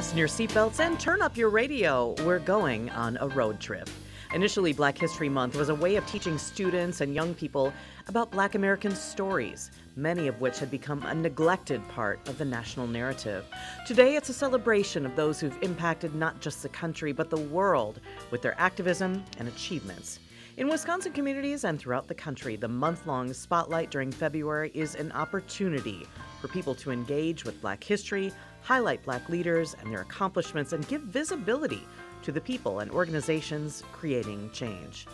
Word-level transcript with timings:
Fasten 0.00 0.16
your 0.16 0.28
seatbelts 0.28 0.80
and 0.80 0.98
turn 0.98 1.20
up 1.20 1.36
your 1.36 1.50
radio. 1.50 2.14
We're 2.24 2.38
going 2.38 2.88
on 2.88 3.18
a 3.20 3.28
road 3.28 3.60
trip. 3.60 3.86
Initially, 4.32 4.72
Black 4.72 4.96
History 4.96 5.28
Month 5.28 5.56
was 5.56 5.68
a 5.68 5.74
way 5.74 5.96
of 5.96 6.06
teaching 6.06 6.38
students 6.38 7.02
and 7.02 7.14
young 7.14 7.34
people 7.34 7.70
about 8.08 8.30
Black 8.30 8.54
American 8.54 8.96
stories, 8.96 9.70
many 9.96 10.26
of 10.26 10.40
which 10.40 10.58
had 10.58 10.70
become 10.70 11.02
a 11.02 11.14
neglected 11.14 11.86
part 11.90 12.26
of 12.30 12.38
the 12.38 12.46
national 12.46 12.86
narrative. 12.86 13.44
Today, 13.86 14.16
it's 14.16 14.30
a 14.30 14.32
celebration 14.32 15.04
of 15.04 15.16
those 15.16 15.38
who've 15.38 15.62
impacted 15.62 16.14
not 16.14 16.40
just 16.40 16.62
the 16.62 16.70
country, 16.70 17.12
but 17.12 17.28
the 17.28 17.36
world 17.36 18.00
with 18.30 18.40
their 18.40 18.58
activism 18.58 19.22
and 19.36 19.48
achievements. 19.48 20.18
In 20.56 20.68
Wisconsin 20.68 21.12
communities 21.12 21.64
and 21.64 21.78
throughout 21.78 22.08
the 22.08 22.14
country, 22.14 22.56
the 22.56 22.68
month 22.68 23.06
long 23.06 23.32
spotlight 23.34 23.90
during 23.90 24.10
February 24.10 24.70
is 24.74 24.94
an 24.94 25.12
opportunity 25.12 26.06
for 26.40 26.48
people 26.48 26.74
to 26.76 26.90
engage 26.90 27.44
with 27.44 27.60
Black 27.60 27.84
history, 27.84 28.32
highlight 28.62 29.04
Black 29.04 29.28
leaders 29.28 29.74
and 29.80 29.92
their 29.92 30.02
accomplishments, 30.02 30.72
and 30.72 30.86
give 30.88 31.02
visibility 31.02 31.86
to 32.22 32.32
the 32.32 32.40
people 32.40 32.80
and 32.80 32.90
organizations 32.90 33.82
creating 33.92 34.50
change. 34.52 35.06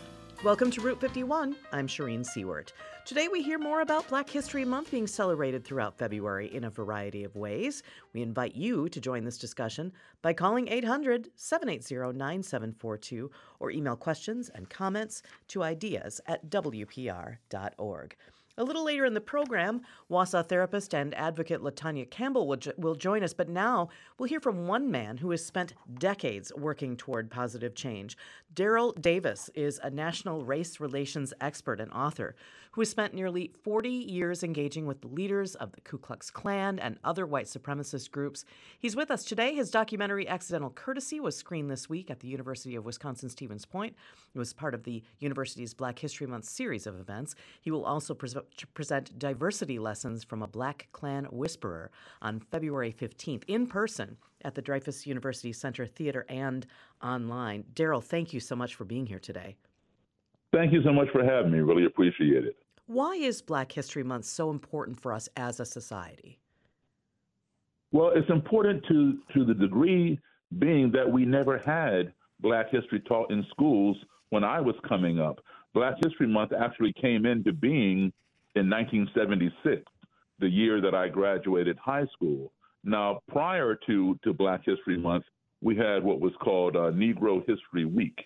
Welcome 0.43 0.69
to 0.71 0.81
Route 0.81 1.01
51. 1.01 1.55
I'm 1.71 1.87
Shereen 1.87 2.23
Siewert. 2.23 2.71
Today 3.05 3.27
we 3.27 3.41
hear 3.41 3.57
more 3.57 3.81
about 3.81 4.07
Black 4.07 4.29
History 4.29 4.63
Month 4.63 4.91
being 4.91 5.07
celebrated 5.07 5.65
throughout 5.65 5.97
February 5.97 6.53
in 6.53 6.65
a 6.65 6.69
variety 6.69 7.23
of 7.23 7.35
ways. 7.35 7.81
We 8.13 8.21
invite 8.21 8.55
you 8.55 8.87
to 8.89 9.01
join 9.01 9.23
this 9.23 9.39
discussion 9.39 9.91
by 10.21 10.33
calling 10.33 10.67
800 10.67 11.31
780 11.35 12.15
9742 12.15 13.31
or 13.59 13.71
email 13.71 13.95
questions 13.95 14.51
and 14.53 14.69
comments 14.69 15.23
to 15.47 15.63
ideas 15.63 16.21
at 16.27 16.51
WPR.org. 16.51 18.15
A 18.59 18.63
little 18.63 18.85
later 18.85 19.05
in 19.05 19.13
the 19.13 19.21
program, 19.21 19.81
Wausau 20.09 20.43
therapist 20.43 20.95
and 20.95 21.13
advocate 21.13 21.61
Latanya 21.61 22.09
Campbell 22.09 22.47
will, 22.47 22.55
jo- 22.55 22.71
will 22.75 22.95
join 22.95 23.21
us, 23.21 23.31
but 23.31 23.47
now 23.47 23.89
we'll 24.17 24.27
hear 24.27 24.39
from 24.39 24.65
one 24.65 24.89
man 24.89 25.17
who 25.17 25.29
has 25.29 25.45
spent 25.45 25.75
decades 25.99 26.51
working 26.55 26.97
toward 26.97 27.29
positive 27.29 27.75
change. 27.75 28.17
Daryl 28.55 28.99
Davis 28.99 29.51
is 29.53 29.79
a 29.83 29.91
national 29.91 30.43
race 30.43 30.79
relations 30.79 31.35
expert 31.39 31.79
and 31.79 31.91
author 31.91 32.35
who 32.77 32.81
has 32.81 32.91
spent 32.91 33.11
nearly 33.11 33.51
40 33.63 33.89
years 33.89 34.43
engaging 34.43 34.85
with 34.85 35.01
the 35.01 35.07
leaders 35.07 35.55
of 35.55 35.71
the 35.71 35.81
Ku 35.81 35.97
Klux 35.97 36.29
Klan 36.29 36.77
and 36.77 36.99
other 37.03 37.25
white 37.25 37.47
supremacist 37.47 38.11
groups. 38.11 38.45
He's 38.77 38.95
with 38.95 39.09
us 39.09 39.25
today. 39.25 39.55
His 39.55 39.71
documentary 39.71 40.27
Accidental 40.27 40.69
Courtesy 40.69 41.19
was 41.19 41.35
screened 41.35 41.71
this 41.71 41.89
week 41.89 42.11
at 42.11 42.19
the 42.19 42.27
University 42.27 42.75
of 42.75 42.85
Wisconsin 42.85 43.29
Stevens 43.29 43.65
Point. 43.65 43.95
It 44.35 44.37
was 44.37 44.53
part 44.53 44.75
of 44.75 44.83
the 44.83 45.01
university's 45.17 45.73
Black 45.73 45.97
History 45.97 46.27
Month 46.27 46.45
series 46.45 46.85
of 46.85 46.99
events. 46.99 47.33
He 47.61 47.71
will 47.71 47.83
also 47.83 48.13
pre- 48.13 48.29
present 48.75 49.17
diversity 49.17 49.79
lessons 49.79 50.23
from 50.23 50.43
a 50.43 50.47
Black 50.47 50.87
Klan 50.91 51.25
whisperer 51.31 51.89
on 52.21 52.39
February 52.39 52.93
15th 52.93 53.41
in 53.47 53.65
person 53.65 54.17
at 54.43 54.53
the 54.53 54.61
Dreyfus 54.61 55.07
University 55.07 55.51
Center 55.51 55.87
Theater 55.87 56.27
and 56.29 56.67
online. 57.01 57.63
Daryl, 57.73 58.03
thank 58.03 58.33
you 58.33 58.39
so 58.39 58.55
much 58.55 58.75
for 58.75 58.85
being 58.85 59.07
here 59.07 59.17
today. 59.17 59.55
Thank 60.53 60.73
you 60.73 60.83
so 60.83 60.93
much 60.93 61.07
for 61.11 61.23
having 61.23 61.51
me. 61.51 61.57
Really 61.57 61.85
appreciate 61.85 62.45
it. 62.45 62.55
Why 62.87 63.15
is 63.15 63.41
Black 63.41 63.73
History 63.73 64.03
Month 64.03 64.23
so 64.23 64.49
important 64.49 64.97
for 64.97 65.11
us 65.11 65.27
as 65.35 65.59
a 65.59 65.65
society? 65.65 66.39
Well, 67.91 68.11
it's 68.15 68.29
important 68.29 68.81
to, 68.87 69.17
to 69.33 69.43
the 69.43 69.53
degree 69.53 70.17
being 70.57 70.89
that 70.93 71.11
we 71.11 71.25
never 71.25 71.57
had 71.57 72.13
Black 72.39 72.69
history 72.71 73.01
taught 73.01 73.29
in 73.29 73.45
schools 73.49 73.97
when 74.29 74.45
I 74.45 74.61
was 74.61 74.75
coming 74.87 75.19
up. 75.19 75.39
Black 75.73 75.95
History 76.01 76.27
Month 76.27 76.53
actually 76.53 76.93
came 76.93 77.25
into 77.25 77.51
being 77.51 78.13
in 78.55 78.69
1976, 78.69 79.83
the 80.39 80.47
year 80.47 80.79
that 80.79 80.95
I 80.95 81.09
graduated 81.09 81.77
high 81.77 82.05
school. 82.13 82.53
Now, 82.85 83.19
prior 83.27 83.77
to, 83.87 84.17
to 84.23 84.33
Black 84.33 84.61
History 84.63 84.97
Month, 84.97 85.25
we 85.61 85.75
had 85.75 86.03
what 86.05 86.21
was 86.21 86.33
called 86.41 86.77
uh, 86.77 86.91
Negro 86.91 87.39
History 87.47 87.83
Week, 87.83 88.17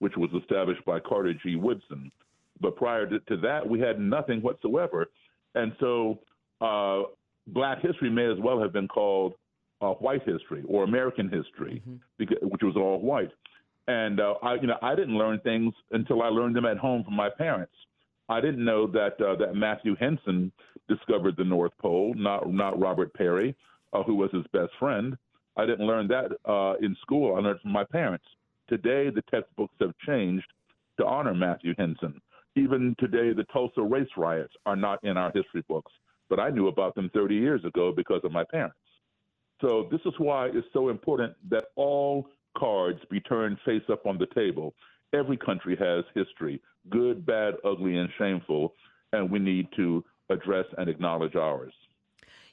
which 0.00 0.16
was 0.16 0.30
established 0.36 0.84
by 0.84 0.98
Carter 0.98 1.34
G. 1.34 1.54
Woodson. 1.54 2.10
But 2.60 2.76
prior 2.76 3.06
to, 3.06 3.20
to 3.20 3.36
that, 3.38 3.66
we 3.66 3.80
had 3.80 3.98
nothing 3.98 4.40
whatsoever. 4.40 5.06
And 5.54 5.72
so 5.80 6.20
uh, 6.60 7.02
Black 7.48 7.80
history 7.80 8.10
may 8.10 8.30
as 8.30 8.38
well 8.38 8.60
have 8.60 8.72
been 8.72 8.88
called 8.88 9.34
uh, 9.80 9.92
white 9.92 10.22
history 10.26 10.62
or 10.68 10.84
American 10.84 11.28
history, 11.30 11.82
mm-hmm. 11.86 11.96
because, 12.18 12.38
which 12.42 12.62
was 12.62 12.76
all 12.76 13.00
white. 13.00 13.30
And 13.88 14.20
uh, 14.20 14.34
I, 14.42 14.54
you 14.54 14.66
know, 14.66 14.76
I 14.82 14.94
didn't 14.94 15.16
learn 15.16 15.40
things 15.40 15.72
until 15.90 16.22
I 16.22 16.28
learned 16.28 16.54
them 16.54 16.66
at 16.66 16.78
home 16.78 17.02
from 17.02 17.16
my 17.16 17.30
parents. 17.30 17.72
I 18.28 18.40
didn't 18.40 18.64
know 18.64 18.86
that 18.86 19.20
uh, 19.20 19.34
that 19.36 19.56
Matthew 19.56 19.96
Henson 19.96 20.52
discovered 20.88 21.36
the 21.36 21.44
North 21.44 21.72
Pole, 21.80 22.14
not 22.16 22.52
not 22.52 22.78
Robert 22.78 23.12
Peary, 23.14 23.56
uh, 23.92 24.04
who 24.04 24.14
was 24.14 24.30
his 24.32 24.44
best 24.52 24.70
friend. 24.78 25.16
I 25.56 25.66
didn't 25.66 25.86
learn 25.86 26.06
that 26.08 26.30
uh, 26.48 26.74
in 26.80 26.96
school. 27.02 27.34
I 27.34 27.40
learned 27.40 27.60
from 27.60 27.72
my 27.72 27.84
parents. 27.84 28.24
Today, 28.68 29.10
the 29.10 29.22
textbooks 29.30 29.74
have 29.80 29.92
changed 30.06 30.46
to 30.98 31.06
honor 31.06 31.34
Matthew 31.34 31.74
Henson. 31.76 32.20
Even 32.56 32.94
today, 32.98 33.32
the 33.32 33.44
Tulsa 33.52 33.82
race 33.82 34.08
riots 34.16 34.54
are 34.66 34.76
not 34.76 35.02
in 35.04 35.16
our 35.16 35.30
history 35.34 35.64
books, 35.68 35.92
but 36.28 36.40
I 36.40 36.50
knew 36.50 36.68
about 36.68 36.94
them 36.94 37.10
30 37.14 37.34
years 37.34 37.64
ago 37.64 37.92
because 37.94 38.20
of 38.24 38.32
my 38.32 38.44
parents. 38.44 38.76
So, 39.60 39.88
this 39.90 40.00
is 40.06 40.14
why 40.18 40.46
it's 40.46 40.66
so 40.72 40.88
important 40.88 41.34
that 41.50 41.66
all 41.76 42.28
cards 42.56 43.00
be 43.10 43.20
turned 43.20 43.58
face 43.64 43.82
up 43.90 44.06
on 44.06 44.18
the 44.18 44.26
table. 44.34 44.74
Every 45.12 45.36
country 45.36 45.76
has 45.76 46.04
history 46.14 46.60
good, 46.88 47.26
bad, 47.26 47.54
ugly, 47.64 47.98
and 47.98 48.08
shameful, 48.16 48.74
and 49.12 49.30
we 49.30 49.38
need 49.38 49.68
to 49.76 50.04
address 50.30 50.64
and 50.78 50.88
acknowledge 50.88 51.36
ours. 51.36 51.74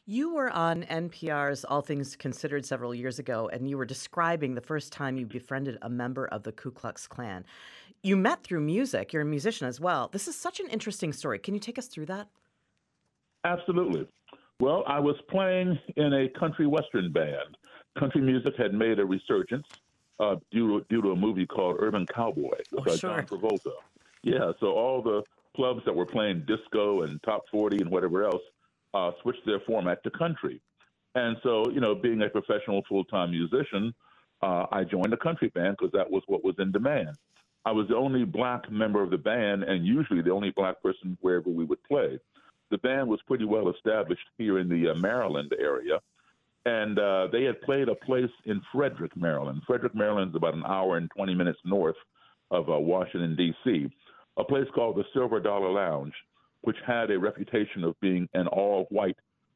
You 0.10 0.34
were 0.34 0.50
on 0.50 0.84
NPR's 0.84 1.66
All 1.66 1.82
Things 1.82 2.16
Considered 2.16 2.66
several 2.66 2.96
years 2.96 3.20
ago, 3.20 3.50
and 3.52 3.70
you 3.70 3.78
were 3.78 3.84
describing 3.84 4.56
the 4.56 4.62
first 4.62 4.94
time 4.94 5.18
you 5.18 5.26
befriended 5.26 5.78
a 5.82 5.90
member 5.90 6.26
of 6.28 6.44
the 6.44 6.54
Ku 6.54 6.72
Klux 6.72 7.08
Klan. 7.08 7.44
You 8.04 8.16
met 8.16 8.42
through 8.42 8.62
music, 8.62 9.12
you're 9.12 9.24
a 9.24 9.26
musician 9.26 9.68
as 9.68 9.82
well. 9.82 10.08
This 10.14 10.30
is 10.30 10.38
such 10.38 10.62
an 10.62 10.70
interesting 10.70 11.12
story. 11.12 11.40
Can 11.40 11.54
you 11.54 11.60
take 11.60 11.78
us 11.78 11.88
through 11.88 12.06
that? 12.06 12.30
Absolutely. 13.44 14.08
Well, 14.62 14.86
I 14.88 14.98
was 15.02 15.18
playing 15.30 15.78
in 15.98 16.14
a 16.14 16.30
country 16.40 16.68
western 16.68 17.12
band. 17.12 17.58
Country 18.00 18.22
music 18.22 18.54
had 18.58 18.74
made 18.74 19.00
a 19.00 19.06
resurgence 19.06 19.68
uh, 20.22 20.38
due, 20.52 20.80
to, 20.80 20.86
due 20.88 21.02
to 21.02 21.12
a 21.12 21.18
movie 21.18 21.46
called 21.46 21.76
Urban 21.80 22.06
Cowboy 22.06 22.56
oh, 22.78 22.96
sure. 22.96 22.96
John 22.96 23.26
Travolta. 23.26 23.74
Yeah, 24.24 24.54
so 24.62 24.68
all 24.68 25.02
the 25.02 25.24
clubs 25.54 25.82
that 25.84 25.94
were 25.94 26.06
playing 26.06 26.46
disco 26.48 27.02
and 27.02 27.22
top 27.24 27.44
40 27.52 27.82
and 27.82 27.92
whatever 27.92 28.24
else 28.24 28.42
uh, 28.94 29.12
switched 29.22 29.46
their 29.46 29.60
format 29.62 30.04
to 30.04 30.12
country. 30.12 30.62
And 31.16 31.38
so, 31.44 31.70
you 31.72 31.80
know, 31.80 31.96
being 31.96 32.22
a 32.22 32.30
professional 32.30 32.84
full 32.88 33.04
time 33.06 33.32
musician, 33.32 33.94
uh, 34.42 34.66
I 34.72 34.84
joined 34.84 35.14
a 35.14 35.18
country 35.18 35.50
band 35.50 35.78
because 35.78 35.92
that 35.94 36.10
was 36.10 36.24
what 36.28 36.44
was 36.44 36.56
in 36.60 36.72
demand. 36.72 37.18
I 37.66 37.72
was 37.72 37.88
the 37.88 37.96
only 37.96 38.24
black 38.24 38.72
member 38.72 39.04
of 39.04 39.10
the 39.10 39.18
band 39.18 39.64
and 39.64 39.86
usually 39.86 40.22
the 40.22 40.32
only 40.32 40.52
black 40.52 40.82
person 40.82 41.18
wherever 41.22 41.50
we 41.50 41.66
would 41.66 41.84
play. 41.84 42.20
The 42.70 42.78
band 42.78 43.08
was 43.08 43.20
pretty 43.28 43.46
well 43.46 43.70
established 43.70 44.28
here 44.38 44.60
in 44.60 44.70
the 44.70 44.92
uh, 44.92 44.96
Maryland 44.96 45.54
area. 45.60 46.00
And 46.66 47.00
uh, 47.00 47.28
they 47.32 47.44
had 47.44 47.62
played 47.62 47.90
a 47.90 47.96
place 47.96 48.30
in 48.46 48.62
Frederick, 48.74 49.16
Maryland. 49.16 49.62
Frederick, 49.66 49.96
Maryland 49.96 50.32
is 50.32 50.36
about 50.36 50.54
an 50.54 50.66
hour 50.66 50.98
and 50.98 51.10
20 51.16 51.34
minutes 51.34 51.60
north 51.66 51.96
of 52.52 52.70
uh, 52.70 52.78
Washington, 52.78 53.36
D.C., 53.36 53.90
a 54.38 54.44
place 54.44 54.68
called 54.76 54.98
the 54.98 55.06
Silver 55.14 55.40
Dollar 55.40 55.72
Lounge, 55.72 56.14
which 56.68 56.76
had 56.86 57.10
a 57.12 57.18
reputation 57.18 57.86
of 57.86 57.98
being 58.02 58.28
an 58.34 58.46
all 58.48 58.88
white 58.90 59.16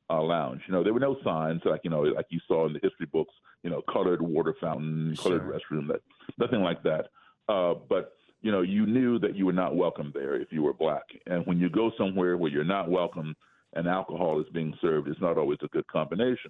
uh, 0.09 0.22
lounge. 0.22 0.61
You 0.66 0.73
know, 0.73 0.81
there 0.81 0.94
were 0.94 0.99
no 1.01 1.17
signs 1.25 1.61
like 1.66 1.81
you 1.83 1.89
know, 1.89 2.03
like 2.03 2.27
you 2.29 2.39
saw 2.47 2.67
in 2.67 2.72
the 2.72 2.79
history 2.81 3.05
books. 3.11 3.33
You 3.63 3.69
know, 3.69 3.81
colored 3.91 4.22
water 4.22 4.55
fountain, 4.61 5.13
colored 5.22 5.41
sure. 5.41 5.79
restroom, 5.79 5.89
that 5.89 5.99
nothing 6.38 6.61
like 6.61 6.81
that. 6.83 7.09
Uh, 7.49 7.73
but 7.89 8.13
you 8.41 8.49
know, 8.49 8.61
you 8.61 8.85
knew 8.85 9.19
that 9.19 9.35
you 9.35 9.45
were 9.45 9.51
not 9.51 9.75
welcome 9.75 10.11
there 10.13 10.39
if 10.39 10.53
you 10.53 10.63
were 10.63 10.72
black. 10.72 11.03
And 11.27 11.45
when 11.45 11.59
you 11.59 11.69
go 11.69 11.91
somewhere 11.97 12.37
where 12.37 12.49
you're 12.49 12.63
not 12.63 12.90
welcome 12.90 13.35
and 13.73 13.90
alcohol 13.90 14.40
is 14.40 14.47
being 14.53 14.73
served, 14.79 15.09
it's 15.09 15.19
not 15.19 15.37
always 15.37 15.59
a 15.64 15.67
good 15.67 15.87
combination. 15.87 16.49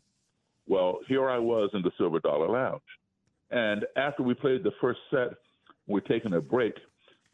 Well, 0.67 0.99
here 1.07 1.27
I 1.27 1.39
was 1.39 1.71
in 1.73 1.81
the 1.81 1.91
Silver 1.97 2.19
Dollar 2.19 2.49
Lounge, 2.49 2.81
and 3.49 3.83
after 3.97 4.21
we 4.21 4.35
played 4.35 4.63
the 4.63 4.73
first 4.79 4.99
set, 5.09 5.29
we're 5.87 6.01
taking 6.01 6.33
a 6.33 6.39
break. 6.39 6.75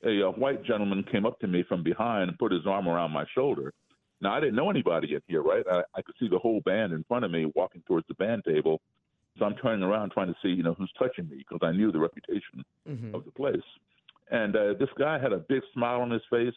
A, 0.06 0.22
a 0.22 0.32
white 0.32 0.64
gentleman 0.64 1.04
came 1.12 1.26
up 1.26 1.40
to 1.40 1.48
me 1.48 1.64
from 1.68 1.84
behind 1.84 2.30
and 2.30 2.38
put 2.38 2.52
his 2.52 2.68
arm 2.68 2.88
around 2.88 3.12
my 3.12 3.26
shoulder. 3.34 3.74
Now 4.22 4.34
I 4.34 4.40
didn't 4.40 4.56
know 4.56 4.70
anybody 4.70 5.14
in 5.14 5.22
here, 5.28 5.42
right? 5.42 5.64
I, 5.70 5.82
I 5.96 6.02
could 6.02 6.16
see 6.20 6.28
the 6.28 6.40
whole 6.40 6.62
band 6.62 6.94
in 6.94 7.04
front 7.08 7.26
of 7.26 7.32
me 7.32 7.52
walking 7.56 7.84
towards 7.88 8.08
the 8.08 8.16
band 8.16 8.44
table, 8.46 8.82
so 9.38 9.46
I'm 9.46 9.56
turning 9.56 9.84
around 9.84 10.12
trying 10.12 10.28
to 10.28 10.36
see, 10.42 10.50
you 10.50 10.64
know, 10.64 10.74
who's 10.74 10.92
touching 10.98 11.30
me 11.30 11.38
because 11.38 11.60
I 11.62 11.72
knew 11.72 11.92
the 11.92 12.00
reputation 12.00 12.64
mm-hmm. 12.88 13.14
of 13.14 13.26
the 13.26 13.32
place. 13.32 13.62
And 14.32 14.56
uh, 14.56 14.74
this 14.80 14.90
guy 14.98 15.20
had 15.20 15.34
a 15.34 15.38
big 15.38 15.62
smile 15.74 16.02
on 16.02 16.12
his 16.12 16.24
face. 16.30 16.54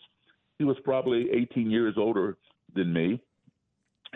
He 0.58 0.64
was 0.64 0.76
probably 0.84 1.28
18 1.31 1.70
years 1.70 1.94
older 1.96 2.37
than 2.75 2.92
me. 2.92 3.20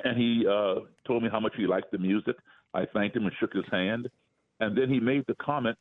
And 0.03 0.19
he 0.19 0.45
uh, 0.49 0.81
told 1.07 1.23
me 1.23 1.29
how 1.31 1.41
much 1.41 1.53
he 1.57 1.67
liked 1.67 1.93
the 1.93 1.99
music. 1.99 2.37
I 2.73 2.85
thanked 2.87 3.17
him 3.17 3.25
and 3.25 3.33
shook 3.39 3.53
his 3.53 3.65
hand. 3.71 4.09
And 4.61 4.77
then 4.77 4.89
he 4.89 4.99
made 4.99 5.25
the 5.29 5.35
comment 5.35 5.77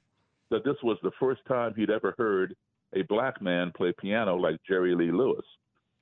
that 0.51 0.63
this 0.63 0.75
was 0.83 0.97
the 1.01 1.11
first 1.19 1.41
time 1.47 1.73
he'd 1.75 1.89
ever 1.89 2.13
heard 2.17 2.55
a 2.95 3.03
black 3.03 3.41
man 3.41 3.71
play 3.75 3.93
piano 3.99 4.35
like 4.35 4.57
Jerry 4.67 4.95
Lee 4.95 5.11
Lewis. 5.11 5.45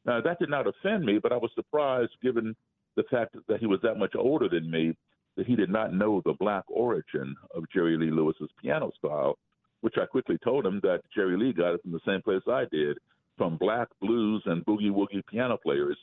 Now, 0.05 0.21
that 0.21 0.39
did 0.39 0.49
not 0.49 0.67
offend 0.67 1.05
me, 1.05 1.19
but 1.19 1.31
I 1.31 1.37
was 1.37 1.51
surprised 1.55 2.11
given 2.23 2.55
the 2.95 3.03
fact 3.03 3.35
that 3.47 3.59
he 3.59 3.67
was 3.67 3.79
that 3.83 3.97
much 3.97 4.15
older 4.17 4.49
than 4.49 4.69
me 4.69 4.95
that 5.37 5.47
he 5.47 5.55
did 5.55 5.69
not 5.69 5.93
know 5.93 6.21
the 6.25 6.33
black 6.33 6.63
origin 6.67 7.35
of 7.55 7.63
Jerry 7.73 7.97
Lee 7.97 8.11
Lewis's 8.11 8.49
piano 8.61 8.91
style, 8.97 9.37
which 9.81 9.95
I 10.01 10.05
quickly 10.05 10.37
told 10.43 10.65
him 10.65 10.79
that 10.83 11.01
Jerry 11.15 11.37
Lee 11.37 11.53
got 11.53 11.73
it 11.75 11.81
from 11.81 11.91
the 11.91 11.99
same 12.05 12.21
place 12.21 12.41
I 12.47 12.65
did, 12.71 12.97
from 13.37 13.57
black 13.57 13.87
blues 14.01 14.43
and 14.45 14.65
boogie 14.65 14.91
woogie 14.91 15.25
piano 15.25 15.57
players, 15.57 15.97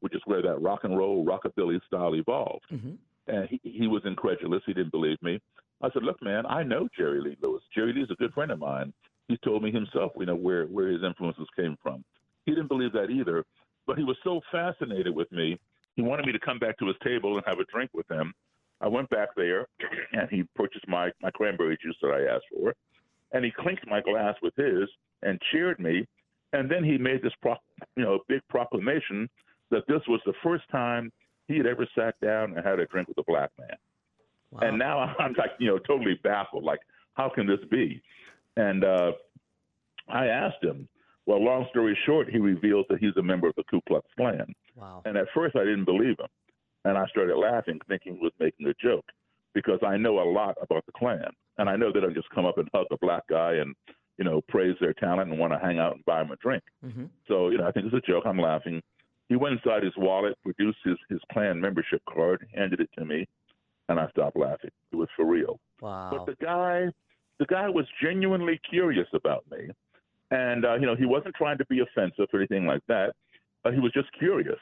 which 0.00 0.14
is 0.14 0.22
where 0.24 0.42
that 0.42 0.60
rock 0.60 0.80
and 0.84 0.98
roll 0.98 1.24
rockabilly 1.24 1.80
style 1.86 2.14
evolved. 2.14 2.64
Mm-hmm. 2.72 2.94
And 3.28 3.48
he, 3.48 3.60
he 3.62 3.86
was 3.86 4.02
incredulous. 4.04 4.62
He 4.66 4.74
didn't 4.74 4.90
believe 4.90 5.22
me. 5.22 5.40
I 5.80 5.90
said, 5.92 6.02
"Look, 6.02 6.20
man, 6.22 6.44
I 6.46 6.64
know 6.64 6.88
Jerry 6.96 7.20
Lee 7.20 7.36
Lewis. 7.40 7.62
Jerry 7.74 7.92
Lee's 7.92 8.10
a 8.10 8.16
good 8.16 8.32
friend 8.34 8.50
of 8.50 8.58
mine. 8.58 8.92
He 9.28 9.36
told 9.38 9.62
me 9.62 9.70
himself, 9.70 10.12
you 10.18 10.26
know, 10.26 10.34
where 10.34 10.66
where 10.66 10.88
his 10.88 11.02
influences 11.02 11.46
came 11.56 11.76
from. 11.82 12.04
He 12.44 12.52
didn't 12.52 12.68
believe 12.68 12.92
that 12.92 13.10
either, 13.10 13.44
but 13.86 13.98
he 13.98 14.04
was 14.04 14.16
so 14.24 14.40
fascinated 14.50 15.14
with 15.14 15.30
me. 15.32 15.58
He 15.96 16.02
wanted 16.02 16.26
me 16.26 16.32
to 16.32 16.38
come 16.38 16.58
back 16.58 16.78
to 16.78 16.86
his 16.86 16.96
table 17.04 17.36
and 17.36 17.44
have 17.46 17.58
a 17.58 17.64
drink 17.64 17.90
with 17.94 18.10
him. 18.10 18.34
I 18.80 18.88
went 18.88 19.08
back 19.10 19.28
there, 19.36 19.66
and 20.12 20.28
he 20.30 20.44
purchased 20.54 20.86
my 20.88 21.10
my 21.20 21.30
cranberry 21.30 21.78
juice 21.82 21.96
that 22.02 22.08
I 22.08 22.34
asked 22.34 22.46
for, 22.54 22.74
and 23.32 23.44
he 23.44 23.50
clinked 23.50 23.86
my 23.86 24.00
glass 24.00 24.34
with 24.42 24.54
his 24.56 24.88
and 25.22 25.40
cheered 25.52 25.78
me. 25.78 26.06
And 26.54 26.70
then 26.70 26.84
he 26.84 26.98
made 26.98 27.22
this, 27.22 27.32
pro- 27.40 27.56
you 27.96 28.02
know, 28.02 28.18
big 28.28 28.42
proclamation 28.50 29.28
that 29.70 29.86
this 29.88 30.02
was 30.06 30.20
the 30.26 30.34
first 30.42 30.64
time 30.70 31.10
he 31.48 31.56
had 31.56 31.66
ever 31.66 31.86
sat 31.96 32.14
down 32.20 32.56
and 32.56 32.66
had 32.66 32.78
a 32.78 32.86
drink 32.86 33.08
with 33.08 33.18
a 33.18 33.22
black 33.26 33.50
man. 33.58 33.76
Wow. 34.50 34.60
And 34.62 34.78
now 34.78 34.98
I'm 35.18 35.34
like, 35.38 35.52
you 35.58 35.68
know, 35.68 35.78
totally 35.78 36.18
baffled. 36.22 36.64
Like, 36.64 36.80
how 37.14 37.30
can 37.34 37.46
this 37.46 37.60
be? 37.70 38.02
And 38.56 38.84
uh, 38.84 39.12
I 40.08 40.26
asked 40.26 40.62
him. 40.62 40.88
Well, 41.24 41.42
long 41.42 41.66
story 41.70 41.96
short, 42.04 42.28
he 42.30 42.38
reveals 42.38 42.84
that 42.90 42.98
he's 42.98 43.16
a 43.16 43.22
member 43.22 43.46
of 43.46 43.54
the 43.56 43.62
Ku 43.70 43.80
Klux 43.86 44.06
Klan. 44.16 44.52
Wow. 44.74 45.02
And 45.04 45.16
at 45.16 45.28
first, 45.32 45.54
I 45.54 45.60
didn't 45.60 45.84
believe 45.84 46.18
him, 46.18 46.26
and 46.84 46.98
I 46.98 47.06
started 47.06 47.36
laughing, 47.36 47.78
thinking 47.88 48.16
he 48.16 48.20
was 48.20 48.32
making 48.40 48.66
a 48.66 48.74
joke, 48.82 49.04
because 49.54 49.78
I 49.86 49.96
know 49.96 50.18
a 50.20 50.28
lot 50.28 50.56
about 50.60 50.84
the 50.86 50.92
Klan, 50.92 51.30
and 51.58 51.68
I 51.68 51.76
know 51.76 51.92
they 51.92 52.00
don't 52.00 52.14
just 52.14 52.30
come 52.30 52.44
up 52.44 52.58
and 52.58 52.68
hug 52.74 52.86
a 52.90 52.96
black 52.98 53.22
guy 53.28 53.54
and 53.54 53.74
you 54.18 54.24
know 54.24 54.40
praise 54.48 54.76
their 54.80 54.94
talent 54.94 55.30
and 55.30 55.38
want 55.38 55.52
to 55.52 55.58
hang 55.58 55.78
out 55.78 55.94
and 55.94 56.04
buy 56.04 56.22
him 56.22 56.32
a 56.32 56.36
drink. 56.36 56.62
Mm-hmm. 56.84 57.04
So 57.28 57.50
you 57.50 57.58
know, 57.58 57.66
I 57.66 57.72
think 57.72 57.86
it's 57.86 57.94
a 57.94 58.10
joke. 58.10 58.24
I'm 58.26 58.38
laughing. 58.38 58.82
He 59.28 59.36
went 59.36 59.54
inside 59.54 59.82
his 59.82 59.94
wallet, 59.96 60.36
produced 60.42 60.78
his 60.84 60.96
his 61.08 61.20
Klan 61.32 61.60
membership 61.60 62.02
card, 62.12 62.46
handed 62.54 62.80
it 62.80 62.90
to 62.98 63.04
me, 63.04 63.28
and 63.88 64.00
I 64.00 64.08
stopped 64.10 64.36
laughing. 64.36 64.70
It 64.90 64.96
was 64.96 65.08
for 65.16 65.24
real. 65.24 65.60
Wow. 65.80 66.10
But 66.12 66.26
the 66.26 66.44
guy, 66.44 66.86
the 67.42 67.46
guy 67.46 67.68
was 67.68 67.86
genuinely 68.00 68.60
curious 68.70 69.08
about 69.12 69.44
me, 69.50 69.68
and 70.30 70.64
uh, 70.64 70.74
you 70.74 70.86
know 70.86 70.94
he 70.94 71.06
wasn't 71.06 71.34
trying 71.34 71.58
to 71.58 71.66
be 71.66 71.80
offensive 71.80 72.28
or 72.32 72.38
anything 72.38 72.66
like 72.66 72.82
that. 72.86 73.14
Uh, 73.64 73.72
he 73.72 73.80
was 73.80 73.90
just 73.92 74.06
curious, 74.16 74.60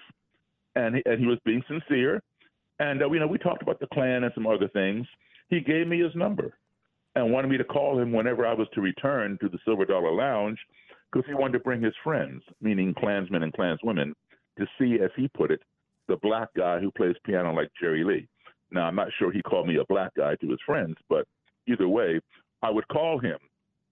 and 0.76 0.96
he, 0.96 1.02
and 1.04 1.20
he 1.20 1.26
was 1.26 1.38
being 1.44 1.62
sincere. 1.68 2.22
And 2.78 3.02
uh, 3.02 3.10
you 3.10 3.20
know 3.20 3.26
we 3.26 3.36
talked 3.36 3.60
about 3.60 3.80
the 3.80 3.86
Klan 3.92 4.24
and 4.24 4.32
some 4.34 4.46
other 4.46 4.68
things. 4.68 5.06
He 5.50 5.60
gave 5.60 5.88
me 5.88 6.00
his 6.00 6.14
number 6.14 6.56
and 7.16 7.30
wanted 7.30 7.48
me 7.48 7.58
to 7.58 7.64
call 7.64 7.98
him 7.98 8.12
whenever 8.12 8.46
I 8.46 8.54
was 8.54 8.66
to 8.72 8.80
return 8.80 9.36
to 9.42 9.50
the 9.50 9.58
Silver 9.66 9.84
Dollar 9.84 10.12
Lounge 10.12 10.58
because 11.12 11.28
he 11.28 11.34
wanted 11.34 11.58
to 11.58 11.64
bring 11.64 11.82
his 11.82 11.94
friends, 12.02 12.42
meaning 12.62 12.94
Klansmen 12.98 13.42
and 13.42 13.52
Klanswomen, 13.52 14.14
to 14.58 14.66
see, 14.78 15.02
as 15.04 15.10
he 15.16 15.28
put 15.28 15.50
it, 15.50 15.60
the 16.08 16.16
black 16.22 16.48
guy 16.56 16.78
who 16.78 16.90
plays 16.92 17.16
piano 17.26 17.52
like 17.52 17.68
Jerry 17.78 18.04
Lee. 18.04 18.26
Now, 18.70 18.84
I'm 18.84 18.94
not 18.94 19.08
sure 19.18 19.30
he 19.30 19.42
called 19.42 19.68
me 19.68 19.76
a 19.76 19.84
black 19.92 20.14
guy 20.16 20.36
to 20.36 20.48
his 20.48 20.60
friends, 20.64 20.94
but 21.10 21.26
either 21.66 21.88
way, 21.88 22.20
I 22.62 22.70
would 22.70 22.86
call 22.88 23.18
him, 23.18 23.38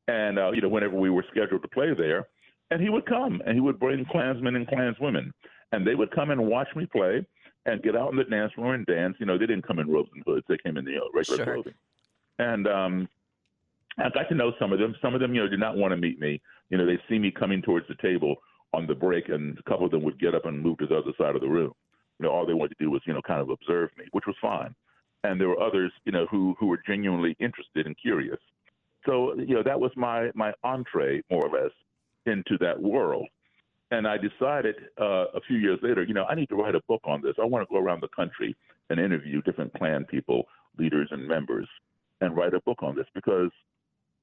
and 0.08 0.38
uh, 0.38 0.50
you 0.52 0.60
know, 0.60 0.68
whenever 0.68 0.96
we 0.96 1.10
were 1.10 1.24
scheduled 1.30 1.62
to 1.62 1.68
play 1.68 1.94
there, 1.96 2.28
and 2.70 2.82
he 2.82 2.88
would 2.88 3.06
come 3.06 3.42
and 3.46 3.54
he 3.54 3.60
would 3.60 3.78
bring 3.78 4.04
Klansmen 4.10 4.56
and 4.56 4.66
Klanswomen, 4.66 5.32
and 5.72 5.86
they 5.86 5.94
would 5.94 6.10
come 6.10 6.30
and 6.30 6.46
watch 6.46 6.68
me 6.76 6.86
play 6.86 7.24
and 7.66 7.82
get 7.82 7.96
out 7.96 8.10
in 8.10 8.16
the 8.16 8.24
dance 8.24 8.52
floor 8.54 8.74
and 8.74 8.86
dance. 8.86 9.16
You 9.18 9.26
know, 9.26 9.38
they 9.38 9.46
didn't 9.46 9.66
come 9.66 9.78
in 9.78 9.90
robes 9.90 10.10
and 10.14 10.22
hoods; 10.26 10.46
they 10.48 10.58
came 10.58 10.76
in 10.76 10.84
the 10.84 10.92
know, 10.92 11.08
regular 11.14 11.44
sure. 11.44 11.54
clothing. 11.54 11.74
And 12.38 12.68
um, 12.68 13.08
I 13.98 14.08
got 14.10 14.28
to 14.28 14.34
know 14.34 14.52
some 14.58 14.72
of 14.72 14.78
them. 14.78 14.94
Some 15.02 15.14
of 15.14 15.20
them, 15.20 15.34
you 15.34 15.42
know, 15.42 15.48
did 15.48 15.60
not 15.60 15.76
want 15.76 15.92
to 15.92 15.96
meet 15.96 16.20
me. 16.20 16.40
You 16.70 16.78
know, 16.78 16.86
they 16.86 16.98
see 17.08 17.18
me 17.18 17.30
coming 17.30 17.62
towards 17.62 17.88
the 17.88 17.96
table 18.02 18.36
on 18.74 18.86
the 18.86 18.94
break, 18.94 19.28
and 19.28 19.58
a 19.58 19.62
couple 19.62 19.86
of 19.86 19.90
them 19.90 20.02
would 20.02 20.20
get 20.20 20.34
up 20.34 20.44
and 20.44 20.60
move 20.60 20.78
to 20.78 20.86
the 20.86 20.96
other 20.96 21.12
side 21.18 21.34
of 21.34 21.40
the 21.40 21.48
room 21.48 21.72
you 22.18 22.26
know, 22.26 22.32
all 22.32 22.46
they 22.46 22.54
wanted 22.54 22.76
to 22.76 22.84
do 22.84 22.90
was, 22.90 23.02
you 23.06 23.12
know, 23.12 23.22
kind 23.22 23.40
of 23.40 23.50
observe 23.50 23.90
me, 23.96 24.04
which 24.12 24.26
was 24.26 24.36
fine. 24.40 24.74
And 25.24 25.40
there 25.40 25.48
were 25.48 25.60
others, 25.60 25.92
you 26.04 26.12
know, 26.12 26.26
who 26.30 26.54
who 26.58 26.66
were 26.66 26.80
genuinely 26.86 27.36
interested 27.40 27.86
and 27.86 27.96
curious. 28.00 28.38
So, 29.06 29.34
you 29.34 29.54
know, 29.54 29.62
that 29.62 29.78
was 29.78 29.90
my 29.96 30.30
my 30.34 30.52
entree, 30.64 31.22
more 31.30 31.46
or 31.46 31.62
less, 31.62 31.72
into 32.26 32.58
that 32.60 32.80
world. 32.80 33.26
And 33.90 34.06
I 34.06 34.16
decided 34.18 34.76
uh, 35.00 35.26
a 35.34 35.40
few 35.46 35.56
years 35.56 35.78
later, 35.82 36.02
you 36.02 36.12
know, 36.12 36.24
I 36.24 36.34
need 36.34 36.48
to 36.50 36.56
write 36.56 36.74
a 36.74 36.80
book 36.88 37.00
on 37.04 37.22
this. 37.22 37.34
I 37.40 37.44
want 37.46 37.66
to 37.66 37.72
go 37.72 37.80
around 37.80 38.02
the 38.02 38.08
country 38.08 38.54
and 38.90 39.00
interview 39.00 39.40
different 39.42 39.72
Klan 39.74 40.04
people, 40.04 40.44
leaders, 40.78 41.08
and 41.10 41.26
members, 41.26 41.66
and 42.20 42.36
write 42.36 42.52
a 42.52 42.60
book 42.60 42.82
on 42.82 42.94
this 42.94 43.06
because, 43.14 43.50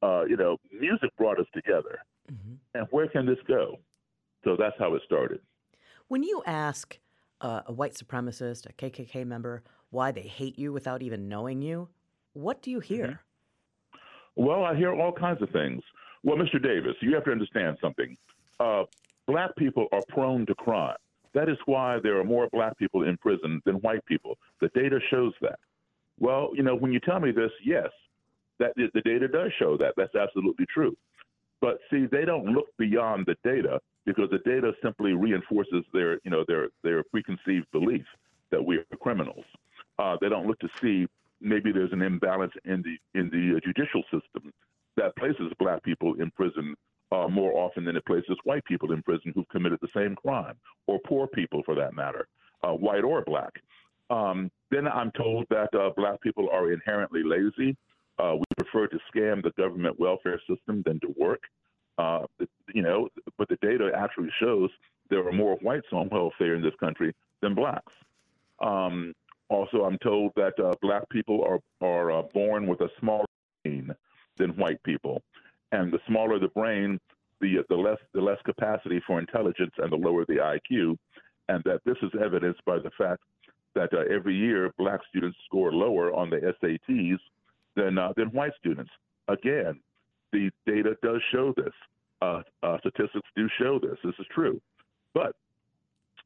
uh, 0.03 0.25
you 0.25 0.37
know, 0.37 0.57
music 0.71 1.09
brought 1.17 1.39
us 1.39 1.47
together. 1.53 1.99
Mm-hmm. 2.31 2.53
And 2.75 2.87
where 2.91 3.07
can 3.07 3.25
this 3.25 3.39
go? 3.47 3.79
So 4.43 4.55
that's 4.57 4.75
how 4.77 4.93
it 4.93 5.01
started. 5.05 5.39
When 6.09 6.21
you 6.21 6.43
ask 6.45 6.99
uh, 7.41 7.61
a 7.65 7.73
white 7.73 7.95
supremacist, 7.95 8.67
a 8.69 8.73
KKK 8.73 9.25
member, 9.25 9.63
why 9.89 10.11
they 10.11 10.21
hate 10.21 10.59
you 10.59 10.73
without 10.73 11.01
even 11.01 11.27
knowing 11.27 11.61
you, 11.61 11.89
what 12.33 12.61
do 12.61 12.69
you 12.69 12.79
hear? 12.79 13.21
Well, 14.35 14.63
I 14.63 14.75
hear 14.75 14.93
all 14.93 15.11
kinds 15.11 15.41
of 15.41 15.49
things. 15.51 15.81
Well, 16.23 16.37
Mr. 16.37 16.61
Davis, 16.61 16.95
you 17.01 17.13
have 17.13 17.25
to 17.25 17.31
understand 17.31 17.77
something. 17.81 18.17
Uh, 18.59 18.83
black 19.27 19.55
people 19.55 19.87
are 19.91 20.01
prone 20.09 20.45
to 20.47 20.55
crime. 20.55 20.97
That 21.33 21.49
is 21.49 21.57
why 21.65 21.99
there 22.01 22.19
are 22.19 22.23
more 22.23 22.49
black 22.51 22.77
people 22.77 23.03
in 23.03 23.17
prison 23.17 23.61
than 23.65 23.75
white 23.75 24.05
people. 24.05 24.37
The 24.61 24.69
data 24.69 24.99
shows 25.09 25.33
that. 25.41 25.59
Well, 26.19 26.51
you 26.53 26.63
know, 26.63 26.75
when 26.75 26.93
you 26.93 26.99
tell 26.99 27.19
me 27.19 27.31
this, 27.31 27.51
yes, 27.63 27.89
that 28.59 28.73
the 28.75 29.01
data 29.01 29.27
does 29.27 29.51
show 29.59 29.77
that. 29.77 29.93
That's 29.97 30.15
absolutely 30.15 30.65
true. 30.73 30.95
But 31.59 31.79
see, 31.91 32.05
they 32.05 32.25
don't 32.25 32.45
look 32.45 32.67
beyond 32.77 33.25
the 33.25 33.35
data 33.43 33.79
because 34.05 34.29
the 34.29 34.39
data 34.49 34.71
simply 34.81 35.13
reinforces 35.13 35.83
their, 35.93 36.19
you 36.23 36.31
know, 36.31 36.45
their 36.47 36.69
their 36.83 37.03
preconceived 37.03 37.69
belief 37.71 38.05
that 38.51 38.63
we 38.63 38.77
are 38.77 38.85
criminals. 39.01 39.45
Uh, 39.99 40.15
they 40.21 40.29
don't 40.29 40.47
look 40.47 40.59
to 40.59 40.69
see 40.81 41.07
maybe 41.45 41.71
there's 41.71 41.93
an 41.93 42.01
imbalance 42.01 42.53
in 42.65 42.83
the 42.83 43.19
in 43.19 43.29
the 43.29 43.61
judicial 43.63 44.03
system 44.03 44.51
that 44.97 45.15
places 45.17 45.51
black 45.59 45.83
people 45.83 46.15
in 46.19 46.31
prison 46.31 46.75
uh, 47.11 47.27
more 47.27 47.53
often 47.53 47.85
than 47.85 47.95
it 47.95 48.05
places 48.05 48.37
white 48.43 48.65
people 48.65 48.91
in 48.91 49.01
prison 49.03 49.31
who've 49.33 49.47
committed 49.49 49.79
the 49.81 49.87
same 49.95 50.15
crime, 50.15 50.55
or 50.87 50.99
poor 51.05 51.27
people 51.27 51.61
for 51.65 51.75
that 51.75 51.93
matter, 51.93 52.27
uh, 52.63 52.71
white 52.71 53.03
or 53.03 53.23
black. 53.23 53.53
Um, 54.09 54.51
then 54.71 54.87
I'm 54.87 55.11
told 55.11 55.45
that 55.49 55.73
uh, 55.73 55.91
black 55.95 56.21
people 56.21 56.49
are 56.51 56.71
inherently 56.71 57.21
lazy. 57.23 57.75
Uh, 58.17 58.35
we 58.35 58.43
prefer 58.57 58.87
to 58.87 58.97
scam 59.13 59.43
the 59.43 59.51
government 59.57 59.99
welfare 59.99 60.39
system 60.49 60.83
than 60.85 60.99
to 61.01 61.13
work. 61.17 61.41
Uh, 61.97 62.25
you 62.73 62.81
know, 62.81 63.07
but 63.37 63.47
the 63.49 63.57
data 63.61 63.91
actually 63.95 64.29
shows 64.39 64.69
there 65.09 65.25
are 65.27 65.31
more 65.31 65.55
whites 65.61 65.87
on 65.93 66.09
welfare 66.09 66.55
in 66.55 66.61
this 66.61 66.73
country 66.79 67.13
than 67.41 67.55
blacks. 67.55 67.91
Um, 68.61 69.13
also, 69.49 69.83
I'm 69.83 69.97
told 69.99 70.31
that 70.35 70.59
uh, 70.59 70.73
black 70.81 71.07
people 71.09 71.43
are 71.43 71.59
are 71.85 72.11
uh, 72.11 72.23
born 72.33 72.67
with 72.67 72.81
a 72.81 72.89
smaller 72.99 73.25
brain 73.63 73.93
than 74.37 74.51
white 74.51 74.81
people, 74.83 75.21
and 75.71 75.91
the 75.91 75.99
smaller 76.07 76.39
the 76.39 76.47
brain, 76.49 76.99
the 77.41 77.57
the 77.69 77.75
less 77.75 77.99
the 78.13 78.21
less 78.21 78.39
capacity 78.43 79.01
for 79.05 79.19
intelligence 79.19 79.73
and 79.77 79.91
the 79.91 79.97
lower 79.97 80.25
the 80.25 80.35
IQ, 80.35 80.97
and 81.49 81.63
that 81.65 81.81
this 81.85 81.97
is 82.01 82.11
evidenced 82.23 82.63
by 82.65 82.79
the 82.79 82.91
fact 82.97 83.21
that 83.75 83.93
uh, 83.93 84.03
every 84.11 84.35
year 84.35 84.71
black 84.77 85.01
students 85.09 85.37
score 85.45 85.71
lower 85.71 86.13
on 86.13 86.29
the 86.29 86.37
SATs 86.63 87.19
than 87.75 87.97
uh, 87.99 88.13
than 88.17 88.29
white 88.29 88.53
students. 88.57 88.91
Again, 89.27 89.79
the 90.31 90.49
data 90.65 90.97
does 91.03 91.21
show 91.31 91.53
this. 91.55 91.73
Uh, 92.21 92.41
uh, 92.63 92.77
statistics 92.79 93.27
do 93.35 93.47
show 93.59 93.77
this. 93.79 93.97
This 94.03 94.15
is 94.17 94.25
true. 94.33 94.59
But 95.13 95.35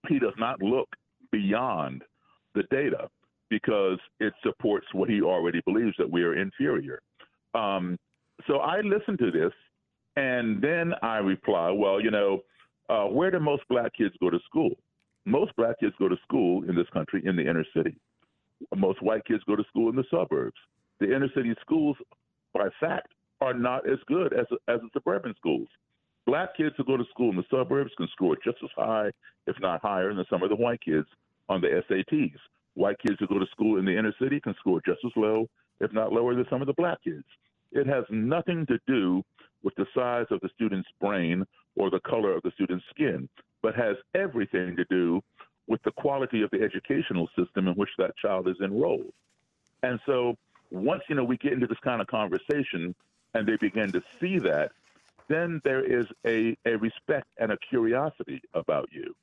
he 0.07 0.19
does 0.19 0.33
not 0.37 0.61
look 0.61 0.87
beyond 1.31 2.03
the 2.55 2.63
data 2.71 3.09
because 3.49 3.99
it 4.19 4.33
supports 4.43 4.87
what 4.93 5.09
he 5.09 5.21
already 5.21 5.61
believes 5.65 5.95
that 5.97 6.09
we 6.09 6.23
are 6.23 6.35
inferior. 6.35 7.01
Um, 7.53 7.97
so 8.47 8.57
I 8.57 8.81
listen 8.81 9.17
to 9.17 9.31
this 9.31 9.51
and 10.15 10.61
then 10.61 10.93
I 11.01 11.17
reply, 11.17 11.71
well, 11.71 12.01
you 12.01 12.11
know, 12.11 12.41
uh, 12.89 13.05
where 13.05 13.31
do 13.31 13.39
most 13.39 13.63
black 13.69 13.93
kids 13.95 14.13
go 14.19 14.29
to 14.29 14.39
school? 14.45 14.71
Most 15.25 15.55
black 15.55 15.79
kids 15.79 15.93
go 15.99 16.09
to 16.09 16.17
school 16.23 16.67
in 16.67 16.75
this 16.75 16.87
country 16.91 17.21
in 17.25 17.35
the 17.35 17.47
inner 17.47 17.65
city. 17.75 17.95
Most 18.75 19.01
white 19.01 19.25
kids 19.25 19.43
go 19.47 19.55
to 19.55 19.63
school 19.69 19.89
in 19.89 19.95
the 19.95 20.03
suburbs. 20.11 20.57
The 20.99 21.13
inner 21.13 21.29
city 21.35 21.53
schools, 21.61 21.95
by 22.53 22.67
fact, 22.79 23.13
are 23.41 23.53
not 23.53 23.89
as 23.89 23.99
good 24.07 24.33
as 24.33 24.45
as 24.67 24.81
the 24.81 24.89
suburban 24.91 25.33
schools. 25.37 25.67
Black 26.25 26.57
kids 26.57 26.75
who 26.77 26.83
go 26.83 26.97
to 26.97 27.05
school 27.09 27.29
in 27.29 27.37
the 27.37 27.45
suburbs 27.49 27.91
can 27.95 28.07
score 28.11 28.35
just 28.43 28.57
as 28.63 28.69
high, 28.75 29.11
if 29.47 29.55
not 29.61 29.81
higher, 29.81 30.13
than 30.13 30.25
some 30.29 30.43
of 30.43 30.49
the 30.49 30.55
white 30.55 30.81
kids 30.81 31.07
on 31.49 31.61
the 31.61 31.83
SATs. 31.89 32.37
White 32.75 32.97
kids 33.05 33.17
who 33.19 33.27
go 33.27 33.39
to 33.39 33.47
school 33.51 33.79
in 33.79 33.85
the 33.85 33.97
inner 33.97 34.13
city 34.21 34.39
can 34.39 34.55
score 34.59 34.79
just 34.85 34.99
as 35.05 35.11
low, 35.17 35.49
if 35.81 35.91
not 35.91 36.13
lower, 36.13 36.35
than 36.35 36.45
some 36.49 36.61
of 36.61 36.67
the 36.67 36.73
black 36.73 37.03
kids. 37.03 37.25
It 37.71 37.87
has 37.87 38.05
nothing 38.09 38.65
to 38.67 38.79
do 38.87 39.23
with 39.63 39.75
the 39.75 39.85
size 39.93 40.27
of 40.31 40.39
the 40.41 40.49
student's 40.55 40.87
brain 41.01 41.45
or 41.75 41.89
the 41.89 41.99
color 41.99 42.33
of 42.33 42.43
the 42.43 42.51
student's 42.51 42.85
skin, 42.89 43.27
but 43.61 43.75
has 43.75 43.97
everything 44.15 44.75
to 44.77 44.85
do 44.89 45.21
with 45.67 45.81
the 45.83 45.91
quality 45.91 46.41
of 46.41 46.49
the 46.51 46.61
educational 46.61 47.29
system 47.37 47.67
in 47.67 47.73
which 47.73 47.89
that 47.97 48.15
child 48.17 48.47
is 48.47 48.55
enrolled. 48.63 49.13
And 49.83 49.99
so 50.05 50.35
once 50.71 51.03
you 51.09 51.15
know 51.15 51.23
we 51.23 51.37
get 51.37 51.53
into 51.53 51.67
this 51.67 51.77
kind 51.83 52.01
of 52.01 52.07
conversation 52.07 52.95
and 53.33 53.47
they 53.47 53.57
begin 53.57 53.91
to 53.91 54.01
see 54.19 54.39
that, 54.39 54.71
then 55.27 55.61
there 55.63 55.83
is 55.83 56.05
a, 56.25 56.57
a 56.65 56.75
respect 56.77 57.27
and 57.37 57.51
a 57.51 57.57
curiosity 57.69 58.41
about 58.53 58.89
you. 58.91 59.15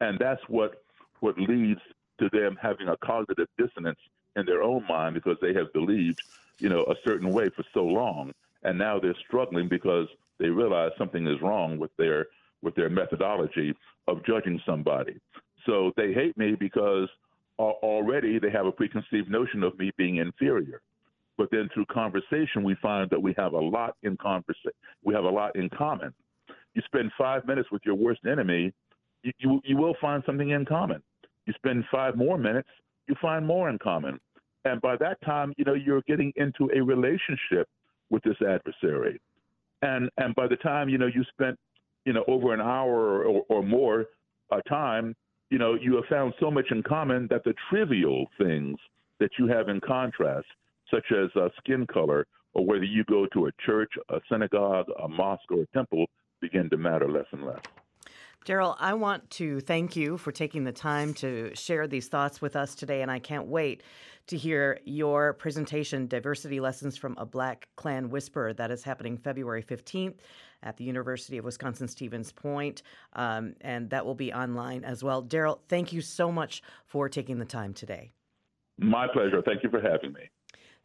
And 0.00 0.18
that's 0.18 0.42
what 0.48 0.82
what 1.20 1.38
leads 1.38 1.80
to 2.18 2.28
them 2.32 2.58
having 2.60 2.88
a 2.88 2.96
cognitive 2.98 3.48
dissonance 3.58 3.98
in 4.36 4.46
their 4.46 4.62
own 4.62 4.84
mind 4.88 5.14
because 5.14 5.36
they 5.40 5.54
have 5.54 5.72
believed, 5.72 6.22
you 6.58 6.68
know, 6.68 6.84
a 6.84 6.94
certain 7.04 7.30
way 7.32 7.48
for 7.54 7.64
so 7.72 7.84
long. 7.84 8.32
And 8.62 8.78
now 8.78 8.98
they're 8.98 9.16
struggling 9.26 9.68
because 9.68 10.06
they 10.38 10.48
realize 10.48 10.90
something 10.98 11.26
is 11.26 11.40
wrong 11.42 11.78
with 11.78 11.90
their 11.96 12.26
with 12.62 12.74
their 12.74 12.90
methodology 12.90 13.74
of 14.06 14.24
judging 14.26 14.60
somebody. 14.66 15.18
So 15.66 15.92
they 15.96 16.12
hate 16.12 16.36
me 16.36 16.56
because 16.58 17.08
already 17.58 18.38
they 18.38 18.50
have 18.50 18.66
a 18.66 18.72
preconceived 18.72 19.30
notion 19.30 19.62
of 19.62 19.78
me 19.78 19.90
being 19.96 20.16
inferior. 20.16 20.80
But 21.38 21.50
then 21.50 21.70
through 21.72 21.86
conversation, 21.86 22.62
we 22.62 22.74
find 22.82 23.08
that 23.10 23.20
we 23.20 23.34
have 23.38 23.54
a 23.54 23.58
lot 23.58 23.96
in 24.02 24.16
conversation. 24.18 24.72
We 25.04 25.14
have 25.14 25.24
a 25.24 25.30
lot 25.30 25.56
in 25.56 25.70
common. 25.70 26.12
You 26.74 26.82
spend 26.84 27.10
five 27.16 27.46
minutes 27.46 27.70
with 27.70 27.82
your 27.84 27.94
worst 27.94 28.20
enemy, 28.30 28.72
you, 29.22 29.32
you, 29.38 29.60
you 29.64 29.76
will 29.76 29.94
find 30.00 30.22
something 30.24 30.50
in 30.50 30.64
common. 30.64 31.02
You 31.50 31.54
spend 31.56 31.84
five 31.90 32.14
more 32.14 32.38
minutes, 32.38 32.68
you 33.08 33.16
find 33.20 33.44
more 33.44 33.68
in 33.70 33.78
common. 33.78 34.20
And 34.64 34.80
by 34.80 34.94
that 34.98 35.20
time, 35.22 35.52
you 35.56 35.64
know, 35.64 35.74
you're 35.74 36.02
getting 36.02 36.32
into 36.36 36.70
a 36.72 36.80
relationship 36.80 37.68
with 38.08 38.22
this 38.22 38.36
adversary. 38.40 39.20
And 39.82 40.08
and 40.16 40.32
by 40.36 40.46
the 40.46 40.54
time, 40.54 40.88
you 40.88 40.96
know, 40.96 41.08
you 41.08 41.24
spent, 41.32 41.58
you 42.04 42.12
know, 42.12 42.22
over 42.28 42.54
an 42.54 42.60
hour 42.60 43.24
or, 43.24 43.42
or 43.48 43.64
more 43.64 44.06
uh, 44.52 44.60
time, 44.68 45.16
you 45.50 45.58
know, 45.58 45.74
you 45.74 45.96
have 45.96 46.04
found 46.04 46.34
so 46.38 46.52
much 46.52 46.66
in 46.70 46.84
common 46.84 47.26
that 47.30 47.42
the 47.42 47.54
trivial 47.68 48.26
things 48.38 48.78
that 49.18 49.30
you 49.36 49.48
have 49.48 49.68
in 49.68 49.80
contrast, 49.80 50.46
such 50.88 51.06
as 51.10 51.30
uh, 51.34 51.48
skin 51.58 51.84
color 51.84 52.28
or 52.54 52.64
whether 52.64 52.84
you 52.84 53.02
go 53.06 53.26
to 53.32 53.46
a 53.46 53.50
church, 53.66 53.90
a 54.10 54.20
synagogue, 54.30 54.86
a 55.02 55.08
mosque, 55.08 55.50
or 55.50 55.62
a 55.62 55.66
temple, 55.74 56.06
begin 56.40 56.70
to 56.70 56.76
matter 56.76 57.10
less 57.10 57.26
and 57.32 57.44
less. 57.44 57.62
Daryl, 58.46 58.74
I 58.78 58.94
want 58.94 59.28
to 59.32 59.60
thank 59.60 59.96
you 59.96 60.16
for 60.16 60.32
taking 60.32 60.64
the 60.64 60.72
time 60.72 61.12
to 61.14 61.54
share 61.54 61.86
these 61.86 62.08
thoughts 62.08 62.40
with 62.40 62.56
us 62.56 62.74
today, 62.74 63.02
and 63.02 63.10
I 63.10 63.18
can't 63.18 63.46
wait 63.46 63.82
to 64.28 64.36
hear 64.36 64.80
your 64.84 65.34
presentation, 65.34 66.06
Diversity 66.06 66.58
Lessons 66.58 66.96
from 66.96 67.14
a 67.18 67.26
Black 67.26 67.68
Klan 67.76 68.08
Whisperer, 68.08 68.54
that 68.54 68.70
is 68.70 68.82
happening 68.82 69.18
February 69.18 69.62
15th 69.62 70.14
at 70.62 70.78
the 70.78 70.84
University 70.84 71.36
of 71.36 71.44
Wisconsin 71.44 71.86
Stevens 71.86 72.32
Point, 72.32 72.82
um, 73.12 73.54
and 73.60 73.90
that 73.90 74.06
will 74.06 74.14
be 74.14 74.32
online 74.32 74.84
as 74.84 75.04
well. 75.04 75.22
Daryl, 75.22 75.58
thank 75.68 75.92
you 75.92 76.00
so 76.00 76.32
much 76.32 76.62
for 76.86 77.10
taking 77.10 77.38
the 77.38 77.44
time 77.44 77.74
today. 77.74 78.10
My 78.78 79.06
pleasure. 79.06 79.42
Thank 79.42 79.62
you 79.62 79.68
for 79.68 79.82
having 79.82 80.14
me. 80.14 80.30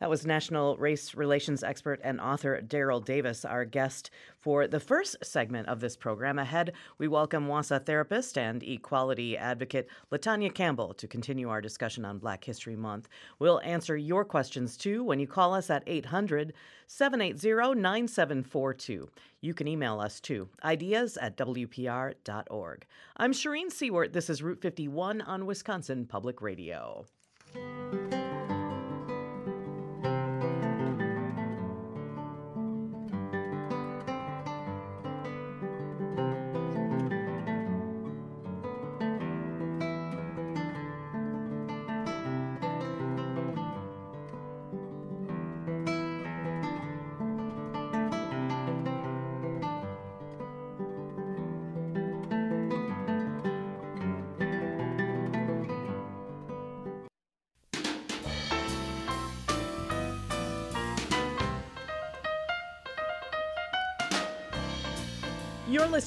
That 0.02 0.10
was 0.10 0.26
National 0.26 0.76
Race 0.76 1.16
Relations 1.16 1.64
expert 1.64 2.02
and 2.04 2.20
author 2.20 2.62
Daryl 2.62 3.04
Davis, 3.04 3.46
our 3.46 3.64
guest 3.64 4.10
for 4.38 4.68
the 4.68 4.82
first 4.82 5.16
segment 5.24 5.70
of 5.70 5.80
this 5.80 5.96
program. 5.96 6.38
Ahead, 6.38 6.74
we 6.98 7.08
welcome 7.08 7.48
Wausau 7.48 7.84
therapist 7.84 8.38
and 8.38 8.62
equality 8.62 9.38
advocate 9.38 9.88
Latanya 10.12 10.54
Campbell 10.54 10.94
to 10.96 11.08
continue 11.08 11.48
our 11.48 11.62
discussion 11.62 12.04
on 12.04 12.20
Black 12.20 12.44
History 12.44 12.76
Month. 12.76 13.08
We'll 13.40 13.62
answer 13.62 13.96
your 13.96 14.26
questions 14.26 14.76
too 14.76 15.02
when 15.02 15.22
you 15.22 15.28
call 15.28 15.54
us 15.54 15.70
at 15.70 15.84
800 15.88 16.52
780 16.88 17.80
9742. 17.80 19.10
You 19.40 19.54
can 19.54 19.70
email 19.70 20.02
us 20.02 20.20
too, 20.20 20.50
ideas 20.66 21.16
at 21.16 21.38
WPR.org. 21.38 22.86
I'm 23.16 23.32
Shereen 23.32 23.68
Siewert. 23.68 24.12
This 24.12 24.30
is 24.30 24.44
Route 24.44 24.60
51 24.60 25.22
on 25.22 25.46
Wisconsin 25.46 26.06
Public 26.06 26.42
Radio. 26.42 27.06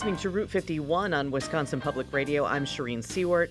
Listening 0.09 0.23
to 0.23 0.31
Route 0.31 0.49
51 0.49 1.13
on 1.13 1.31
Wisconsin 1.31 1.83
Public 1.83 2.11
Radio. 2.15 2.47
I'm 2.47 2.65
Shereen 2.65 3.01
Siewert. 3.01 3.51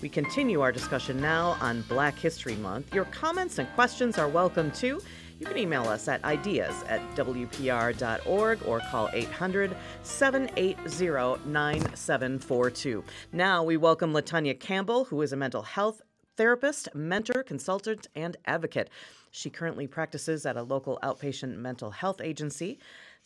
We 0.00 0.08
continue 0.08 0.62
our 0.62 0.72
discussion 0.72 1.20
now 1.20 1.58
on 1.60 1.82
Black 1.82 2.14
History 2.14 2.56
Month. 2.56 2.94
Your 2.94 3.04
comments 3.04 3.58
and 3.58 3.68
questions 3.74 4.16
are 4.16 4.26
welcome 4.26 4.70
too. 4.70 5.02
You 5.38 5.44
can 5.44 5.58
email 5.58 5.86
us 5.86 6.08
at 6.08 6.24
ideas 6.24 6.74
at 6.88 7.02
WPR.org 7.14 8.58
or 8.64 8.80
call 8.90 9.10
800 9.12 9.76
780 10.02 11.46
9742. 11.46 13.04
Now 13.34 13.62
we 13.62 13.76
welcome 13.76 14.14
Latanya 14.14 14.58
Campbell, 14.58 15.04
who 15.04 15.20
is 15.20 15.34
a 15.34 15.36
mental 15.36 15.60
health 15.60 16.00
therapist, 16.38 16.88
mentor, 16.94 17.42
consultant, 17.42 18.06
and 18.16 18.38
advocate. 18.46 18.88
She 19.30 19.50
currently 19.50 19.86
practices 19.86 20.46
at 20.46 20.56
a 20.56 20.62
local 20.62 20.98
outpatient 21.02 21.58
mental 21.58 21.90
health 21.90 22.22
agency 22.22 22.78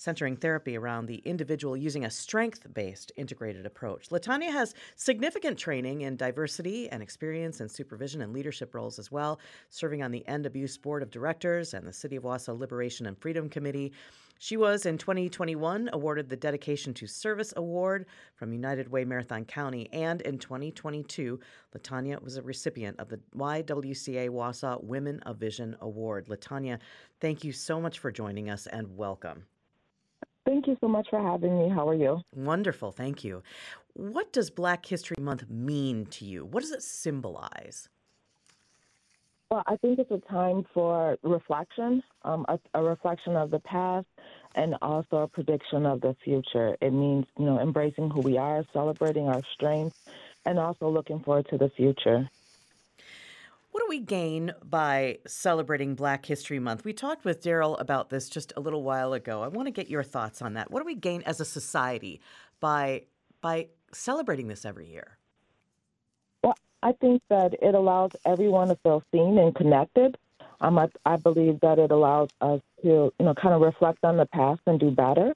centering 0.02 0.36
therapy 0.36 0.76
around 0.76 1.06
the 1.06 1.22
individual 1.24 1.76
using 1.76 2.04
a 2.04 2.10
strength 2.10 2.66
based 2.74 3.12
integrated 3.16 3.64
approach. 3.64 4.08
Latanya 4.08 4.50
has 4.50 4.74
significant 4.96 5.56
training 5.56 6.00
in 6.00 6.16
diversity 6.16 6.88
and 6.88 7.00
experience 7.00 7.60
in 7.60 7.68
supervision 7.68 8.20
and 8.20 8.32
leadership 8.32 8.74
roles 8.74 8.98
as 8.98 9.12
well, 9.12 9.38
serving 9.70 10.02
on 10.02 10.10
the 10.10 10.26
End 10.26 10.44
Abuse 10.44 10.76
Board 10.76 11.04
of 11.04 11.10
Directors 11.10 11.72
and 11.72 11.86
the 11.86 11.92
City 11.92 12.16
of 12.16 12.24
Wausau 12.24 12.58
Liberation 12.58 13.06
and 13.06 13.16
Freedom 13.16 13.48
Committee. 13.48 13.92
She 14.40 14.56
was 14.56 14.86
in 14.86 14.98
2021 14.98 15.90
awarded 15.92 16.28
the 16.28 16.36
Dedication 16.36 16.92
to 16.94 17.06
Service 17.06 17.54
Award 17.56 18.06
from 18.34 18.52
United 18.52 18.88
Way 18.88 19.04
Marathon 19.04 19.44
County, 19.44 19.88
and 19.92 20.20
in 20.22 20.36
2022, 20.36 21.38
Latanya 21.76 22.20
was 22.20 22.38
a 22.38 22.42
recipient 22.42 22.98
of 22.98 23.08
the 23.08 23.20
YWCA 23.36 24.30
Wausau 24.30 24.82
Women 24.82 25.20
of 25.20 25.36
Vision 25.36 25.76
Award. 25.80 26.26
Latanya, 26.26 26.80
thank 27.20 27.44
you 27.44 27.52
so 27.52 27.80
much 27.80 28.00
for 28.00 28.10
joining 28.10 28.50
us 28.50 28.66
and 28.66 28.96
welcome. 28.96 29.44
Thank 30.44 30.66
you 30.66 30.76
so 30.80 30.88
much 30.88 31.06
for 31.08 31.20
having 31.20 31.58
me. 31.58 31.68
How 31.68 31.88
are 31.88 31.94
you? 31.94 32.20
Wonderful. 32.34 32.90
Thank 32.90 33.22
you. 33.22 33.42
What 33.94 34.32
does 34.32 34.50
Black 34.50 34.86
History 34.86 35.16
Month 35.20 35.48
mean 35.48 36.06
to 36.06 36.24
you? 36.24 36.44
What 36.44 36.62
does 36.62 36.72
it 36.72 36.82
symbolize? 36.82 37.88
Well, 39.50 39.62
I 39.66 39.76
think 39.76 39.98
it's 39.98 40.10
a 40.10 40.18
time 40.32 40.64
for 40.72 41.18
reflection, 41.22 42.02
um, 42.22 42.46
a, 42.48 42.58
a, 42.72 42.82
reflection 42.82 43.36
of 43.36 43.50
the 43.50 43.58
past, 43.60 44.06
and 44.54 44.76
also 44.80 45.18
a 45.18 45.28
prediction 45.28 45.84
of 45.84 46.00
the 46.00 46.16
future. 46.24 46.74
It 46.80 46.90
means, 46.90 47.26
you 47.38 47.44
know, 47.44 47.60
embracing 47.60 48.08
who 48.08 48.20
we 48.20 48.38
are, 48.38 48.64
celebrating 48.72 49.28
our 49.28 49.42
strengths, 49.52 50.08
and 50.46 50.58
also 50.58 50.88
looking 50.88 51.20
forward 51.20 51.48
to 51.50 51.58
the 51.58 51.68
future. 51.68 52.30
What 53.72 53.80
do 53.80 53.86
we 53.88 54.00
gain 54.00 54.52
by 54.62 55.18
celebrating 55.26 55.94
Black 55.94 56.26
History 56.26 56.58
Month? 56.58 56.84
We 56.84 56.92
talked 56.92 57.24
with 57.24 57.42
Daryl 57.42 57.80
about 57.80 58.10
this 58.10 58.28
just 58.28 58.52
a 58.54 58.60
little 58.60 58.82
while 58.82 59.14
ago. 59.14 59.42
I 59.42 59.48
want 59.48 59.66
to 59.66 59.72
get 59.72 59.88
your 59.88 60.02
thoughts 60.02 60.42
on 60.42 60.52
that. 60.54 60.70
What 60.70 60.80
do 60.80 60.84
we 60.84 60.94
gain 60.94 61.22
as 61.22 61.40
a 61.40 61.44
society 61.46 62.20
by 62.60 63.04
by 63.40 63.68
celebrating 63.90 64.48
this 64.48 64.66
every 64.66 64.90
year? 64.90 65.16
Well, 66.44 66.54
I 66.82 66.92
think 66.92 67.22
that 67.30 67.54
it 67.62 67.74
allows 67.74 68.10
everyone 68.26 68.68
to 68.68 68.76
feel 68.82 69.02
seen 69.10 69.38
and 69.38 69.54
connected. 69.54 70.18
Um, 70.60 70.78
I, 70.78 70.88
I 71.06 71.16
believe 71.16 71.58
that 71.60 71.78
it 71.78 71.90
allows 71.90 72.28
us 72.42 72.60
to, 72.82 72.88
you 72.88 73.24
know, 73.24 73.32
kind 73.34 73.54
of 73.54 73.62
reflect 73.62 74.04
on 74.04 74.18
the 74.18 74.26
past 74.26 74.60
and 74.66 74.78
do 74.78 74.90
better. 74.90 75.32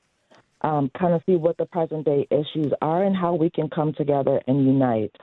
Um, 0.61 0.90
kind 0.99 1.14
of 1.14 1.23
see 1.25 1.37
what 1.37 1.57
the 1.57 1.66
present 1.66 2.05
day 2.05 2.26
issues 2.31 2.73
are 2.83 3.02
and 3.02 3.16
how 3.16 3.35
we 3.35 3.49
can 3.49 3.71
come 3.71 3.95
together 3.95 4.43
and 4.47 4.66
unite 4.66 5.16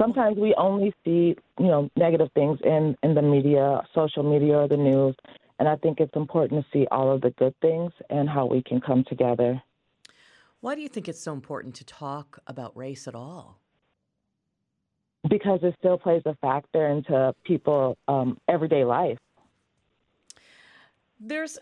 sometimes 0.00 0.38
we 0.38 0.54
only 0.56 0.94
see 1.04 1.36
you 1.58 1.66
know 1.66 1.90
negative 1.96 2.28
things 2.34 2.58
in 2.64 2.96
in 3.02 3.14
the 3.14 3.22
media, 3.22 3.82
social 3.94 4.22
media, 4.22 4.58
or 4.58 4.68
the 4.68 4.76
news, 4.76 5.14
and 5.58 5.68
I 5.68 5.76
think 5.76 6.00
it's 6.00 6.16
important 6.16 6.64
to 6.64 6.70
see 6.72 6.86
all 6.90 7.12
of 7.12 7.20
the 7.20 7.30
good 7.30 7.54
things 7.60 7.92
and 8.10 8.28
how 8.28 8.46
we 8.46 8.62
can 8.62 8.80
come 8.80 9.04
together. 9.08 9.62
Why 10.60 10.74
do 10.74 10.80
you 10.80 10.88
think 10.88 11.08
it's 11.08 11.20
so 11.20 11.32
important 11.32 11.74
to 11.76 11.84
talk 11.84 12.38
about 12.46 12.76
race 12.76 13.06
at 13.06 13.14
all? 13.14 13.60
Because 15.28 15.60
it 15.62 15.74
still 15.78 15.98
plays 15.98 16.22
a 16.26 16.34
factor 16.36 16.88
into 16.88 17.34
people 17.44 17.96
um, 18.08 18.38
everyday 18.48 18.84
life. 18.84 19.18
There's 21.20 21.58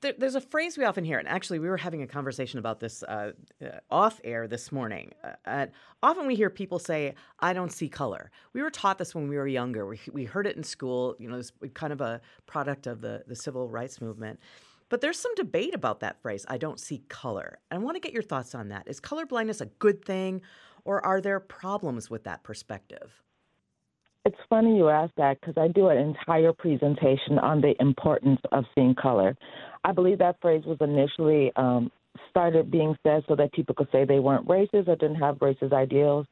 there, 0.00 0.14
there's 0.16 0.34
a 0.34 0.40
phrase 0.40 0.76
we 0.76 0.84
often 0.84 1.04
hear, 1.04 1.18
and 1.18 1.28
actually, 1.28 1.58
we 1.58 1.68
were 1.68 1.76
having 1.76 2.02
a 2.02 2.06
conversation 2.06 2.58
about 2.58 2.80
this 2.80 3.02
uh, 3.02 3.32
uh, 3.62 3.68
off 3.90 4.20
air 4.24 4.46
this 4.46 4.72
morning. 4.72 5.12
Uh, 5.44 5.66
often 6.02 6.26
we 6.26 6.34
hear 6.34 6.50
people 6.50 6.78
say, 6.78 7.14
"I 7.38 7.52
don't 7.52 7.72
see 7.72 7.88
color." 7.88 8.30
We 8.52 8.62
were 8.62 8.70
taught 8.70 8.98
this 8.98 9.14
when 9.14 9.28
we 9.28 9.36
were 9.36 9.46
younger. 9.46 9.86
We, 9.86 10.00
we 10.12 10.24
heard 10.24 10.46
it 10.46 10.56
in 10.56 10.62
school. 10.62 11.16
You 11.18 11.30
know, 11.30 11.36
it's 11.36 11.52
kind 11.74 11.92
of 11.92 12.00
a 12.00 12.20
product 12.46 12.86
of 12.86 13.00
the 13.00 13.24
the 13.26 13.36
civil 13.36 13.68
rights 13.68 14.00
movement. 14.00 14.40
But 14.88 15.00
there's 15.00 15.18
some 15.18 15.34
debate 15.34 15.74
about 15.74 16.00
that 16.00 16.20
phrase, 16.20 16.44
"I 16.48 16.58
don't 16.58 16.80
see 16.80 17.02
color." 17.08 17.58
I 17.70 17.78
want 17.78 17.96
to 17.96 18.00
get 18.00 18.12
your 18.12 18.22
thoughts 18.22 18.54
on 18.54 18.68
that. 18.68 18.88
Is 18.88 19.00
color 19.00 19.26
blindness 19.26 19.60
a 19.60 19.66
good 19.66 20.04
thing, 20.04 20.42
or 20.84 21.04
are 21.04 21.20
there 21.20 21.40
problems 21.40 22.10
with 22.10 22.24
that 22.24 22.42
perspective? 22.42 23.22
It's 24.26 24.36
funny 24.50 24.76
you 24.76 24.90
ask 24.90 25.12
that 25.16 25.40
because 25.40 25.54
I 25.56 25.68
do 25.68 25.88
an 25.88 25.96
entire 25.96 26.52
presentation 26.52 27.38
on 27.38 27.60
the 27.60 27.74
importance 27.80 28.40
of 28.52 28.64
seeing 28.74 28.94
color. 28.94 29.34
I 29.84 29.92
believe 29.92 30.18
that 30.18 30.36
phrase 30.42 30.62
was 30.66 30.76
initially 30.80 31.50
um, 31.56 31.90
started 32.28 32.70
being 32.70 32.94
said 33.02 33.24
so 33.28 33.34
that 33.36 33.52
people 33.52 33.74
could 33.74 33.88
say 33.90 34.04
they 34.04 34.18
weren't 34.18 34.46
racist 34.46 34.88
or 34.88 34.96
didn't 34.96 35.16
have 35.16 35.36
racist 35.36 35.72
ideals, 35.72 36.26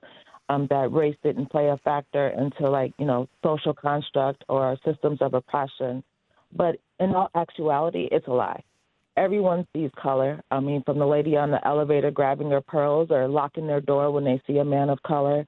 um, 0.50 0.66
that 0.71 0.92
race 0.92 1.16
didn't 1.23 1.50
play 1.50 1.68
a 1.68 1.76
factor 1.78 2.28
into 2.28 2.71
like 2.71 2.92
you 2.99 3.07
know 3.07 3.28
social 3.42 3.75
construct 3.75 4.45
or 4.49 4.76
systems 4.85 5.18
of 5.23 5.35
oppression. 5.35 6.02
But 6.54 6.76
in 7.00 7.14
all 7.14 7.30
actuality, 7.35 8.09
it's 8.11 8.26
a 8.26 8.33
lie. 8.33 8.62
Everyone 9.16 9.66
sees 9.75 9.90
color. 10.00 10.40
I 10.50 10.61
mean, 10.61 10.83
from 10.85 10.99
the 10.99 11.07
lady 11.07 11.37
on 11.37 11.50
the 11.50 11.66
elevator 11.66 12.11
grabbing 12.11 12.50
her 12.50 12.61
pearls 12.61 13.09
or 13.11 13.28
locking 13.28 13.66
their 13.66 13.80
door 13.80 14.11
when 14.11 14.25
they 14.25 14.40
see 14.47 14.59
a 14.59 14.64
man 14.64 14.90
of 14.90 15.02
color 15.02 15.47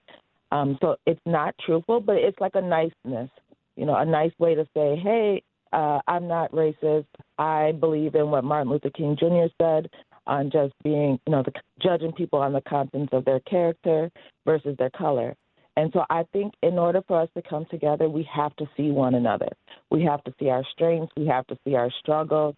um, 0.51 0.79
so 0.81 0.97
it's 1.07 1.21
not 1.27 1.55
truthful, 1.65 2.01
but 2.01 2.17
it's 2.17 2.39
like 2.41 2.55
a 2.55 2.61
niceness, 2.61 3.31
you 3.77 3.87
know, 3.87 3.97
a 3.97 4.05
nice 4.05 4.33
way 4.39 4.55
to 4.55 4.67
say, 4.75 4.97
hey, 4.97 5.43
uh, 5.73 6.01
I'm 6.09 6.27
not 6.27 6.51
racist. 6.53 7.07
I 7.39 7.73
believe 7.73 8.15
in 8.15 8.31
what 8.31 8.45
Martin 8.45 8.73
Luther 8.73 8.91
King 8.91 9.17
Jr. 9.19 9.47
said 9.61 9.91
on 10.27 10.51
just 10.51 10.75
being, 10.83 11.19
you 11.27 11.33
know, 11.33 11.43
the, 11.43 11.53
judging 11.81 12.13
people 12.13 12.41
on 12.41 12.53
the 12.53 12.61
contents 12.63 13.13
of 13.13 13.25
their 13.25 13.41
character 13.41 14.11
versus 14.45 14.77
their 14.79 14.91
color. 14.91 15.35
And 15.77 15.91
so 15.93 16.05
I 16.11 16.25
think 16.33 16.53
in 16.63 16.79
order 16.79 17.03
for 17.07 17.21
us 17.21 17.29
to 17.37 17.43
come 17.43 17.65
together, 17.71 18.09
we 18.09 18.29
have 18.35 18.55
to 18.57 18.67
see 18.77 18.91
one 18.91 19.15
another. 19.15 19.49
We 19.91 20.03
have 20.05 20.23
to 20.25 20.35
see 20.39 20.49
our 20.51 20.65
strengths. 20.73 21.13
We 21.17 21.27
have 21.27 21.47
to 21.47 21.59
see 21.65 21.75
our 21.77 21.91
struggles 22.01 22.57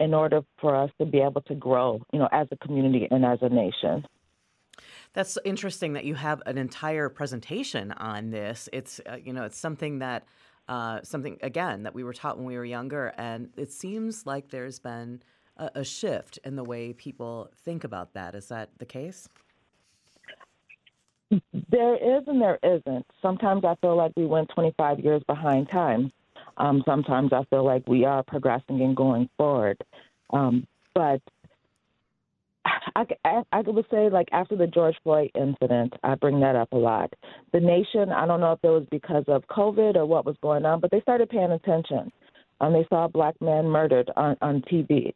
in 0.00 0.12
order 0.12 0.40
for 0.60 0.74
us 0.74 0.90
to 0.98 1.06
be 1.06 1.20
able 1.20 1.42
to 1.42 1.54
grow, 1.54 2.00
you 2.12 2.18
know, 2.18 2.28
as 2.32 2.48
a 2.50 2.56
community 2.56 3.06
and 3.10 3.24
as 3.24 3.38
a 3.42 3.48
nation. 3.48 4.04
That's 5.14 5.38
interesting 5.44 5.92
that 5.94 6.04
you 6.04 6.16
have 6.16 6.42
an 6.44 6.58
entire 6.58 7.08
presentation 7.08 7.92
on 7.92 8.30
this. 8.30 8.68
It's 8.72 9.00
uh, 9.08 9.16
you 9.22 9.32
know 9.32 9.44
it's 9.44 9.56
something 9.56 10.00
that 10.00 10.24
uh, 10.68 11.00
something 11.02 11.38
again 11.40 11.84
that 11.84 11.94
we 11.94 12.02
were 12.02 12.12
taught 12.12 12.36
when 12.36 12.46
we 12.46 12.56
were 12.56 12.64
younger, 12.64 13.14
and 13.16 13.50
it 13.56 13.72
seems 13.72 14.26
like 14.26 14.50
there's 14.50 14.80
been 14.80 15.22
a, 15.56 15.70
a 15.76 15.84
shift 15.84 16.38
in 16.44 16.56
the 16.56 16.64
way 16.64 16.92
people 16.92 17.50
think 17.64 17.84
about 17.84 18.14
that. 18.14 18.34
Is 18.34 18.48
that 18.48 18.70
the 18.78 18.84
case? 18.84 19.28
There 21.30 21.94
is 21.94 22.24
and 22.26 22.40
there 22.40 22.58
isn't. 22.62 23.06
Sometimes 23.22 23.64
I 23.64 23.76
feel 23.80 23.96
like 23.96 24.12
we 24.16 24.26
went 24.26 24.50
25 24.54 25.00
years 25.00 25.22
behind 25.26 25.68
time. 25.70 26.12
Um, 26.56 26.82
sometimes 26.86 27.32
I 27.32 27.44
feel 27.50 27.64
like 27.64 27.88
we 27.88 28.04
are 28.04 28.22
progressing 28.22 28.80
and 28.82 28.96
going 28.96 29.28
forward. 29.36 29.76
Um, 30.30 30.66
but 30.94 31.20
I, 32.96 33.04
I, 33.24 33.42
I 33.52 33.60
would 33.60 33.86
say, 33.90 34.08
like, 34.10 34.28
after 34.32 34.56
the 34.56 34.66
George 34.66 34.96
Floyd 35.02 35.30
incident, 35.34 35.94
I 36.02 36.14
bring 36.14 36.40
that 36.40 36.56
up 36.56 36.72
a 36.72 36.76
lot. 36.76 37.12
The 37.52 37.60
nation, 37.60 38.10
I 38.10 38.26
don't 38.26 38.40
know 38.40 38.52
if 38.52 38.60
it 38.62 38.68
was 38.68 38.86
because 38.90 39.24
of 39.28 39.44
COVID 39.48 39.96
or 39.96 40.06
what 40.06 40.24
was 40.24 40.36
going 40.42 40.64
on, 40.64 40.80
but 40.80 40.90
they 40.90 41.00
started 41.00 41.28
paying 41.28 41.50
attention. 41.50 42.10
Um, 42.60 42.72
they 42.72 42.86
saw 42.88 43.06
a 43.06 43.08
black 43.08 43.34
man 43.40 43.66
murdered 43.66 44.10
on, 44.16 44.36
on 44.40 44.62
TV. 44.62 45.12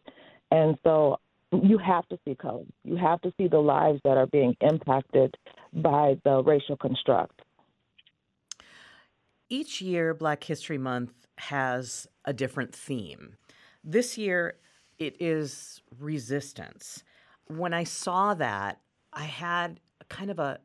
And 0.51 0.77
so 0.83 1.19
you 1.53 1.79
have 1.79 2.07
to 2.09 2.19
see 2.25 2.35
color. 2.35 2.65
You 2.85 2.97
have 2.97 3.21
to 3.23 3.33
see 3.39 3.49
the 3.49 3.59
lives 3.59 4.01
that 4.05 4.17
are 4.17 4.27
being 4.27 4.57
impacted 4.61 5.37
by 5.73 6.19
the 6.25 6.43
racial 6.43 6.77
construct. 6.77 7.41
Each 9.49 9.81
year, 9.81 10.13
Black 10.13 10.45
History 10.45 10.79
Month 10.79 11.13
has 11.39 12.07
a 12.25 12.33
different 12.33 12.75
theme. 12.75 13.37
This 13.83 14.19
year, 14.19 14.57
it 14.99 15.17
is 15.21 15.81
resistance 15.99 17.03
when 17.49 17.75
I 17.75 17.85
saw 17.85 18.35
that, 18.35 18.81
I 19.13 19.25
had 19.25 19.81
kind 20.09 20.31
of 20.31 20.39
a 20.39 20.61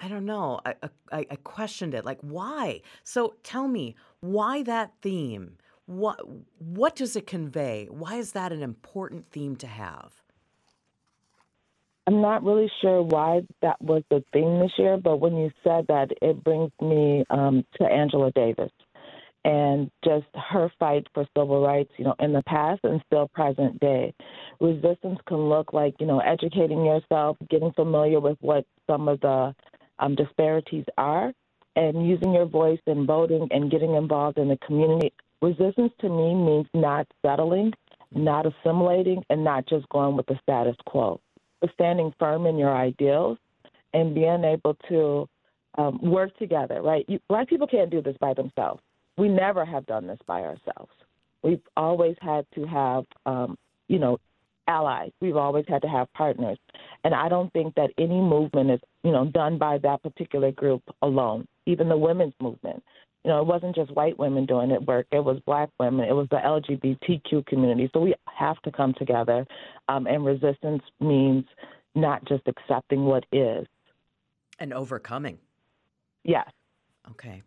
I 0.00 0.08
don't 0.08 0.24
know. 0.24 0.60
I, 0.64 0.74
I, 1.12 1.26
I, 1.30 1.36
questioned 1.36 1.94
it. 1.94 2.04
Like, 2.04 2.18
why? 2.20 2.80
So 3.04 3.34
tell 3.42 3.68
me, 3.68 3.94
why 4.20 4.62
that 4.64 4.92
theme? 5.02 5.56
What 5.86 6.18
what 6.58 6.96
does 6.96 7.14
it 7.14 7.26
convey? 7.26 7.86
Why 7.90 8.16
is 8.16 8.32
that 8.32 8.52
an 8.52 8.62
important 8.62 9.30
theme 9.30 9.56
to 9.56 9.66
have? 9.66 10.22
I'm 12.06 12.20
not 12.20 12.42
really 12.42 12.70
sure 12.80 13.02
why 13.02 13.42
that 13.62 13.80
was 13.80 14.02
the 14.10 14.22
theme 14.32 14.60
this 14.60 14.72
year, 14.78 14.96
but 14.96 15.18
when 15.18 15.36
you 15.36 15.50
said 15.62 15.86
that, 15.88 16.08
it 16.20 16.42
brings 16.44 16.70
me 16.80 17.24
um, 17.30 17.64
to 17.76 17.84
Angela 17.84 18.30
Davis 18.32 18.72
and 19.44 19.90
just 20.04 20.26
her 20.34 20.70
fight 20.78 21.06
for 21.12 21.26
civil 21.36 21.62
rights, 21.62 21.90
you 21.98 22.04
know, 22.04 22.14
in 22.18 22.32
the 22.32 22.42
past 22.46 22.80
and 22.84 23.02
still 23.06 23.28
present 23.28 23.78
day. 23.78 24.14
Resistance 24.60 25.18
can 25.26 25.48
look 25.48 25.72
like, 25.72 25.94
you 25.98 26.06
know, 26.06 26.20
educating 26.20 26.84
yourself, 26.84 27.36
getting 27.50 27.72
familiar 27.72 28.20
with 28.20 28.38
what 28.40 28.64
some 28.86 29.08
of 29.08 29.20
the 29.20 29.54
um, 29.98 30.14
disparities 30.14 30.84
are, 30.98 31.32
and 31.76 32.08
using 32.08 32.32
your 32.32 32.46
voice 32.46 32.80
in 32.86 33.06
voting 33.06 33.48
and 33.50 33.70
getting 33.70 33.94
involved 33.94 34.38
in 34.38 34.48
the 34.48 34.56
community. 34.58 35.12
Resistance 35.42 35.92
to 36.00 36.08
me 36.08 36.34
means 36.34 36.66
not 36.72 37.06
settling, 37.22 37.72
not 38.12 38.46
assimilating, 38.46 39.22
and 39.28 39.42
not 39.42 39.66
just 39.66 39.88
going 39.88 40.16
with 40.16 40.26
the 40.26 40.38
status 40.42 40.76
quo, 40.86 41.20
but 41.60 41.70
standing 41.74 42.14
firm 42.18 42.46
in 42.46 42.56
your 42.56 42.74
ideals 42.74 43.38
and 43.92 44.14
being 44.14 44.44
able 44.44 44.76
to 44.88 45.28
um, 45.76 45.98
work 46.02 46.36
together, 46.38 46.80
right? 46.80 47.04
You, 47.08 47.18
black 47.28 47.48
people 47.48 47.66
can't 47.66 47.90
do 47.90 48.00
this 48.00 48.16
by 48.20 48.34
themselves 48.34 48.80
we 49.16 49.28
never 49.28 49.64
have 49.64 49.86
done 49.86 50.06
this 50.06 50.18
by 50.26 50.40
ourselves. 50.42 50.92
We've 51.42 51.62
always 51.76 52.16
had 52.20 52.46
to 52.54 52.64
have, 52.66 53.04
um, 53.26 53.58
you 53.88 53.98
know, 53.98 54.18
allies. 54.66 55.10
We've 55.20 55.36
always 55.36 55.64
had 55.68 55.82
to 55.82 55.88
have 55.88 56.12
partners. 56.12 56.58
And 57.04 57.14
I 57.14 57.28
don't 57.28 57.52
think 57.52 57.74
that 57.74 57.90
any 57.98 58.20
movement 58.20 58.70
is, 58.70 58.80
you 59.02 59.12
know, 59.12 59.26
done 59.26 59.58
by 59.58 59.78
that 59.78 60.02
particular 60.02 60.52
group 60.52 60.82
alone, 61.02 61.46
even 61.66 61.88
the 61.88 61.96
women's 61.96 62.34
movement. 62.40 62.82
You 63.24 63.30
know, 63.30 63.40
it 63.40 63.46
wasn't 63.46 63.74
just 63.74 63.90
white 63.92 64.18
women 64.18 64.44
doing 64.44 64.70
it 64.70 64.82
work. 64.86 65.06
It 65.10 65.24
was 65.24 65.40
black 65.46 65.70
women. 65.80 66.06
It 66.06 66.12
was 66.12 66.28
the 66.30 66.36
LGBTQ 66.36 67.46
community. 67.46 67.88
So 67.92 68.00
we 68.00 68.14
have 68.26 68.60
to 68.62 68.72
come 68.72 68.94
together. 68.94 69.46
Um, 69.88 70.06
and 70.06 70.24
resistance 70.24 70.82
means 71.00 71.44
not 71.94 72.24
just 72.26 72.42
accepting 72.46 73.04
what 73.06 73.24
is. 73.32 73.66
And 74.58 74.72
overcoming. 74.72 75.38
Yes. 76.22 76.50
Okay 77.12 77.42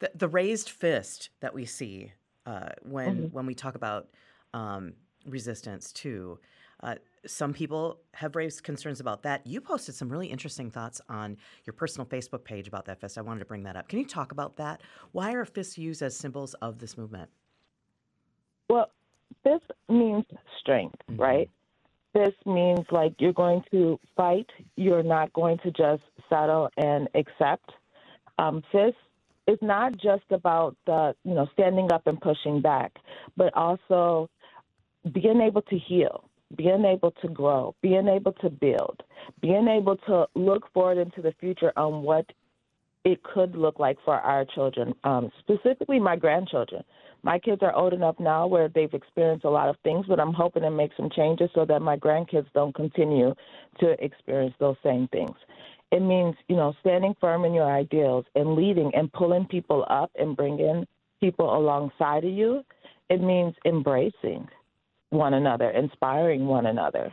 the, 0.00 0.10
the 0.14 0.28
raised 0.28 0.70
fist 0.70 1.30
that 1.40 1.54
we 1.54 1.64
see 1.64 2.12
uh, 2.46 2.70
when 2.82 3.16
mm-hmm. 3.16 3.34
when 3.34 3.46
we 3.46 3.54
talk 3.54 3.74
about 3.74 4.08
um, 4.54 4.94
resistance 5.28 5.92
too. 5.92 6.38
Uh, 6.80 6.94
some 7.26 7.52
people 7.52 7.98
have 8.14 8.36
raised 8.36 8.62
concerns 8.62 9.00
about 9.00 9.22
that. 9.22 9.46
You 9.46 9.60
posted 9.60 9.94
some 9.94 10.08
really 10.08 10.28
interesting 10.28 10.70
thoughts 10.70 11.00
on 11.08 11.36
your 11.64 11.74
personal 11.74 12.06
Facebook 12.06 12.44
page 12.44 12.68
about 12.68 12.84
that 12.86 13.00
fist. 13.00 13.18
I 13.18 13.22
wanted 13.22 13.40
to 13.40 13.46
bring 13.46 13.64
that 13.64 13.76
up. 13.76 13.88
Can 13.88 13.98
you 13.98 14.06
talk 14.06 14.30
about 14.30 14.56
that? 14.56 14.80
Why 15.12 15.32
are 15.32 15.44
fists 15.44 15.76
used 15.76 16.02
as 16.02 16.16
symbols 16.16 16.54
of 16.54 16.78
this 16.78 16.96
movement? 16.96 17.30
Well, 18.70 18.90
this 19.44 19.60
means 19.88 20.24
strength, 20.60 20.96
mm-hmm. 21.10 21.20
right? 21.20 21.50
This 22.14 22.34
means 22.46 22.86
like 22.90 23.14
you're 23.18 23.32
going 23.32 23.62
to 23.72 23.98
fight. 24.16 24.46
You're 24.76 25.02
not 25.02 25.32
going 25.32 25.58
to 25.64 25.70
just 25.72 26.02
settle 26.28 26.68
and 26.76 27.08
accept. 27.14 27.70
Um, 28.38 28.62
fists 28.70 28.98
it's 29.48 29.62
not 29.62 29.94
just 29.94 30.30
about 30.30 30.76
the 30.86 31.14
you 31.24 31.34
know 31.34 31.48
standing 31.54 31.90
up 31.90 32.06
and 32.06 32.20
pushing 32.20 32.60
back, 32.60 32.92
but 33.36 33.52
also 33.56 34.28
being 35.12 35.40
able 35.40 35.62
to 35.62 35.78
heal, 35.78 36.24
being 36.56 36.84
able 36.84 37.10
to 37.22 37.28
grow, 37.28 37.74
being 37.82 38.08
able 38.08 38.32
to 38.32 38.50
build, 38.50 39.02
being 39.40 39.68
able 39.68 39.96
to 39.96 40.26
look 40.34 40.72
forward 40.72 40.98
into 40.98 41.22
the 41.22 41.34
future 41.40 41.72
on 41.76 42.02
what 42.02 42.26
it 43.04 43.22
could 43.22 43.54
look 43.56 43.78
like 43.78 43.96
for 44.04 44.14
our 44.14 44.44
children, 44.44 44.94
um, 45.04 45.30
specifically 45.38 45.98
my 45.98 46.16
grandchildren. 46.16 46.82
My 47.22 47.38
kids 47.38 47.62
are 47.62 47.74
old 47.74 47.92
enough 47.92 48.16
now 48.18 48.46
where 48.46 48.68
they've 48.68 48.92
experienced 48.92 49.44
a 49.44 49.50
lot 49.50 49.68
of 49.68 49.76
things, 49.82 50.06
but 50.08 50.20
I'm 50.20 50.32
hoping 50.32 50.62
to 50.62 50.70
make 50.70 50.90
some 50.96 51.10
changes 51.10 51.50
so 51.54 51.64
that 51.64 51.82
my 51.82 51.96
grandkids 51.96 52.46
don't 52.54 52.74
continue 52.74 53.34
to 53.80 54.04
experience 54.04 54.54
those 54.60 54.76
same 54.82 55.08
things. 55.08 55.34
It 55.90 56.00
means, 56.00 56.34
you 56.48 56.56
know, 56.56 56.74
standing 56.80 57.14
firm 57.20 57.44
in 57.44 57.54
your 57.54 57.70
ideals 57.70 58.26
and 58.34 58.54
leading 58.54 58.92
and 58.94 59.12
pulling 59.12 59.46
people 59.46 59.86
up 59.88 60.10
and 60.18 60.36
bringing 60.36 60.86
people 61.20 61.56
alongside 61.56 62.24
of 62.24 62.30
you. 62.30 62.62
It 63.08 63.22
means 63.22 63.54
embracing 63.64 64.46
one 65.10 65.34
another, 65.34 65.70
inspiring 65.70 66.46
one 66.46 66.66
another. 66.66 67.12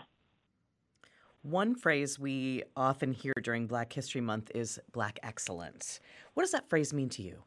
One 1.41 1.75
phrase 1.75 2.17
we 2.17 2.63
often 2.75 3.13
hear 3.13 3.33
during 3.41 3.67
Black 3.67 3.93
History 3.93 4.21
Month 4.21 4.51
is 4.55 4.79
Black 4.91 5.19
excellence. 5.21 5.99
What 6.33 6.43
does 6.43 6.51
that 6.51 6.67
phrase 6.69 6.91
mean 6.91 7.09
to 7.09 7.21
you? 7.21 7.43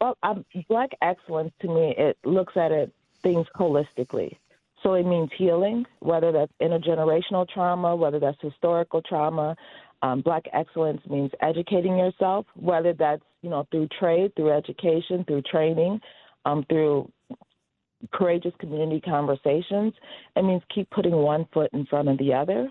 Well, 0.00 0.18
um, 0.22 0.44
black 0.68 0.90
excellence 1.00 1.52
to 1.62 1.68
me, 1.68 1.94
it 1.96 2.18
looks 2.24 2.54
at 2.56 2.70
it 2.70 2.92
things 3.22 3.46
holistically. 3.56 4.36
So 4.82 4.92
it 4.94 5.06
means 5.06 5.30
healing, 5.36 5.86
whether 6.00 6.32
that's 6.32 6.52
intergenerational 6.60 7.48
trauma, 7.48 7.96
whether 7.96 8.20
that's 8.20 8.36
historical 8.40 9.00
trauma. 9.02 9.56
Um, 10.02 10.20
black 10.20 10.44
excellence 10.52 11.00
means 11.08 11.30
educating 11.40 11.96
yourself, 11.96 12.46
whether 12.54 12.92
that's 12.92 13.22
you 13.40 13.48
know 13.48 13.66
through 13.70 13.88
trade, 13.98 14.34
through 14.36 14.52
education, 14.52 15.24
through 15.24 15.42
training, 15.42 16.00
um, 16.46 16.64
through 16.68 17.10
courageous 18.12 18.52
community 18.58 19.00
conversations. 19.00 19.92
It 20.36 20.44
means 20.44 20.62
keep 20.74 20.88
putting 20.90 21.12
one 21.12 21.46
foot 21.52 21.70
in 21.72 21.84
front 21.86 22.08
of 22.08 22.18
the 22.18 22.32
other. 22.32 22.70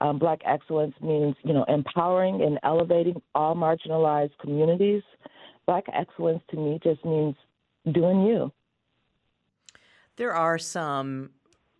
Um, 0.00 0.18
black 0.18 0.40
excellence 0.44 0.94
means 1.00 1.36
you 1.44 1.54
know 1.54 1.64
empowering 1.68 2.42
and 2.42 2.58
elevating 2.64 3.22
all 3.34 3.54
marginalized 3.54 4.36
communities. 4.40 5.02
Black 5.66 5.84
excellence 5.94 6.42
to 6.50 6.56
me 6.56 6.80
just 6.82 7.04
means 7.04 7.36
doing 7.92 8.22
you. 8.22 8.52
There 10.16 10.34
are 10.34 10.58
some 10.58 11.30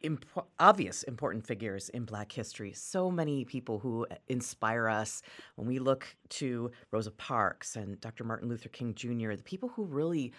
imp- 0.02 0.24
obvious 0.60 1.02
important 1.02 1.46
figures 1.46 1.88
in 1.88 2.04
Black 2.04 2.30
history. 2.30 2.72
So 2.72 3.10
many 3.10 3.44
people 3.44 3.80
who 3.80 4.06
inspire 4.28 4.88
us 4.88 5.22
when 5.56 5.66
we 5.66 5.80
look 5.80 6.16
to 6.30 6.70
Rosa 6.92 7.10
Parks 7.10 7.74
and 7.76 8.00
Dr. 8.00 8.22
Martin 8.22 8.48
Luther 8.48 8.68
King 8.68 8.94
Jr., 8.94 9.34
the 9.34 9.42
people 9.42 9.68
who 9.70 9.84
really 9.84 10.32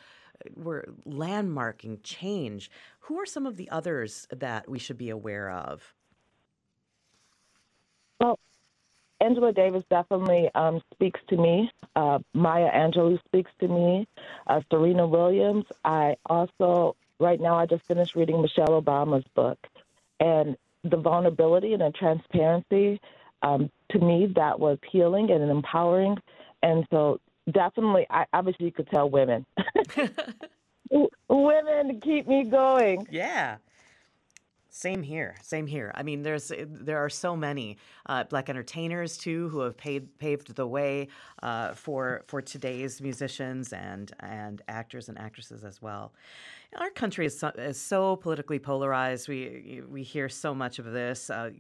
were 0.56 0.88
landmarking 1.08 2.00
change. 2.04 2.70
Who 3.02 3.20
are 3.20 3.26
some 3.26 3.46
of 3.46 3.58
the 3.58 3.70
others 3.70 4.28
that 4.32 4.70
we 4.70 4.80
should 4.80 4.98
be 4.98 5.10
aware 5.10 5.50
of? 5.50 5.94
Well, 8.20 8.40
Angela 9.20 9.54
Davis 9.54 9.84
definitely 9.90 10.50
um, 10.56 10.82
speaks 10.94 11.20
to 11.30 11.38
me. 11.38 11.72
Uh, 11.96 12.20
Maya 12.34 12.70
Angelou 12.72 13.20
speaks 13.26 13.52
to 13.60 13.68
me. 13.68 14.08
Uh, 14.48 14.62
Serena 14.70 15.08
Williams. 15.08 15.66
I 15.84 16.16
also 16.26 16.96
right 17.20 17.40
now 17.40 17.56
I 17.58 17.66
just 17.66 17.86
finished 17.86 18.16
reading 18.16 18.42
Michelle 18.42 18.82
Obama's 18.82 19.26
book, 19.36 19.58
and 20.20 20.58
the 20.84 20.98
vulnerability 20.98 21.74
and 21.74 21.82
the 21.82 21.92
transparency. 21.92 23.00
Um, 23.42 23.70
to 23.92 24.00
me, 24.00 24.32
that 24.36 24.60
was 24.60 24.78
healing 24.90 25.30
and 25.32 25.50
empowering, 25.50 26.18
and 26.62 26.86
so 26.90 27.20
definitely, 27.52 28.06
I, 28.10 28.26
obviously, 28.34 28.68
you 28.68 28.72
could 28.72 28.90
tell 28.90 29.10
women. 29.10 29.46
women 31.30 32.02
keep 32.02 32.28
me 32.28 32.44
going. 32.44 33.08
Yeah. 33.10 33.58
Same 34.76 35.04
here. 35.04 35.36
Same 35.44 35.68
here. 35.68 35.92
I 35.94 36.02
mean, 36.02 36.24
there's 36.24 36.52
there 36.66 36.98
are 36.98 37.10
so 37.10 37.36
many 37.36 37.78
uh, 38.08 38.24
black 38.24 38.50
entertainers 38.50 39.20
too 39.20 39.50
who 39.50 39.60
have 39.60 39.78
paid, 39.78 40.18
paved 40.18 40.56
the 40.56 40.66
way 40.66 41.10
uh, 41.44 41.76
for 41.76 42.24
for 42.26 42.42
today's 42.42 43.00
musicians 43.00 43.72
and 43.72 44.12
and 44.20 44.64
actors 44.68 45.10
and 45.10 45.20
actresses 45.20 45.64
as 45.64 45.80
well. 45.80 46.12
Our 46.76 46.90
country 46.90 47.28
is 47.28 47.38
so, 47.38 47.50
is 47.50 47.80
so 47.80 48.16
politically 48.16 48.58
polarized. 48.58 49.30
We 49.30 49.84
we 49.88 50.02
hear 50.02 50.28
so 50.28 50.56
much 50.56 50.80
of 50.80 50.86
this. 50.86 51.30
Uh, 51.30 51.52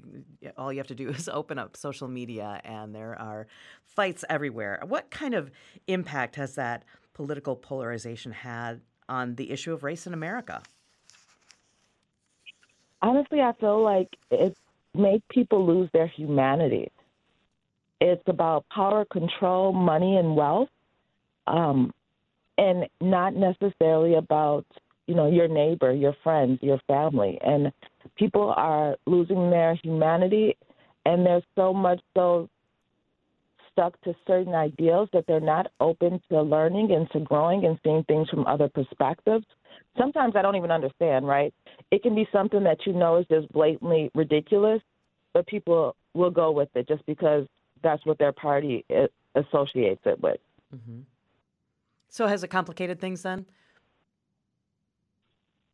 all 0.58 0.73
you 0.73 0.80
have 0.80 0.88
to 0.88 0.95
do 0.95 1.10
is 1.19 1.30
open 1.30 1.60
up 1.60 1.78
social 1.78 2.08
media, 2.08 2.62
and 2.63 2.95
there 2.95 3.15
are 3.21 3.45
fights 3.84 4.26
everywhere. 4.28 4.82
What 4.88 5.12
kind 5.12 5.36
of 5.36 5.52
impact 5.86 6.36
has 6.38 6.56
that 6.56 6.84
political 7.13 7.56
polarization 7.56 8.32
had 8.32 8.82
on 9.08 9.36
the 9.36 9.52
issue 9.52 9.71
of 9.71 9.84
race 9.84 10.08
in 10.08 10.15
America? 10.15 10.63
Honestly, 13.04 13.42
I 13.42 13.52
feel 13.60 13.84
like 13.84 14.10
it 14.32 14.58
made 14.96 15.22
people 15.30 15.66
lose 15.66 15.89
their 15.94 16.08
humanity. 16.08 16.89
It's 18.02 18.24
about 18.28 18.66
power, 18.70 19.06
control, 19.06 19.74
money, 19.74 20.18
and 20.18 20.36
wealth, 20.36 20.70
um, 21.46 21.92
and 22.58 22.88
not 23.02 23.36
necessarily 23.36 24.16
about 24.16 24.66
you 25.08 25.16
know 25.16 25.30
your 25.30 25.48
neighbor, 25.48 25.94
your 25.94 26.16
friends, 26.24 26.60
your 26.62 26.80
family. 26.88 27.38
And 27.46 27.72
people 28.16 28.54
are 28.56 28.96
losing 29.06 29.50
their 29.50 29.76
humanity, 29.76 30.58
and 31.06 31.26
they're 31.26 31.44
so 31.56 31.74
much 31.74 32.02
so 32.16 32.50
stuck 33.72 34.00
to 34.02 34.16
certain 34.28 34.54
ideals 34.54 35.10
that 35.13 35.26
they're 35.28 35.39
not 35.39 35.68
open 35.80 36.22
to 36.30 36.42
learning 36.42 36.92
and 36.92 37.10
to 37.12 37.20
growing 37.20 37.66
and 37.66 37.80
seeing 37.84 38.04
things 38.04 38.30
from 38.30 38.46
other 38.48 38.70
perspectives. 38.70 39.46
Sometimes 39.97 40.36
I 40.36 40.41
don't 40.41 40.56
even 40.56 40.71
understand, 40.71 41.27
right? 41.27 41.53
It 41.91 42.01
can 42.01 42.15
be 42.15 42.27
something 42.32 42.63
that 42.63 42.86
you 42.86 42.93
know 42.93 43.17
is 43.17 43.25
just 43.29 43.51
blatantly 43.51 44.10
ridiculous, 44.15 44.82
but 45.34 45.45
people 45.47 45.95
will 46.13 46.32
go 46.32 46.51
with 46.51 46.69
it 46.75 46.88
just 46.88 47.06
because 47.06 47.45
that's 47.84 48.06
what 48.06 48.17
their 48.17 48.32
party 48.32 48.86
associates 49.36 50.01
it 50.06 50.21
with. 50.21 50.39
Mm-hmm. 50.73 51.01
So, 52.10 52.27
has 52.27 52.43
it 52.43 52.49
complicated 52.49 52.99
things 52.99 53.23
then? 53.23 53.45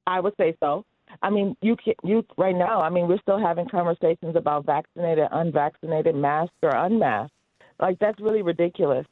I 0.07 0.19
would 0.19 0.33
say 0.37 0.55
so. 0.59 0.85
I 1.21 1.29
mean, 1.29 1.55
you 1.61 1.75
can, 1.75 1.93
you 2.03 2.25
right 2.37 2.55
now. 2.55 2.81
I 2.81 2.89
mean, 2.89 3.07
we're 3.07 3.21
still 3.21 3.39
having 3.39 3.67
conversations 3.67 4.35
about 4.35 4.65
vaccinated, 4.65 5.27
unvaccinated, 5.31 6.15
masked 6.15 6.53
or 6.63 6.69
unmasked. 6.69 7.33
Like 7.79 7.99
that's 7.99 8.19
really 8.19 8.41
ridiculous. 8.41 9.05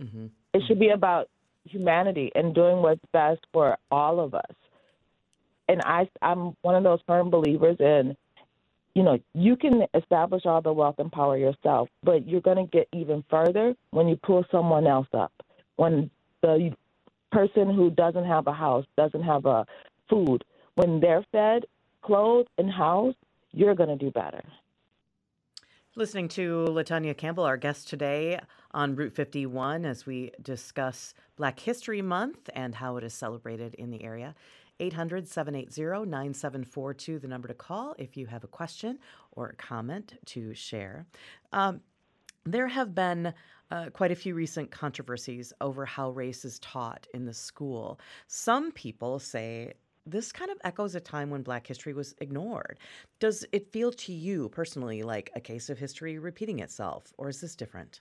Mm-hmm. 0.00 0.26
It 0.54 0.62
should 0.66 0.78
be 0.78 0.90
about 0.90 1.28
humanity 1.68 2.30
and 2.34 2.54
doing 2.54 2.82
what's 2.82 3.04
best 3.12 3.40
for 3.52 3.76
all 3.90 4.20
of 4.20 4.34
us. 4.34 4.54
And 5.68 5.80
I, 5.84 6.08
I'm 6.22 6.56
one 6.62 6.74
of 6.74 6.82
those 6.82 7.00
firm 7.06 7.30
believers 7.30 7.76
in, 7.78 8.16
you 8.94 9.02
know, 9.02 9.18
you 9.34 9.56
can 9.56 9.82
establish 9.94 10.46
all 10.46 10.62
the 10.62 10.72
wealth 10.72 10.96
and 10.98 11.12
power 11.12 11.36
yourself, 11.36 11.88
but 12.02 12.26
you're 12.26 12.40
going 12.40 12.56
to 12.56 12.70
get 12.70 12.88
even 12.92 13.22
further 13.30 13.74
when 13.90 14.08
you 14.08 14.16
pull 14.16 14.44
someone 14.50 14.86
else 14.86 15.08
up. 15.12 15.32
When 15.76 16.10
the 16.42 16.74
person 17.30 17.72
who 17.72 17.90
doesn't 17.90 18.24
have 18.24 18.46
a 18.46 18.52
house, 18.52 18.86
doesn't 18.96 19.22
have 19.22 19.44
a 19.46 19.66
food, 20.08 20.42
when 20.74 21.00
they're 21.00 21.24
fed, 21.30 21.64
clothed, 22.02 22.48
and 22.56 22.70
housed, 22.70 23.18
you're 23.52 23.74
going 23.74 23.90
to 23.90 23.96
do 23.96 24.10
better. 24.10 24.42
Listening 25.98 26.28
to 26.28 26.64
Latanya 26.68 27.16
Campbell, 27.16 27.42
our 27.42 27.56
guest 27.56 27.88
today 27.88 28.38
on 28.70 28.94
Route 28.94 29.12
51, 29.12 29.84
as 29.84 30.06
we 30.06 30.30
discuss 30.40 31.12
Black 31.34 31.58
History 31.58 32.02
Month 32.02 32.48
and 32.54 32.72
how 32.72 32.98
it 32.98 33.02
is 33.02 33.12
celebrated 33.12 33.74
in 33.74 33.90
the 33.90 34.04
area. 34.04 34.36
800 34.78 35.26
780 35.26 36.08
9742, 36.08 37.18
the 37.18 37.26
number 37.26 37.48
to 37.48 37.54
call 37.54 37.96
if 37.98 38.16
you 38.16 38.26
have 38.26 38.44
a 38.44 38.46
question 38.46 39.00
or 39.32 39.48
a 39.48 39.56
comment 39.56 40.20
to 40.26 40.54
share. 40.54 41.04
Um, 41.52 41.80
there 42.44 42.68
have 42.68 42.94
been 42.94 43.34
uh, 43.72 43.90
quite 43.92 44.12
a 44.12 44.14
few 44.14 44.36
recent 44.36 44.70
controversies 44.70 45.52
over 45.60 45.84
how 45.84 46.10
race 46.10 46.44
is 46.44 46.60
taught 46.60 47.08
in 47.12 47.24
the 47.24 47.34
school. 47.34 47.98
Some 48.28 48.70
people 48.70 49.18
say 49.18 49.72
this 50.10 50.32
kind 50.32 50.50
of 50.50 50.58
echoes 50.64 50.94
a 50.94 51.00
time 51.00 51.30
when 51.30 51.42
Black 51.42 51.66
history 51.66 51.92
was 51.92 52.14
ignored. 52.18 52.78
Does 53.20 53.44
it 53.52 53.72
feel 53.72 53.92
to 53.92 54.12
you 54.12 54.48
personally 54.48 55.02
like 55.02 55.30
a 55.34 55.40
case 55.40 55.68
of 55.68 55.78
history 55.78 56.18
repeating 56.18 56.60
itself, 56.60 57.12
or 57.18 57.28
is 57.28 57.40
this 57.40 57.54
different? 57.54 58.00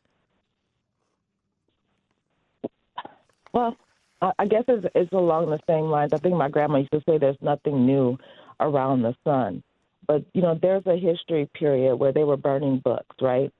Well, 3.54 3.76
I 4.22 4.46
guess 4.46 4.64
it's, 4.68 4.86
it's 4.96 5.12
along 5.12 5.50
the 5.50 5.60
same 5.68 5.86
lines. 5.86 6.14
I 6.14 6.18
think 6.18 6.36
my 6.36 6.50
grandma 6.50 6.80
used 6.80 6.92
to 6.92 7.02
say 7.08 7.18
there's 7.18 7.38
nothing 7.42 7.86
new 7.86 8.18
around 8.60 9.02
the 9.02 9.16
sun. 9.24 9.64
But, 10.08 10.24
you 10.34 10.42
know, 10.42 10.58
there's 10.62 10.86
a 10.86 10.98
history 10.98 11.50
period 11.54 11.98
where 11.98 12.14
they 12.14 12.24
were 12.24 12.38
burning 12.38 12.80
books, 12.80 13.16
right? 13.22 13.52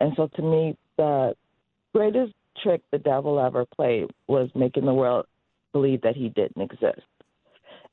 And 0.00 0.12
so 0.16 0.28
to 0.36 0.42
me, 0.42 0.76
the 0.96 1.34
greatest 1.94 2.32
trick 2.62 2.82
the 2.92 2.98
devil 2.98 3.40
ever 3.40 3.66
played 3.66 4.10
was 4.26 4.48
making 4.54 4.86
the 4.86 4.94
world 4.94 5.26
believe 5.72 6.02
that 6.02 6.16
he 6.16 6.28
didn't 6.28 6.62
exist. 6.62 7.02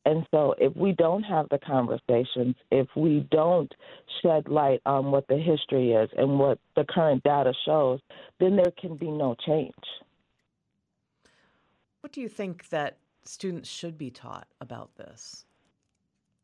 And 0.06 0.26
so, 0.32 0.54
if 0.58 0.76
we 0.76 0.92
don't 0.92 1.24
have 1.24 1.48
the 1.50 1.60
conversations, 1.60 2.56
if 2.72 2.88
we 2.96 3.26
don't 3.32 3.74
shed 4.22 4.50
light 4.50 4.82
on 4.86 5.12
what 5.12 5.28
the 5.28 5.38
history 5.38 5.94
is 5.94 6.10
and 6.18 6.38
what 6.39 6.60
the 6.76 6.84
current 6.84 7.24
data 7.24 7.54
shows, 7.66 8.02
then 8.39 8.58
there 8.58 8.74
can 8.78 8.98
be 8.98 9.10
no 9.10 9.36
change. 9.46 9.74
What 12.02 12.12
do 12.12 12.20
you 12.20 12.28
think 12.28 12.68
that 12.70 12.98
students 13.24 13.70
should 13.70 13.98
be 13.98 14.12
taught 14.12 14.48
about 14.60 14.94
this? 14.98 15.46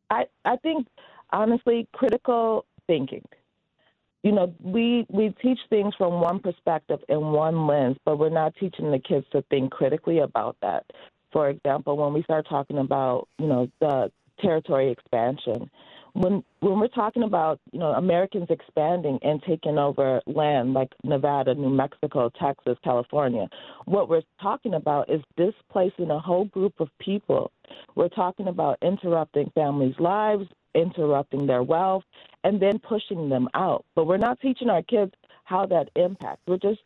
I, 0.09 0.25
I 0.45 0.55
think, 0.55 0.87
honestly, 1.31 1.87
critical 1.93 2.65
thinking. 2.87 3.25
You 4.23 4.31
know, 4.31 4.53
we, 4.61 5.05
we 5.09 5.33
teach 5.41 5.59
things 5.69 5.93
from 5.97 6.21
one 6.21 6.39
perspective 6.39 6.99
and 7.09 7.33
one 7.33 7.67
lens, 7.67 7.97
but 8.05 8.17
we're 8.17 8.29
not 8.29 8.53
teaching 8.59 8.91
the 8.91 8.99
kids 8.99 9.25
to 9.31 9.41
think 9.49 9.71
critically 9.71 10.19
about 10.19 10.57
that 10.61 10.85
for 11.31 11.49
example, 11.49 11.97
when 11.97 12.13
we 12.13 12.23
start 12.23 12.47
talking 12.49 12.77
about, 12.77 13.27
you 13.37 13.47
know, 13.47 13.69
the 13.79 14.11
territory 14.41 14.91
expansion, 14.91 15.69
when 16.13 16.43
when 16.59 16.79
we're 16.79 16.87
talking 16.87 17.23
about, 17.23 17.59
you 17.71 17.79
know, 17.79 17.91
Americans 17.91 18.47
expanding 18.49 19.19
and 19.21 19.41
taking 19.43 19.77
over 19.77 20.21
land 20.25 20.73
like 20.73 20.93
Nevada, 21.03 21.53
New 21.53 21.69
Mexico, 21.69 22.29
Texas, 22.39 22.77
California, 22.83 23.47
what 23.85 24.09
we're 24.09 24.23
talking 24.41 24.73
about 24.73 25.09
is 25.09 25.21
displacing 25.37 26.09
a 26.09 26.19
whole 26.19 26.45
group 26.45 26.79
of 26.79 26.89
people. 26.99 27.51
We're 27.95 28.09
talking 28.09 28.47
about 28.47 28.79
interrupting 28.81 29.51
families' 29.53 29.99
lives, 29.99 30.47
interrupting 30.73 31.47
their 31.47 31.63
wealth, 31.63 32.03
and 32.43 32.61
then 32.61 32.79
pushing 32.79 33.29
them 33.29 33.47
out. 33.53 33.85
But 33.95 34.05
we're 34.05 34.17
not 34.17 34.39
teaching 34.41 34.69
our 34.69 34.83
kids 34.83 35.13
how 35.43 35.65
that 35.67 35.89
impacts. 35.95 36.41
We're 36.47 36.57
just 36.57 36.81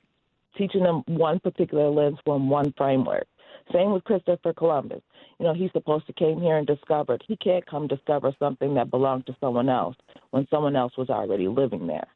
teaching 0.58 0.84
them 0.84 1.04
one 1.08 1.40
particular 1.40 1.90
lens 1.90 2.20
from 2.24 2.50
one 2.50 2.74
framework. 2.78 3.28
Same 3.74 3.92
with 3.92 4.04
Christopher 4.04 4.54
Columbus. 4.54 5.02
You 5.40 5.46
know, 5.46 5.54
he's 5.54 5.72
supposed 5.72 6.06
to 6.08 6.14
came 6.14 6.40
here 6.40 6.58
and 6.58 6.68
discovered. 6.68 7.24
He 7.28 7.36
can't 7.38 7.66
come 7.66 7.88
discover 7.88 8.34
something 8.38 8.76
that 8.76 8.92
belonged 8.92 9.26
to 9.28 9.36
someone 9.40 9.68
else 9.68 9.96
when 10.32 10.48
someone 10.50 10.76
else 10.76 10.96
was 10.98 11.10
already 11.10 11.48
living 11.48 11.88
there. 11.88 12.08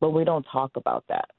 But 0.00 0.10
we 0.10 0.24
don't 0.24 0.46
talk 0.52 0.72
about 0.76 1.04
that. 1.08 1.30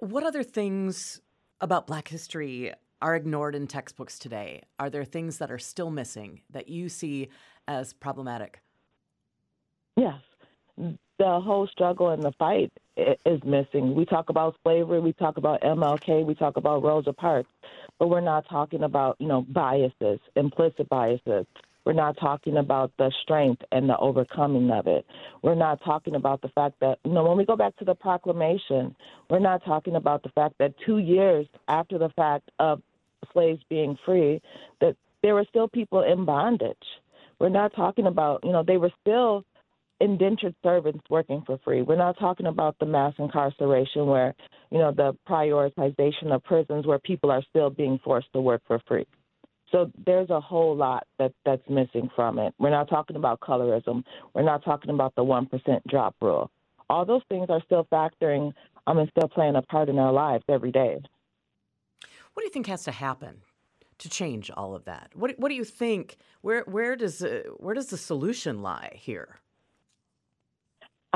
What 0.00 0.24
other 0.24 0.42
things 0.42 1.20
about 1.60 1.86
Black 1.86 2.08
history 2.08 2.72
are 3.00 3.16
ignored 3.16 3.54
in 3.54 3.66
textbooks 3.66 4.18
today? 4.18 4.62
Are 4.78 4.90
there 4.90 5.04
things 5.04 5.38
that 5.38 5.50
are 5.50 5.58
still 5.58 5.90
missing 5.90 6.42
that 6.50 6.68
you 6.68 6.88
see 6.88 7.28
as 7.66 7.94
problematic? 7.94 8.60
Yes. 9.96 10.20
The 10.76 10.94
whole 11.40 11.66
struggle 11.72 12.10
and 12.10 12.22
the 12.22 12.32
fight 12.32 12.70
is 12.96 13.40
missing. 13.44 13.94
We 13.94 14.04
talk 14.04 14.30
about 14.30 14.56
slavery, 14.62 15.00
we 15.00 15.12
talk 15.12 15.36
about 15.36 15.60
MLK, 15.62 16.24
we 16.24 16.34
talk 16.34 16.56
about 16.56 16.82
Rosa 16.82 17.12
Parks, 17.12 17.50
but 17.98 18.08
we're 18.08 18.20
not 18.20 18.48
talking 18.48 18.82
about, 18.82 19.16
you 19.18 19.28
know, 19.28 19.42
biases, 19.42 20.18
implicit 20.34 20.88
biases. 20.88 21.46
We're 21.84 21.92
not 21.92 22.16
talking 22.18 22.56
about 22.56 22.90
the 22.98 23.12
strength 23.22 23.62
and 23.70 23.88
the 23.88 23.96
overcoming 23.98 24.72
of 24.72 24.88
it. 24.88 25.06
We're 25.42 25.54
not 25.54 25.78
talking 25.84 26.16
about 26.16 26.42
the 26.42 26.48
fact 26.48 26.80
that, 26.80 26.98
you 27.04 27.12
know, 27.12 27.22
when 27.22 27.36
we 27.36 27.44
go 27.44 27.54
back 27.54 27.76
to 27.76 27.84
the 27.84 27.94
proclamation, 27.94 28.96
we're 29.30 29.38
not 29.38 29.64
talking 29.64 29.94
about 29.94 30.24
the 30.24 30.30
fact 30.30 30.56
that 30.58 30.74
two 30.84 30.98
years 30.98 31.46
after 31.68 31.96
the 31.96 32.08
fact 32.16 32.50
of 32.58 32.82
slaves 33.32 33.62
being 33.70 33.96
free, 34.04 34.42
that 34.80 34.96
there 35.22 35.34
were 35.34 35.46
still 35.48 35.68
people 35.68 36.02
in 36.02 36.24
bondage. 36.24 36.76
We're 37.38 37.50
not 37.50 37.74
talking 37.76 38.06
about, 38.06 38.42
you 38.42 38.50
know, 38.50 38.64
they 38.64 38.78
were 38.78 38.92
still 39.00 39.44
indentured 40.00 40.54
servants 40.62 41.04
working 41.08 41.42
for 41.46 41.58
free. 41.64 41.82
We're 41.82 41.96
not 41.96 42.18
talking 42.18 42.46
about 42.46 42.76
the 42.78 42.86
mass 42.86 43.14
incarceration 43.18 44.06
where, 44.06 44.34
you 44.70 44.78
know, 44.78 44.92
the 44.92 45.16
prioritization 45.28 46.32
of 46.32 46.44
prisons 46.44 46.86
where 46.86 46.98
people 46.98 47.30
are 47.30 47.42
still 47.48 47.70
being 47.70 47.98
forced 48.04 48.32
to 48.32 48.40
work 48.40 48.62
for 48.66 48.80
free. 48.86 49.06
So 49.72 49.90
there's 50.04 50.30
a 50.30 50.40
whole 50.40 50.76
lot 50.76 51.06
that 51.18 51.32
that's 51.44 51.68
missing 51.68 52.08
from 52.14 52.38
it. 52.38 52.54
We're 52.58 52.70
not 52.70 52.88
talking 52.88 53.16
about 53.16 53.40
colorism. 53.40 54.04
We're 54.34 54.42
not 54.44 54.64
talking 54.64 54.90
about 54.90 55.14
the 55.16 55.24
1% 55.24 55.48
drop 55.88 56.14
rule. 56.20 56.50
All 56.88 57.04
those 57.04 57.22
things 57.28 57.46
are 57.50 57.62
still 57.64 57.86
factoring 57.90 58.52
I 58.86 58.94
mean 58.94 59.08
still 59.10 59.28
playing 59.28 59.56
a 59.56 59.62
part 59.62 59.88
in 59.88 59.98
our 59.98 60.12
lives 60.12 60.44
every 60.48 60.70
day. 60.70 61.00
What 62.34 62.42
do 62.42 62.44
you 62.44 62.50
think 62.50 62.66
has 62.66 62.84
to 62.84 62.92
happen 62.92 63.42
to 63.98 64.08
change 64.08 64.50
all 64.56 64.74
of 64.74 64.84
that? 64.84 65.10
What 65.14 65.38
What 65.38 65.48
do 65.48 65.54
you 65.54 65.64
think? 65.64 66.16
Where 66.42 66.62
Where 66.62 66.94
does 66.96 67.22
uh, 67.22 67.42
Where 67.56 67.74
does 67.74 67.88
the 67.88 67.96
solution 67.96 68.62
lie 68.62 68.92
here? 68.94 69.40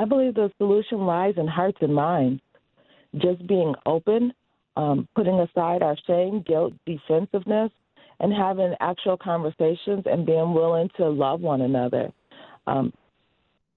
I 0.01 0.07
believe 0.07 0.33
the 0.33 0.51
solution 0.57 1.05
lies 1.05 1.35
in 1.37 1.47
hearts 1.47 1.77
and 1.83 1.95
minds. 1.95 2.41
Just 3.17 3.47
being 3.47 3.75
open, 3.85 4.33
um, 4.75 5.07
putting 5.15 5.39
aside 5.41 5.83
our 5.83 5.97
shame, 6.07 6.43
guilt, 6.47 6.73
defensiveness, 6.87 7.71
and 8.19 8.33
having 8.33 8.73
actual 8.81 9.19
conversations 9.19 10.05
and 10.07 10.25
being 10.25 10.55
willing 10.55 10.89
to 10.97 11.07
love 11.07 11.43
one 11.43 11.61
another. 11.61 12.11
Um, 12.67 12.95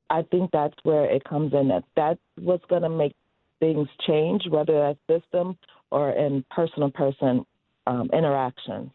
I 0.09 0.21
think 0.31 0.51
that's 0.51 0.75
where 0.83 1.11
it 1.11 1.25
comes 1.25 1.51
in. 1.53 1.67
That 1.67 1.83
that's 1.97 2.19
what's 2.39 2.63
going 2.69 2.83
to 2.83 2.89
make 2.89 3.15
things 3.59 3.89
change, 4.07 4.43
whether 4.49 4.79
that's 4.79 5.21
system 5.21 5.57
or 5.91 6.11
in 6.11 6.45
person-to-person 6.51 7.45
um, 7.85 8.09
interactions. 8.13 8.91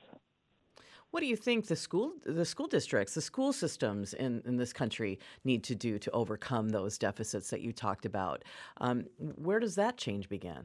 What 1.11 1.21
do 1.21 1.27
you 1.27 1.37
think 1.37 1.66
the 1.66 1.77
school 1.77 2.12
the 2.27 2.44
school 2.44 2.66
districts, 2.66 3.14
the 3.14 3.23
school 3.23 3.53
systems 3.53 4.12
in, 4.12 4.42
in 4.44 4.57
this 4.57 4.73
country 4.73 5.18
need 5.42 5.64
to 5.64 5.75
do 5.75 5.99
to 5.99 6.11
overcome 6.11 6.68
those 6.68 6.99
deficits 6.99 7.49
that 7.51 7.62
you 7.62 7.73
talked 7.73 8.05
about? 8.05 8.44
Um, 8.79 9.07
where 9.37 9.59
does 9.59 9.75
that 9.77 9.97
change 9.97 10.29
begin? 10.29 10.64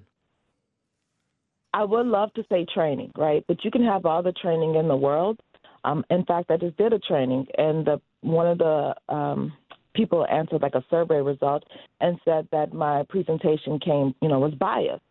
I 1.73 1.85
would 1.85 2.05
love 2.05 2.33
to 2.33 2.43
say 2.49 2.65
training, 2.71 3.11
right? 3.17 3.43
But 3.47 3.63
you 3.63 3.71
can 3.71 3.83
have 3.83 4.05
all 4.05 4.21
the 4.21 4.33
training 4.33 4.75
in 4.75 4.87
the 4.87 4.95
world. 4.95 5.39
Um, 5.85 6.05
in 6.09 6.23
fact, 6.25 6.51
I 6.51 6.57
just 6.57 6.77
did 6.77 6.93
a 6.93 6.99
training, 6.99 7.47
and 7.57 7.85
the 7.85 8.01
one 8.21 8.47
of 8.47 8.57
the 8.57 8.95
um, 9.09 9.53
people 9.93 10.25
answered 10.29 10.61
like 10.61 10.75
a 10.75 10.83
survey 10.89 11.21
result 11.21 11.63
and 11.99 12.19
said 12.25 12.47
that 12.51 12.73
my 12.73 13.03
presentation 13.09 13.79
came, 13.79 14.13
you 14.21 14.27
know, 14.27 14.39
was 14.39 14.53
biased 14.55 15.03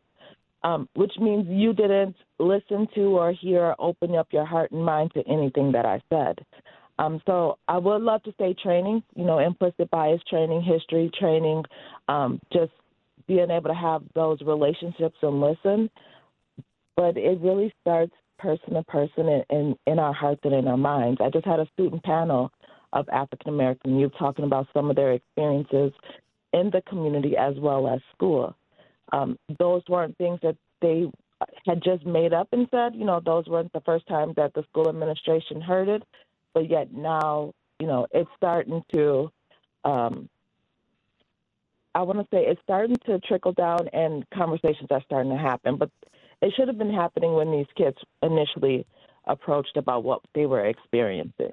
um, 0.64 0.88
which 0.94 1.12
means 1.20 1.46
you 1.48 1.72
didn't 1.72 2.16
listen 2.38 2.86
to 2.94 3.18
or 3.18 3.32
hear 3.32 3.62
or 3.62 3.76
open 3.78 4.14
up 4.14 4.28
your 4.32 4.44
heart 4.44 4.70
and 4.70 4.84
mind 4.84 5.12
to 5.14 5.22
anything 5.28 5.72
that 5.72 5.86
I 5.86 6.00
said. 6.08 6.44
Um, 6.98 7.20
so 7.26 7.58
I 7.68 7.78
would 7.78 8.02
love 8.02 8.22
to 8.24 8.34
say 8.38 8.54
training, 8.54 9.02
you 9.16 9.24
know, 9.24 9.38
implicit 9.38 9.90
bias 9.90 10.20
training, 10.28 10.62
history 10.62 11.10
training, 11.18 11.64
um, 12.08 12.40
just 12.52 12.72
being 13.26 13.50
able 13.50 13.70
to 13.70 13.74
have 13.74 14.02
those 14.14 14.40
relationships 14.42 15.16
and 15.22 15.40
listen. 15.40 15.90
But 16.96 17.16
it 17.16 17.40
really 17.40 17.74
starts 17.80 18.12
person 18.38 18.74
to 18.74 18.82
person 18.82 19.28
in, 19.28 19.42
in, 19.50 19.76
in 19.86 19.98
our 19.98 20.12
hearts 20.12 20.40
and 20.44 20.54
in 20.54 20.68
our 20.68 20.76
minds. 20.76 21.20
I 21.22 21.30
just 21.30 21.46
had 21.46 21.60
a 21.60 21.68
student 21.72 22.02
panel 22.02 22.52
of 22.92 23.08
African 23.08 23.54
American 23.54 23.98
youth 23.98 24.12
talking 24.18 24.44
about 24.44 24.66
some 24.74 24.90
of 24.90 24.96
their 24.96 25.12
experiences 25.12 25.92
in 26.52 26.70
the 26.70 26.82
community 26.86 27.36
as 27.36 27.54
well 27.58 27.88
as 27.88 28.00
school 28.14 28.54
um, 29.12 29.38
those 29.58 29.82
weren't 29.88 30.16
things 30.18 30.40
that 30.42 30.56
they 30.80 31.10
had 31.66 31.82
just 31.82 32.04
made 32.04 32.32
up 32.32 32.48
and 32.52 32.68
said. 32.70 32.94
You 32.94 33.04
know, 33.04 33.20
those 33.24 33.46
weren't 33.46 33.72
the 33.72 33.80
first 33.82 34.06
time 34.06 34.32
that 34.36 34.54
the 34.54 34.64
school 34.70 34.88
administration 34.88 35.60
heard 35.60 35.88
it, 35.88 36.02
but 36.54 36.70
yet 36.70 36.92
now, 36.92 37.52
you 37.78 37.86
know, 37.86 38.06
it's 38.10 38.30
starting 38.36 38.82
to. 38.94 39.30
Um, 39.84 40.28
I 41.94 42.02
want 42.02 42.20
to 42.20 42.26
say 42.34 42.46
it's 42.46 42.62
starting 42.62 42.96
to 43.06 43.18
trickle 43.20 43.52
down, 43.52 43.88
and 43.92 44.28
conversations 44.30 44.88
are 44.90 45.02
starting 45.04 45.32
to 45.32 45.38
happen. 45.38 45.76
But 45.76 45.90
it 46.40 46.54
should 46.56 46.68
have 46.68 46.78
been 46.78 46.92
happening 46.92 47.34
when 47.34 47.52
these 47.52 47.66
kids 47.76 47.98
initially 48.22 48.86
approached 49.26 49.76
about 49.76 50.02
what 50.02 50.20
they 50.34 50.46
were 50.46 50.64
experiencing. 50.64 51.52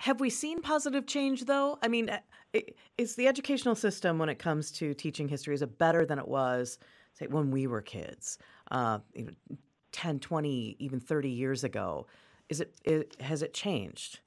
Have 0.00 0.18
we 0.18 0.30
seen 0.30 0.62
positive 0.62 1.04
change, 1.06 1.44
though? 1.44 1.78
I 1.82 1.88
mean, 1.88 2.10
is 2.96 3.16
the 3.16 3.28
educational 3.28 3.74
system 3.74 4.18
when 4.18 4.30
it 4.30 4.38
comes 4.38 4.70
to 4.72 4.94
teaching 4.94 5.28
history 5.28 5.54
is 5.54 5.60
it 5.60 5.76
better 5.76 6.06
than 6.06 6.18
it 6.18 6.26
was, 6.26 6.78
say, 7.12 7.26
when 7.26 7.50
we 7.50 7.66
were 7.66 7.82
kids, 7.82 8.38
uh, 8.70 9.00
you 9.14 9.26
know, 9.26 9.56
10, 9.92 10.20
20, 10.20 10.76
even 10.78 11.00
30 11.00 11.28
years 11.28 11.64
ago? 11.64 12.06
Is 12.48 12.62
it, 12.62 12.74
it 12.82 13.20
has 13.20 13.42
it 13.42 13.52
changed? 13.52 14.20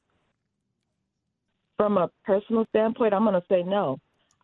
From 1.78 1.98
a 1.98 2.12
personal 2.24 2.68
standpoint, 2.70 3.16
I'm 3.16 3.24
going 3.24 3.34
to 3.34 3.48
say 3.50 3.64
no. 3.64 4.00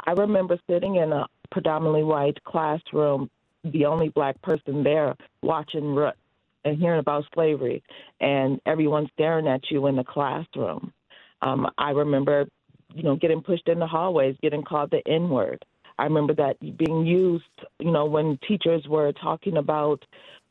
I 0.08 0.14
remember 0.14 0.58
sitting 0.68 0.96
in 0.96 1.14
a 1.14 1.28
predominantly 1.52 2.04
white 2.04 2.44
classroom, 2.44 3.30
the 3.64 3.86
only 3.86 4.10
black 4.10 4.42
person 4.42 4.82
there, 4.82 5.16
watching 5.44 5.94
Roots 5.94 6.18
and 6.66 6.80
hearing 6.80 7.00
about 7.00 7.26
slavery, 7.36 7.84
and 8.20 8.60
everyone 8.66 9.08
staring 9.14 9.48
at 9.48 9.70
you 9.70 9.86
in 9.86 9.96
the 9.96 10.04
classroom. 10.04 10.92
Um, 11.42 11.68
I 11.78 11.92
remember, 11.92 12.48
you 12.94 13.04
know, 13.04 13.16
getting 13.16 13.42
pushed 13.42 13.68
in 13.68 13.80
the 13.80 13.88
hallways, 13.88 14.36
getting 14.42 14.64
called 14.64 14.92
the 14.92 15.02
N 15.08 15.30
word. 15.30 15.64
I 15.98 16.04
remember 16.04 16.34
that 16.36 16.60
being 16.78 17.06
used, 17.06 17.44
you 17.80 17.92
know, 17.92 18.06
when 18.06 18.40
teachers 18.48 18.88
were 18.88 19.12
talking 19.12 19.58
about 19.58 20.04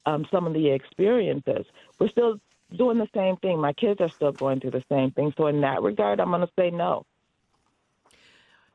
um, 0.06 0.26
some 0.30 0.46
of 0.46 0.52
the 0.52 0.70
experiences. 0.70 1.66
We're 1.98 2.10
still 2.10 2.40
doing 2.76 2.98
the 2.98 3.08
same 3.14 3.36
thing. 3.36 3.60
My 3.60 3.72
kids 3.72 4.00
are 4.00 4.08
still 4.08 4.32
going 4.32 4.60
through 4.60 4.72
the 4.72 4.84
same 4.90 5.10
thing. 5.10 5.32
So 5.36 5.46
in 5.46 5.60
that 5.62 5.82
regard, 5.82 6.20
I'm 6.20 6.30
going 6.30 6.42
to 6.42 6.52
say 6.58 6.70
no. 6.70 7.04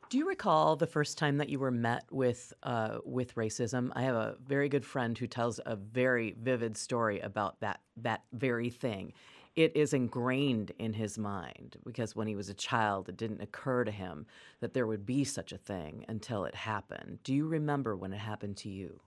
Do 0.09 0.19
you 0.19 0.27
recall 0.27 0.75
the 0.75 0.85
first 0.85 1.17
time 1.17 1.37
that 1.37 1.49
you 1.49 1.57
were 1.57 1.71
met 1.71 2.03
with 2.11 2.53
uh, 2.61 2.99
with 3.03 3.33
racism? 3.33 3.91
I 3.95 4.03
have 4.03 4.15
a 4.15 4.35
very 4.47 4.69
good 4.69 4.85
friend 4.85 5.17
who 5.17 5.25
tells 5.25 5.59
a 5.65 5.75
very 5.75 6.35
vivid 6.39 6.77
story 6.77 7.19
about 7.19 7.59
that 7.61 7.79
that 7.97 8.21
very 8.31 8.69
thing 8.69 9.13
it 9.55 9.75
is 9.75 9.93
ingrained 9.93 10.71
in 10.79 10.93
his 10.93 11.17
mind 11.17 11.77
because 11.85 12.15
when 12.15 12.27
he 12.27 12.35
was 12.35 12.49
a 12.49 12.53
child, 12.53 13.09
it 13.09 13.17
didn't 13.17 13.41
occur 13.41 13.83
to 13.83 13.91
him 13.91 14.25
that 14.61 14.73
there 14.73 14.87
would 14.87 15.05
be 15.05 15.23
such 15.23 15.51
a 15.51 15.57
thing 15.57 16.05
until 16.07 16.45
it 16.45 16.55
happened. 16.55 17.19
Do 17.23 17.33
you 17.33 17.47
remember 17.47 17.95
when 17.95 18.13
it 18.13 18.19
happened 18.19 18.57
to 18.57 18.69
you? 18.69 18.99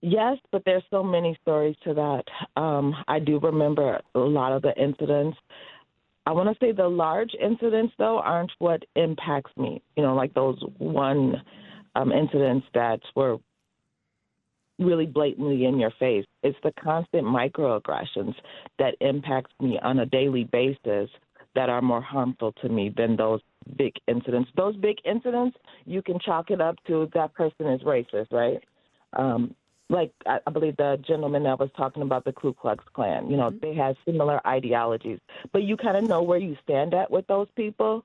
Yes, 0.00 0.36
but 0.52 0.62
there's 0.66 0.82
so 0.90 1.02
many 1.02 1.38
stories 1.40 1.76
to 1.84 1.94
that. 1.94 2.24
Um, 2.60 2.94
I 3.08 3.20
do 3.20 3.38
remember 3.40 4.00
a 4.14 4.18
lot 4.18 4.52
of 4.52 4.60
the 4.60 4.74
incidents. 4.76 5.38
I 6.26 6.32
want 6.32 6.50
to 6.50 6.64
say 6.64 6.72
the 6.72 6.88
large 6.88 7.30
incidents, 7.40 7.94
though, 7.96 8.18
aren't 8.18 8.52
what 8.58 8.84
impacts 8.96 9.52
me. 9.56 9.82
You 9.96 10.02
know, 10.02 10.14
like 10.14 10.34
those 10.34 10.62
one 10.76 11.40
um, 11.94 12.12
incidents 12.12 12.66
that 12.74 13.00
were 13.16 13.38
really 14.78 15.06
blatantly 15.06 15.64
in 15.64 15.78
your 15.78 15.92
face. 15.98 16.24
It's 16.42 16.58
the 16.62 16.72
constant 16.72 17.24
microaggressions 17.24 18.34
that 18.78 18.96
impacts 19.00 19.52
me 19.60 19.78
on 19.82 20.00
a 20.00 20.06
daily 20.06 20.44
basis 20.44 21.10
that 21.54 21.68
are 21.68 21.82
more 21.82 22.02
harmful 22.02 22.52
to 22.62 22.68
me 22.68 22.92
than 22.96 23.16
those 23.16 23.40
big 23.76 23.92
incidents. 24.08 24.50
Those 24.56 24.76
big 24.76 24.96
incidents, 25.04 25.56
you 25.84 26.02
can 26.02 26.18
chalk 26.18 26.50
it 26.50 26.60
up 26.60 26.76
to 26.88 27.08
that 27.14 27.34
person 27.34 27.66
is 27.68 27.82
racist, 27.82 28.32
right? 28.32 28.62
Um, 29.16 29.54
like 29.88 30.12
I, 30.26 30.38
I 30.46 30.50
believe 30.50 30.76
the 30.76 30.98
gentleman 31.06 31.44
that 31.44 31.58
was 31.58 31.70
talking 31.76 32.02
about 32.02 32.24
the 32.24 32.32
Ku 32.32 32.52
Klux 32.54 32.82
Klan, 32.94 33.30
you 33.30 33.36
know, 33.36 33.50
mm-hmm. 33.50 33.58
they 33.60 33.74
have 33.74 33.96
similar 34.04 34.44
ideologies, 34.46 35.20
but 35.52 35.62
you 35.62 35.76
kind 35.76 35.96
of 35.96 36.04
know 36.04 36.22
where 36.22 36.38
you 36.38 36.56
stand 36.62 36.94
at 36.94 37.10
with 37.10 37.26
those 37.26 37.48
people. 37.54 38.04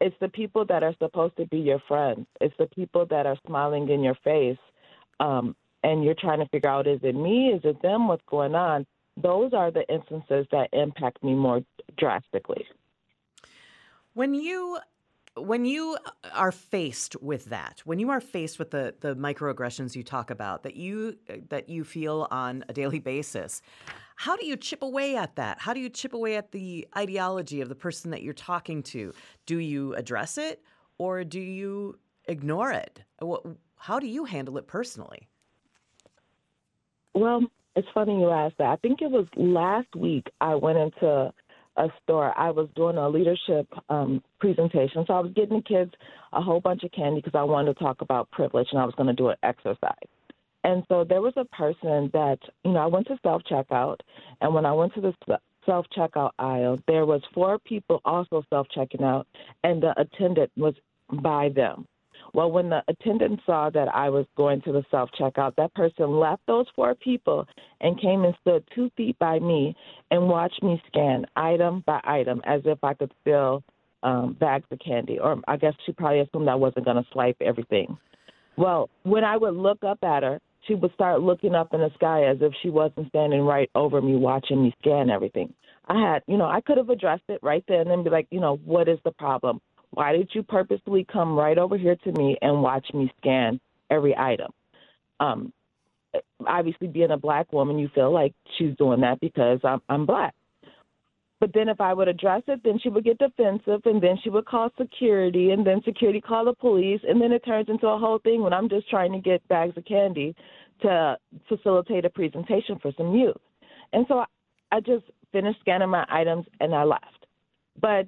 It's 0.00 0.16
the 0.20 0.28
people 0.28 0.64
that 0.66 0.84
are 0.84 0.94
supposed 1.00 1.36
to 1.38 1.46
be 1.46 1.58
your 1.58 1.82
friends. 1.88 2.26
It's 2.40 2.54
the 2.56 2.68
people 2.68 3.04
that 3.06 3.26
are 3.26 3.36
smiling 3.46 3.88
in 3.88 4.02
your 4.02 4.16
face 4.22 4.58
um, 5.18 5.56
and 5.82 6.04
you're 6.04 6.14
trying 6.14 6.40
to 6.40 6.48
figure 6.48 6.70
out 6.70 6.86
is 6.86 7.00
it 7.02 7.14
me, 7.14 7.48
is 7.48 7.60
it 7.64 7.80
them, 7.82 8.08
what's 8.08 8.24
going 8.28 8.54
on, 8.54 8.86
those 9.16 9.52
are 9.52 9.70
the 9.70 9.86
instances 9.92 10.46
that 10.52 10.68
impact 10.72 11.22
me 11.22 11.34
more 11.34 11.60
drastically. 11.96 12.66
When 14.14 14.34
you 14.34 14.78
when 15.36 15.64
you 15.64 15.96
are 16.34 16.50
faced 16.50 17.14
with 17.22 17.44
that, 17.46 17.80
when 17.84 18.00
you 18.00 18.10
are 18.10 18.20
faced 18.20 18.58
with 18.58 18.70
the 18.70 18.94
the 19.00 19.14
microaggressions 19.14 19.94
you 19.94 20.02
talk 20.02 20.30
about 20.30 20.62
that 20.64 20.76
you 20.76 21.16
that 21.48 21.68
you 21.68 21.84
feel 21.84 22.26
on 22.30 22.64
a 22.68 22.72
daily 22.72 22.98
basis, 22.98 23.62
how 24.16 24.36
do 24.36 24.44
you 24.46 24.56
chip 24.56 24.82
away 24.82 25.16
at 25.16 25.36
that? 25.36 25.60
How 25.60 25.72
do 25.72 25.80
you 25.80 25.88
chip 25.88 26.12
away 26.12 26.36
at 26.36 26.50
the 26.52 26.88
ideology 26.96 27.60
of 27.60 27.68
the 27.68 27.76
person 27.76 28.10
that 28.10 28.22
you're 28.22 28.34
talking 28.34 28.82
to? 28.84 29.12
Do 29.46 29.58
you 29.58 29.94
address 29.94 30.38
it 30.38 30.62
or 30.98 31.22
do 31.22 31.40
you 31.40 31.98
ignore 32.26 32.72
it? 32.72 33.00
How 33.76 34.00
do 34.00 34.06
you 34.08 34.24
handle 34.24 34.58
it 34.58 34.66
personally? 34.66 35.28
Well, 37.18 37.42
it's 37.74 37.88
funny 37.92 38.20
you 38.20 38.30
asked 38.30 38.58
that. 38.58 38.68
I 38.68 38.76
think 38.76 39.02
it 39.02 39.10
was 39.10 39.26
last 39.36 39.88
week 39.96 40.28
I 40.40 40.54
went 40.54 40.78
into 40.78 41.32
a 41.76 41.88
store. 42.04 42.32
I 42.38 42.50
was 42.50 42.68
doing 42.76 42.96
a 42.96 43.08
leadership 43.08 43.66
um, 43.88 44.22
presentation, 44.38 45.04
so 45.04 45.14
I 45.14 45.20
was 45.20 45.32
getting 45.34 45.56
the 45.56 45.62
kids 45.62 45.90
a 46.32 46.40
whole 46.40 46.60
bunch 46.60 46.84
of 46.84 46.92
candy 46.92 47.20
because 47.20 47.36
I 47.36 47.42
wanted 47.42 47.76
to 47.76 47.82
talk 47.82 48.02
about 48.02 48.30
privilege, 48.30 48.68
and 48.70 48.80
I 48.80 48.84
was 48.84 48.94
going 48.94 49.08
to 49.08 49.14
do 49.14 49.30
an 49.30 49.36
exercise. 49.42 50.08
And 50.62 50.84
so 50.88 51.02
there 51.02 51.20
was 51.20 51.32
a 51.36 51.44
person 51.46 52.08
that 52.12 52.38
you 52.64 52.70
know 52.70 52.78
I 52.78 52.86
went 52.86 53.08
to 53.08 53.18
self 53.24 53.42
checkout, 53.50 53.96
and 54.40 54.54
when 54.54 54.64
I 54.64 54.72
went 54.72 54.94
to 54.94 55.00
the 55.00 55.12
self 55.66 55.86
checkout 55.96 56.30
aisle, 56.38 56.78
there 56.86 57.04
was 57.04 57.22
four 57.34 57.58
people 57.58 58.00
also 58.04 58.44
self 58.48 58.68
checking 58.72 59.02
out, 59.02 59.26
and 59.64 59.82
the 59.82 59.92
attendant 60.00 60.52
was 60.56 60.74
by 61.10 61.48
them. 61.48 61.84
Well, 62.34 62.50
when 62.50 62.68
the 62.68 62.82
attendant 62.88 63.40
saw 63.46 63.70
that 63.70 63.88
I 63.94 64.10
was 64.10 64.26
going 64.36 64.60
to 64.62 64.72
the 64.72 64.84
self 64.90 65.10
checkout, 65.18 65.56
that 65.56 65.74
person 65.74 66.18
left 66.18 66.42
those 66.46 66.66
four 66.76 66.94
people 66.94 67.46
and 67.80 68.00
came 68.00 68.24
and 68.24 68.34
stood 68.40 68.64
two 68.74 68.90
feet 68.96 69.18
by 69.18 69.38
me 69.38 69.74
and 70.10 70.28
watched 70.28 70.62
me 70.62 70.82
scan 70.88 71.26
item 71.36 71.82
by 71.86 72.00
item 72.04 72.40
as 72.44 72.62
if 72.64 72.82
I 72.82 72.94
could 72.94 73.12
steal 73.22 73.62
um, 74.02 74.36
bags 74.38 74.66
of 74.70 74.78
candy. 74.84 75.18
Or 75.18 75.40
I 75.48 75.56
guess 75.56 75.74
she 75.86 75.92
probably 75.92 76.20
assumed 76.20 76.48
I 76.48 76.54
wasn't 76.54 76.84
going 76.84 77.02
to 77.02 77.06
swipe 77.12 77.36
everything. 77.40 77.96
Well, 78.56 78.90
when 79.04 79.24
I 79.24 79.36
would 79.36 79.54
look 79.54 79.84
up 79.84 80.02
at 80.02 80.22
her, 80.22 80.40
she 80.66 80.74
would 80.74 80.92
start 80.94 81.22
looking 81.22 81.54
up 81.54 81.72
in 81.72 81.80
the 81.80 81.90
sky 81.94 82.24
as 82.24 82.38
if 82.40 82.52
she 82.62 82.70
wasn't 82.70 83.08
standing 83.08 83.42
right 83.42 83.70
over 83.74 84.02
me 84.02 84.16
watching 84.16 84.62
me 84.62 84.74
scan 84.80 85.10
everything. 85.10 85.54
I 85.88 85.98
had, 86.00 86.22
you 86.26 86.36
know, 86.36 86.44
I 86.44 86.60
could 86.60 86.76
have 86.76 86.90
addressed 86.90 87.22
it 87.28 87.40
right 87.42 87.64
then 87.66 87.88
and 87.88 88.04
be 88.04 88.10
like, 88.10 88.26
you 88.30 88.40
know, 88.40 88.56
what 88.64 88.88
is 88.88 88.98
the 89.04 89.12
problem? 89.12 89.60
Why 89.90 90.12
did 90.12 90.30
you 90.32 90.42
purposely 90.42 91.06
come 91.10 91.34
right 91.34 91.58
over 91.58 91.76
here 91.76 91.96
to 91.96 92.12
me 92.12 92.36
and 92.42 92.62
watch 92.62 92.86
me 92.92 93.12
scan 93.18 93.60
every 93.90 94.16
item? 94.16 94.52
Um, 95.20 95.52
obviously, 96.46 96.88
being 96.88 97.10
a 97.10 97.16
black 97.16 97.52
woman, 97.52 97.78
you 97.78 97.88
feel 97.94 98.12
like 98.12 98.34
she's 98.56 98.76
doing 98.76 99.00
that 99.00 99.20
because 99.20 99.60
I'm, 99.64 99.80
I'm 99.88 100.06
black. 100.06 100.34
But 101.40 101.52
then 101.54 101.68
if 101.68 101.80
I 101.80 101.94
would 101.94 102.08
address 102.08 102.42
it, 102.48 102.60
then 102.64 102.80
she 102.82 102.88
would 102.88 103.04
get 103.04 103.18
defensive, 103.18 103.82
and 103.84 104.02
then 104.02 104.18
she 104.22 104.30
would 104.30 104.46
call 104.46 104.70
security, 104.76 105.52
and 105.52 105.66
then 105.66 105.80
security 105.84 106.20
call 106.20 106.44
the 106.44 106.54
police, 106.54 107.00
and 107.08 107.20
then 107.20 107.32
it 107.32 107.44
turns 107.44 107.68
into 107.68 107.86
a 107.86 107.98
whole 107.98 108.18
thing 108.18 108.42
when 108.42 108.52
I'm 108.52 108.68
just 108.68 108.90
trying 108.90 109.12
to 109.12 109.20
get 109.20 109.46
bags 109.48 109.76
of 109.76 109.84
candy 109.84 110.34
to 110.82 111.16
facilitate 111.48 112.04
a 112.04 112.10
presentation 112.10 112.78
for 112.80 112.92
some 112.96 113.14
youth. 113.14 113.36
And 113.92 114.04
so 114.08 114.18
I 114.18 114.24
I 114.70 114.80
just 114.80 115.04
finished 115.32 115.60
scanning 115.60 115.88
my 115.88 116.04
items 116.08 116.46
and 116.60 116.74
I 116.74 116.84
left. 116.84 117.26
But 117.80 118.06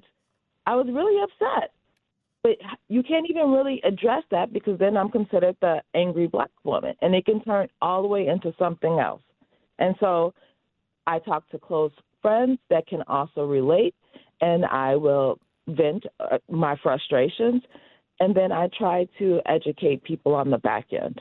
I 0.65 0.75
was 0.75 0.87
really 0.87 1.21
upset. 1.23 1.71
But 2.43 2.57
you 2.87 3.03
can't 3.03 3.27
even 3.29 3.51
really 3.51 3.81
address 3.83 4.23
that 4.31 4.51
because 4.51 4.79
then 4.79 4.97
I'm 4.97 5.09
considered 5.09 5.55
the 5.61 5.81
angry 5.93 6.27
black 6.27 6.49
woman, 6.63 6.95
and 7.01 7.13
it 7.13 7.25
can 7.25 7.43
turn 7.43 7.67
all 7.81 8.01
the 8.01 8.07
way 8.07 8.27
into 8.27 8.51
something 8.57 8.99
else. 8.99 9.21
And 9.77 9.95
so 9.99 10.33
I 11.05 11.19
talk 11.19 11.47
to 11.49 11.59
close 11.59 11.91
friends 12.21 12.59
that 12.69 12.87
can 12.87 13.03
also 13.07 13.45
relate, 13.45 13.93
and 14.41 14.65
I 14.65 14.95
will 14.95 15.37
vent 15.67 16.05
uh, 16.19 16.39
my 16.49 16.75
frustrations, 16.81 17.61
and 18.19 18.35
then 18.35 18.51
I 18.51 18.69
try 18.75 19.07
to 19.19 19.39
educate 19.45 20.03
people 20.03 20.33
on 20.33 20.49
the 20.49 20.57
back 20.57 20.87
end. 20.91 21.19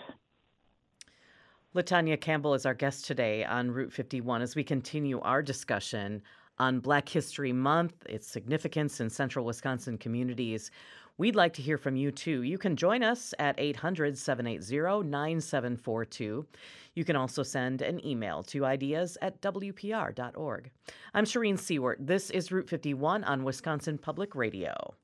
Latanya 1.75 2.21
Campbell 2.21 2.55
is 2.55 2.67
our 2.67 2.75
guest 2.75 3.05
today 3.05 3.45
on 3.45 3.71
Route 3.71 3.93
51 3.93 4.43
as 4.43 4.57
we 4.57 4.65
continue 4.65 5.21
our 5.21 5.43
discussion 5.43 6.23
on 6.61 6.79
Black 6.79 7.09
History 7.09 7.55
Month, 7.55 7.95
its 8.07 8.27
significance 8.27 9.01
in 9.01 9.09
central 9.09 9.47
Wisconsin 9.47 9.97
communities. 9.97 10.71
We'd 11.17 11.35
like 11.35 11.55
to 11.55 11.63
hear 11.63 11.79
from 11.79 11.97
you 11.97 12.11
too. 12.11 12.43
You 12.43 12.59
can 12.59 12.77
join 12.77 13.03
us 13.03 13.33
at 13.39 13.59
800 13.59 14.17
780 14.17 15.09
9742. 15.09 16.47
You 16.95 17.05
can 17.05 17.17
also 17.17 17.43
send 17.43 17.81
an 17.81 18.05
email 18.07 18.43
to 18.45 18.67
ideas 18.67 19.17
at 19.23 19.41
WPR.org. 19.41 20.71
I'm 21.15 21.25
Shereen 21.25 21.55
Siewert. 21.55 21.97
This 21.99 22.29
is 22.29 22.53
Route 22.53 22.69
51 22.69 23.25
on 23.25 23.43
Wisconsin 23.43 23.97
Public 23.97 24.35
Radio. 24.35 24.95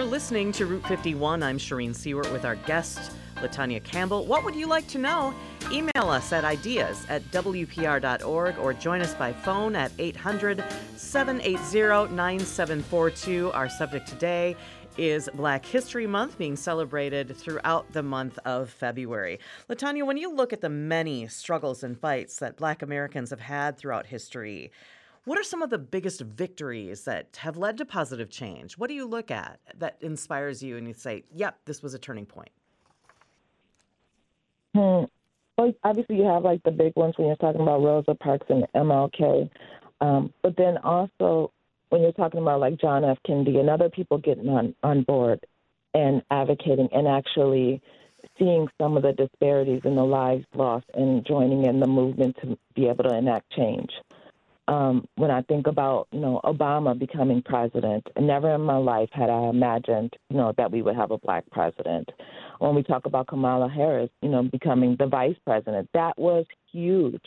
You're 0.00 0.08
listening 0.08 0.50
to 0.52 0.64
Route 0.64 0.86
51. 0.86 1.42
I'm 1.42 1.58
Shereen 1.58 1.90
Siewert 1.90 2.32
with 2.32 2.46
our 2.46 2.54
guest, 2.56 3.12
Latanya 3.36 3.84
Campbell. 3.84 4.24
What 4.24 4.44
would 4.44 4.54
you 4.54 4.66
like 4.66 4.88
to 4.88 4.98
know? 4.98 5.34
Email 5.70 6.08
us 6.08 6.32
at 6.32 6.42
ideas 6.42 7.04
at 7.10 7.22
WPR.org 7.32 8.56
or 8.56 8.72
join 8.72 9.02
us 9.02 9.12
by 9.12 9.34
phone 9.34 9.76
at 9.76 9.92
800 9.98 10.64
780 10.96 12.14
9742. 12.14 13.52
Our 13.52 13.68
subject 13.68 14.08
today 14.08 14.56
is 14.96 15.28
Black 15.34 15.66
History 15.66 16.06
Month 16.06 16.38
being 16.38 16.56
celebrated 16.56 17.36
throughout 17.36 17.92
the 17.92 18.02
month 18.02 18.38
of 18.46 18.70
February. 18.70 19.38
Latanya, 19.68 20.06
when 20.06 20.16
you 20.16 20.32
look 20.32 20.54
at 20.54 20.62
the 20.62 20.70
many 20.70 21.28
struggles 21.28 21.82
and 21.82 22.00
fights 22.00 22.38
that 22.38 22.56
Black 22.56 22.80
Americans 22.80 23.28
have 23.28 23.40
had 23.40 23.76
throughout 23.76 24.06
history, 24.06 24.72
what 25.24 25.38
are 25.38 25.44
some 25.44 25.62
of 25.62 25.70
the 25.70 25.78
biggest 25.78 26.20
victories 26.22 27.04
that 27.04 27.38
have 27.40 27.56
led 27.56 27.76
to 27.78 27.84
positive 27.84 28.30
change? 28.30 28.78
What 28.78 28.88
do 28.88 28.94
you 28.94 29.06
look 29.06 29.30
at 29.30 29.60
that 29.76 29.96
inspires 30.00 30.62
you 30.62 30.76
and 30.76 30.88
you 30.88 30.94
say, 30.94 31.24
yep, 31.34 31.58
this 31.66 31.82
was 31.82 31.92
a 31.94 31.98
turning 31.98 32.26
point? 32.26 32.50
Hmm. 34.74 35.04
Well, 35.58 35.74
obviously, 35.84 36.16
you 36.16 36.24
have 36.24 36.42
like 36.42 36.62
the 36.62 36.70
big 36.70 36.94
ones 36.96 37.14
when 37.18 37.26
you're 37.26 37.36
talking 37.36 37.60
about 37.60 37.82
Rosa 37.82 38.14
Parks 38.14 38.46
and 38.48 38.64
MLK. 38.74 39.50
Um, 40.00 40.32
but 40.42 40.56
then 40.56 40.78
also, 40.78 41.52
when 41.90 42.00
you're 42.00 42.12
talking 42.12 42.40
about 42.40 42.60
like 42.60 42.80
John 42.80 43.04
F. 43.04 43.18
Kennedy 43.26 43.58
and 43.58 43.68
other 43.68 43.90
people 43.90 44.16
getting 44.16 44.48
on, 44.48 44.74
on 44.82 45.02
board 45.02 45.40
and 45.92 46.22
advocating 46.30 46.88
and 46.92 47.06
actually 47.06 47.82
seeing 48.38 48.68
some 48.80 48.96
of 48.96 49.02
the 49.02 49.12
disparities 49.12 49.82
in 49.84 49.96
the 49.96 50.04
lives 50.04 50.46
lost 50.54 50.86
and 50.94 51.26
joining 51.26 51.64
in 51.66 51.80
the 51.80 51.86
movement 51.86 52.36
to 52.40 52.56
be 52.74 52.86
able 52.86 53.04
to 53.04 53.14
enact 53.14 53.50
change 53.52 53.90
um, 54.70 55.04
when 55.16 55.32
I 55.32 55.42
think 55.42 55.66
about, 55.66 56.06
you 56.12 56.20
know, 56.20 56.40
Obama 56.44 56.96
becoming 56.96 57.42
president, 57.42 58.06
never 58.18 58.54
in 58.54 58.60
my 58.60 58.76
life 58.76 59.08
had 59.12 59.28
I 59.28 59.48
imagined, 59.48 60.14
you 60.28 60.36
know, 60.36 60.54
that 60.56 60.70
we 60.70 60.80
would 60.80 60.94
have 60.94 61.10
a 61.10 61.18
black 61.18 61.44
president. 61.50 62.08
When 62.60 62.76
we 62.76 62.84
talk 62.84 63.04
about 63.04 63.26
Kamala 63.26 63.68
Harris, 63.68 64.10
you 64.22 64.28
know, 64.28 64.44
becoming 64.44 64.94
the 64.96 65.08
vice 65.08 65.34
president, 65.44 65.88
that 65.92 66.16
was 66.16 66.46
huge. 66.70 67.24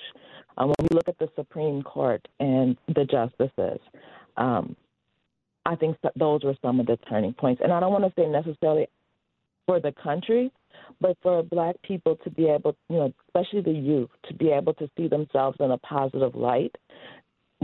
Um, 0.57 0.69
when 0.69 0.87
we 0.89 0.95
look 0.95 1.09
at 1.09 1.19
the 1.19 1.27
Supreme 1.35 1.83
Court 1.83 2.25
and 2.39 2.77
the 2.87 3.03
justices, 3.03 3.79
um, 4.37 4.77
I 5.65 5.75
think 5.75 5.97
those 6.15 6.45
were 6.45 6.55
some 6.61 6.79
of 6.79 6.85
the 6.85 6.97
turning 7.09 7.33
points. 7.33 7.61
And 7.61 7.73
I 7.73 7.81
don't 7.81 7.91
want 7.91 8.05
to 8.05 8.21
say 8.21 8.25
necessarily 8.25 8.87
for 9.65 9.81
the 9.81 9.91
country, 10.01 10.49
but 11.01 11.17
for 11.21 11.43
black 11.43 11.75
people 11.81 12.17
to 12.23 12.29
be 12.29 12.47
able, 12.47 12.75
you 12.89 12.97
know, 12.97 13.13
especially 13.27 13.61
the 13.61 13.77
youth, 13.77 14.09
to 14.27 14.33
be 14.33 14.49
able 14.49 14.73
to 14.75 14.89
see 14.95 15.09
themselves 15.09 15.57
in 15.59 15.71
a 15.71 15.77
positive 15.79 16.35
light 16.35 16.75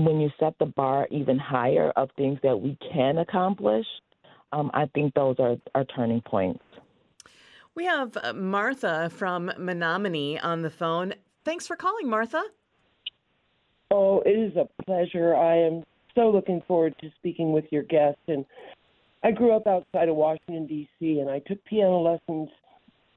when 0.06 0.20
you 0.20 0.30
set 0.40 0.58
the 0.60 0.66
bar 0.66 1.08
even 1.12 1.38
higher 1.38 1.92
of 1.96 2.10
things 2.18 2.40
that 2.44 2.60
we 2.60 2.78
can 2.92 3.18
accomplish, 3.18 3.86
um, 4.52 4.72
I 4.74 4.86
think 4.94 5.14
those 5.14 5.36
are, 5.40 5.56
are 5.76 5.86
turning 5.86 6.22
points. 6.22 6.64
We 7.76 7.86
have 7.86 8.18
uh, 8.22 8.34
Martha 8.34 9.10
from 9.10 9.52
Menominee 9.58 10.40
on 10.40 10.62
the 10.62 10.70
phone. 10.70 11.14
Thanks 11.46 11.68
for 11.68 11.76
calling, 11.76 12.10
Martha. 12.10 12.44
Oh, 13.92 14.22
it 14.26 14.32
is 14.32 14.56
a 14.56 14.68
pleasure. 14.84 15.36
I 15.36 15.56
am 15.56 15.84
so 16.16 16.30
looking 16.30 16.62
forward 16.68 16.96
to 17.02 17.10
speaking 17.18 17.52
with 17.54 17.66
your 17.72 17.84
guest. 17.84 18.18
And 18.28 18.46
I 19.24 19.32
grew 19.32 19.56
up 19.56 19.68
outside 19.68 20.10
of 20.10 20.16
Washington 20.16 20.68
D.C. 20.68 21.20
and 21.20 21.30
I 21.30 21.40
took 21.40 21.64
piano 21.66 22.00
lessons 22.00 22.50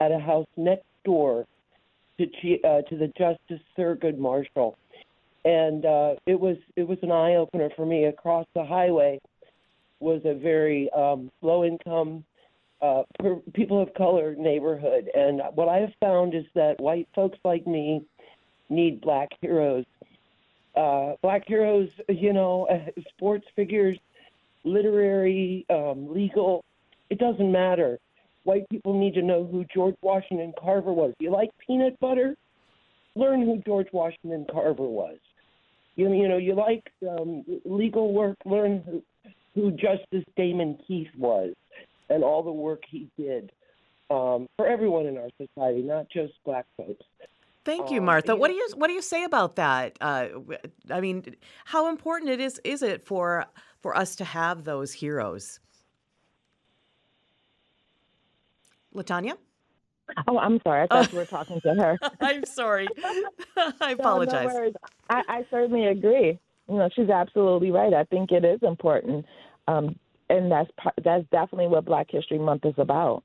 at 0.00 0.12
a 0.12 0.18
house 0.18 0.46
next 0.56 0.86
door 1.04 1.46
to 2.18 2.24
uh, 2.64 2.82
to 2.82 2.96
the 2.96 3.08
Justice 3.18 3.64
Thurgood 3.76 4.18
Marshall, 4.18 4.76
and 5.44 5.84
uh, 5.84 6.14
it 6.26 6.38
was 6.38 6.56
it 6.76 6.86
was 6.86 6.98
an 7.02 7.12
eye 7.12 7.34
opener 7.36 7.70
for 7.76 7.86
me. 7.86 8.04
Across 8.04 8.46
the 8.54 8.64
highway 8.64 9.20
was 10.00 10.22
a 10.24 10.34
very 10.34 10.90
um, 10.92 11.30
low 11.42 11.64
income 11.64 12.24
uh, 12.80 13.02
people 13.52 13.80
of 13.80 13.94
color 13.94 14.34
neighborhood, 14.36 15.08
and 15.14 15.40
what 15.54 15.68
I 15.68 15.78
have 15.78 15.92
found 16.00 16.34
is 16.34 16.44
that 16.54 16.80
white 16.80 17.08
folks 17.14 17.38
like 17.44 17.66
me 17.66 18.02
need 18.68 19.00
black 19.00 19.28
heroes. 19.40 19.84
Uh, 20.74 21.12
black 21.22 21.44
heroes, 21.46 21.90
you 22.08 22.32
know, 22.32 22.66
sports 23.08 23.46
figures, 23.54 23.98
literary, 24.64 25.66
um, 25.70 26.12
legal, 26.12 26.64
it 27.10 27.18
doesn't 27.18 27.52
matter. 27.52 27.98
White 28.44 28.68
people 28.70 28.98
need 28.98 29.14
to 29.14 29.22
know 29.22 29.44
who 29.44 29.64
George 29.72 29.94
Washington 30.02 30.52
Carver 30.58 30.92
was. 30.92 31.12
You 31.20 31.30
like 31.30 31.50
peanut 31.64 32.00
butter? 32.00 32.34
Learn 33.14 33.42
who 33.42 33.58
George 33.58 33.88
Washington 33.92 34.46
Carver 34.50 34.88
was. 34.88 35.18
You, 35.96 36.12
you 36.12 36.28
know, 36.28 36.38
you 36.38 36.54
like 36.54 36.90
um, 37.08 37.44
legal 37.64 38.12
work? 38.12 38.36
Learn 38.44 38.82
who, 38.86 39.02
who 39.54 39.70
Justice 39.72 40.24
Damon 40.36 40.78
Keith 40.86 41.08
was 41.16 41.54
and 42.08 42.24
all 42.24 42.42
the 42.42 42.52
work 42.52 42.82
he 42.88 43.08
did 43.16 43.52
um, 44.10 44.48
for 44.56 44.66
everyone 44.66 45.06
in 45.06 45.16
our 45.16 45.30
society, 45.38 45.82
not 45.82 46.08
just 46.10 46.32
black 46.44 46.66
folks. 46.76 47.04
Thank 47.64 47.90
you, 47.90 48.00
um, 48.00 48.06
Martha. 48.06 48.34
what 48.34 48.48
do 48.48 48.54
you 48.54 48.68
what 48.74 48.88
do 48.88 48.92
you 48.92 49.02
say 49.02 49.24
about 49.24 49.56
that? 49.56 49.96
Uh, 50.00 50.28
I 50.90 51.00
mean, 51.00 51.36
how 51.64 51.88
important 51.88 52.30
it 52.30 52.40
is 52.40 52.60
is 52.64 52.82
it 52.82 53.04
for 53.04 53.46
for 53.80 53.96
us 53.96 54.16
to 54.16 54.24
have 54.24 54.64
those 54.64 54.92
heroes? 54.92 55.60
Latanya? 58.94 59.36
Oh, 60.26 60.38
I'm 60.38 60.60
sorry. 60.62 60.82
I 60.82 60.86
thought 60.86 61.12
you 61.12 61.18
were 61.18 61.24
talking 61.24 61.60
to 61.60 61.74
her. 61.74 61.98
I'm 62.20 62.44
sorry. 62.44 62.88
I 63.80 63.92
apologize. 63.92 64.48
No, 64.52 64.60
no 64.60 64.72
I, 65.10 65.22
I, 65.28 65.46
certainly 65.50 65.86
agree. 65.86 66.38
You 66.68 66.76
know, 66.76 66.88
she's 66.94 67.08
absolutely 67.08 67.70
right. 67.70 67.92
I 67.92 68.04
think 68.04 68.32
it 68.32 68.44
is 68.44 68.60
important, 68.62 69.26
um, 69.68 69.98
and 70.30 70.50
that's 70.50 70.70
that's 71.04 71.24
definitely 71.30 71.66
what 71.66 71.84
Black 71.84 72.06
History 72.10 72.38
Month 72.38 72.64
is 72.64 72.74
about. 72.78 73.24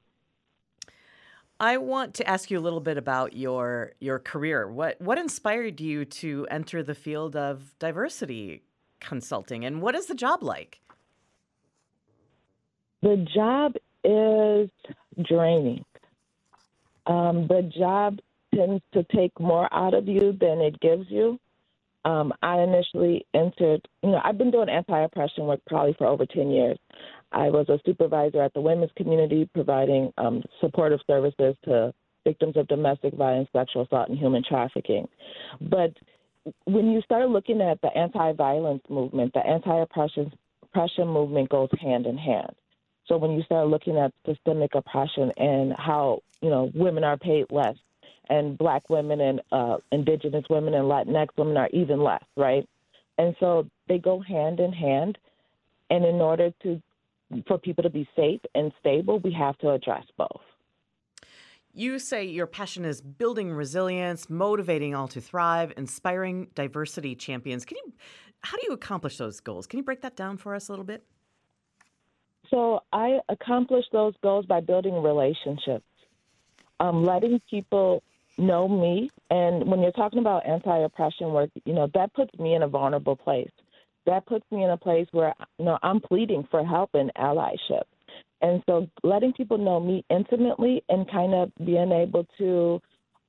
I 1.59 1.77
want 1.77 2.13
to 2.15 2.27
ask 2.27 2.51
you 2.51 2.59
a 2.59 2.61
little 2.61 2.79
bit 2.79 2.97
about 2.97 3.35
your 3.35 3.93
your 3.99 4.19
career. 4.19 4.67
What 4.67 4.99
what 4.99 5.17
inspired 5.17 5.79
you 5.79 6.05
to 6.05 6.47
enter 6.49 6.83
the 6.83 6.95
field 6.95 7.35
of 7.35 7.77
diversity 7.79 8.63
consulting, 8.99 9.63
and 9.63 9.81
what 9.81 9.95
is 9.95 10.07
the 10.07 10.15
job 10.15 10.43
like? 10.43 10.81
The 13.01 13.25
job 13.33 13.75
is 14.03 14.69
draining. 15.23 15.85
Um, 17.07 17.47
the 17.47 17.69
job 17.77 18.19
tends 18.53 18.83
to 18.93 19.03
take 19.15 19.37
more 19.39 19.71
out 19.73 19.93
of 19.93 20.07
you 20.07 20.37
than 20.39 20.59
it 20.59 20.79
gives 20.79 21.05
you. 21.09 21.39
Um, 22.05 22.33
I 22.41 22.59
initially 22.61 23.25
entered, 23.33 23.87
you 24.01 24.11
know, 24.11 24.21
I've 24.23 24.37
been 24.37 24.51
doing 24.51 24.69
anti 24.69 24.99
oppression 25.03 25.45
work 25.45 25.59
probably 25.67 25.93
for 25.97 26.07
over 26.07 26.25
10 26.25 26.49
years. 26.51 26.77
I 27.31 27.49
was 27.49 27.67
a 27.69 27.79
supervisor 27.85 28.41
at 28.41 28.53
the 28.53 28.61
women's 28.61 28.91
community 28.95 29.49
providing 29.53 30.13
um, 30.17 30.41
supportive 30.61 30.99
services 31.07 31.55
to 31.65 31.93
victims 32.23 32.55
of 32.55 32.67
domestic 32.67 33.13
violence, 33.13 33.49
sexual 33.53 33.83
assault, 33.83 34.09
and 34.09 34.17
human 34.17 34.43
trafficking. 34.47 35.07
But 35.59 35.93
when 36.65 36.91
you 36.91 37.01
start 37.01 37.29
looking 37.29 37.61
at 37.61 37.81
the 37.81 37.89
anti 37.97 38.33
violence 38.33 38.83
movement, 38.89 39.33
the 39.33 39.45
anti 39.45 39.81
oppression 39.81 40.31
movement 41.07 41.49
goes 41.49 41.69
hand 41.81 42.05
in 42.05 42.17
hand. 42.17 42.53
So 43.07 43.17
when 43.17 43.31
you 43.31 43.43
start 43.43 43.67
looking 43.67 43.97
at 43.97 44.13
systemic 44.25 44.75
oppression 44.75 45.31
and 45.37 45.73
how 45.77 46.21
you 46.41 46.49
know 46.49 46.71
women 46.73 47.03
are 47.03 47.17
paid 47.17 47.45
less, 47.51 47.75
and 48.29 48.57
black 48.57 48.89
women 48.89 49.21
and 49.21 49.41
uh, 49.51 49.77
indigenous 49.91 50.45
women 50.49 50.73
and 50.73 50.85
Latinx 50.85 51.27
women 51.37 51.57
are 51.57 51.69
even 51.71 52.01
less, 52.03 52.23
right? 52.35 52.67
And 53.17 53.35
so 53.39 53.67
they 53.87 53.97
go 53.97 54.19
hand 54.19 54.59
in 54.59 54.73
hand. 54.73 55.17
And 55.89 56.05
in 56.05 56.15
order 56.15 56.51
to 56.63 56.81
for 57.47 57.57
people 57.57 57.83
to 57.83 57.89
be 57.89 58.07
safe 58.15 58.41
and 58.55 58.71
stable, 58.79 59.19
we 59.19 59.33
have 59.33 59.57
to 59.59 59.71
address 59.71 60.05
both. 60.17 60.41
You 61.73 61.99
say 61.99 62.23
your 62.25 62.47
passion 62.47 62.85
is 62.85 63.01
building 63.01 63.51
resilience, 63.51 64.29
motivating 64.29 64.95
all 64.95 65.07
to 65.09 65.21
thrive, 65.21 65.73
inspiring 65.77 66.47
diversity 66.55 67.15
champions. 67.15 67.65
Can 67.65 67.77
you 67.85 67.93
how 68.41 68.57
do 68.57 68.63
you 68.67 68.73
accomplish 68.73 69.17
those 69.17 69.39
goals? 69.39 69.67
Can 69.67 69.77
you 69.77 69.83
break 69.83 70.01
that 70.01 70.15
down 70.15 70.37
for 70.37 70.55
us 70.55 70.67
a 70.67 70.71
little 70.71 70.85
bit? 70.85 71.03
So 72.49 72.81
I 72.93 73.19
accomplish 73.29 73.85
those 73.91 74.13
goals 74.23 74.45
by 74.45 74.61
building 74.61 75.01
relationships, 75.01 75.85
um, 76.79 77.03
letting 77.03 77.41
people 77.49 78.03
know 78.37 78.67
me. 78.67 79.09
And 79.29 79.69
when 79.69 79.81
you're 79.81 79.91
talking 79.91 80.19
about 80.19 80.45
anti-oppression 80.45 81.31
work, 81.31 81.49
you 81.65 81.73
know 81.73 81.89
that 81.93 82.13
puts 82.13 82.37
me 82.39 82.53
in 82.53 82.63
a 82.63 82.67
vulnerable 82.67 83.15
place. 83.15 83.51
That 84.05 84.25
puts 84.25 84.45
me 84.51 84.63
in 84.63 84.69
a 84.69 84.77
place 84.77 85.07
where 85.11 85.33
you 85.57 85.65
know 85.65 85.77
I'm 85.83 85.99
pleading 85.99 86.47
for 86.49 86.63
help 86.65 86.91
and 86.93 87.11
allyship. 87.15 87.83
And 88.41 88.61
so, 88.67 88.87
letting 89.03 89.33
people 89.33 89.57
know 89.57 89.79
me 89.79 90.05
intimately 90.09 90.83
and 90.89 91.09
kind 91.09 91.33
of 91.33 91.51
being 91.65 91.91
able 91.91 92.25
to 92.37 92.81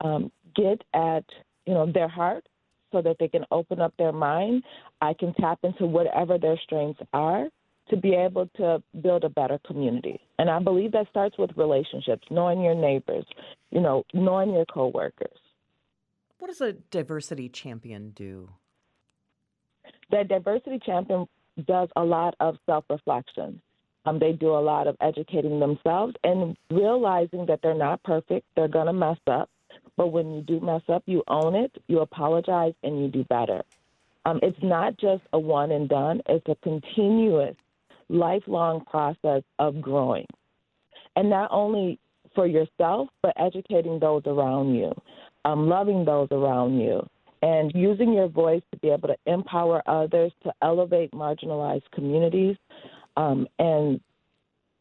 um, 0.02 0.30
get 0.54 0.82
at 0.94 1.24
you 1.66 1.74
know 1.74 1.90
their 1.90 2.08
heart 2.08 2.46
so 2.92 3.02
that 3.02 3.16
they 3.18 3.28
can 3.28 3.44
open 3.50 3.80
up 3.80 3.92
their 3.98 4.12
mind. 4.12 4.62
I 5.00 5.14
can 5.14 5.34
tap 5.34 5.58
into 5.62 5.86
whatever 5.86 6.38
their 6.38 6.58
strengths 6.62 7.00
are 7.12 7.48
to 7.90 7.96
be 7.96 8.14
able 8.14 8.48
to 8.56 8.82
build 9.00 9.24
a 9.24 9.28
better 9.28 9.58
community. 9.66 10.20
And 10.38 10.50
I 10.50 10.58
believe 10.60 10.92
that 10.92 11.08
starts 11.10 11.36
with 11.38 11.50
relationships, 11.56 12.26
knowing 12.30 12.62
your 12.62 12.74
neighbors, 12.74 13.24
you 13.70 13.80
know, 13.80 14.04
knowing 14.12 14.52
your 14.52 14.66
coworkers. 14.66 15.38
What 16.38 16.48
does 16.48 16.60
a 16.60 16.72
diversity 16.72 17.48
champion 17.48 18.10
do? 18.10 18.50
The 20.10 20.24
diversity 20.28 20.78
champion 20.84 21.26
does 21.66 21.88
a 21.96 22.02
lot 22.04 22.34
of 22.40 22.56
self 22.66 22.84
reflection. 22.88 23.60
Um, 24.06 24.18
they 24.18 24.32
do 24.32 24.50
a 24.50 24.60
lot 24.60 24.86
of 24.86 24.96
educating 25.00 25.60
themselves 25.60 26.14
and 26.24 26.56
realizing 26.70 27.46
that 27.46 27.60
they're 27.62 27.74
not 27.74 28.02
perfect. 28.04 28.46
They're 28.56 28.68
going 28.68 28.86
to 28.86 28.92
mess 28.92 29.18
up. 29.26 29.50
But 29.96 30.08
when 30.08 30.32
you 30.32 30.40
do 30.40 30.60
mess 30.60 30.82
up, 30.88 31.02
you 31.06 31.24
own 31.28 31.54
it, 31.56 31.72
you 31.88 32.00
apologize, 32.00 32.72
and 32.82 33.02
you 33.02 33.08
do 33.08 33.24
better. 33.24 33.62
Um, 34.24 34.38
it's 34.42 34.58
not 34.62 34.96
just 34.98 35.22
a 35.32 35.38
one 35.38 35.72
and 35.72 35.88
done, 35.88 36.22
it's 36.28 36.46
a 36.48 36.56
continuous 36.62 37.56
lifelong 38.08 38.84
process 38.84 39.42
of 39.58 39.80
growing. 39.80 40.26
And 41.16 41.30
not 41.30 41.48
only 41.52 41.98
for 42.34 42.46
yourself, 42.46 43.08
but 43.22 43.32
educating 43.36 43.98
those 43.98 44.22
around 44.26 44.74
you, 44.74 44.92
um, 45.44 45.68
loving 45.68 46.04
those 46.04 46.28
around 46.30 46.78
you, 46.78 47.06
and 47.42 47.72
using 47.74 48.12
your 48.12 48.28
voice 48.28 48.62
to 48.72 48.78
be 48.78 48.88
able 48.88 49.08
to 49.08 49.16
empower 49.26 49.82
others 49.86 50.32
to 50.42 50.52
elevate 50.62 51.10
marginalized 51.12 51.90
communities 51.92 52.56
um, 53.16 53.46
and 53.58 54.00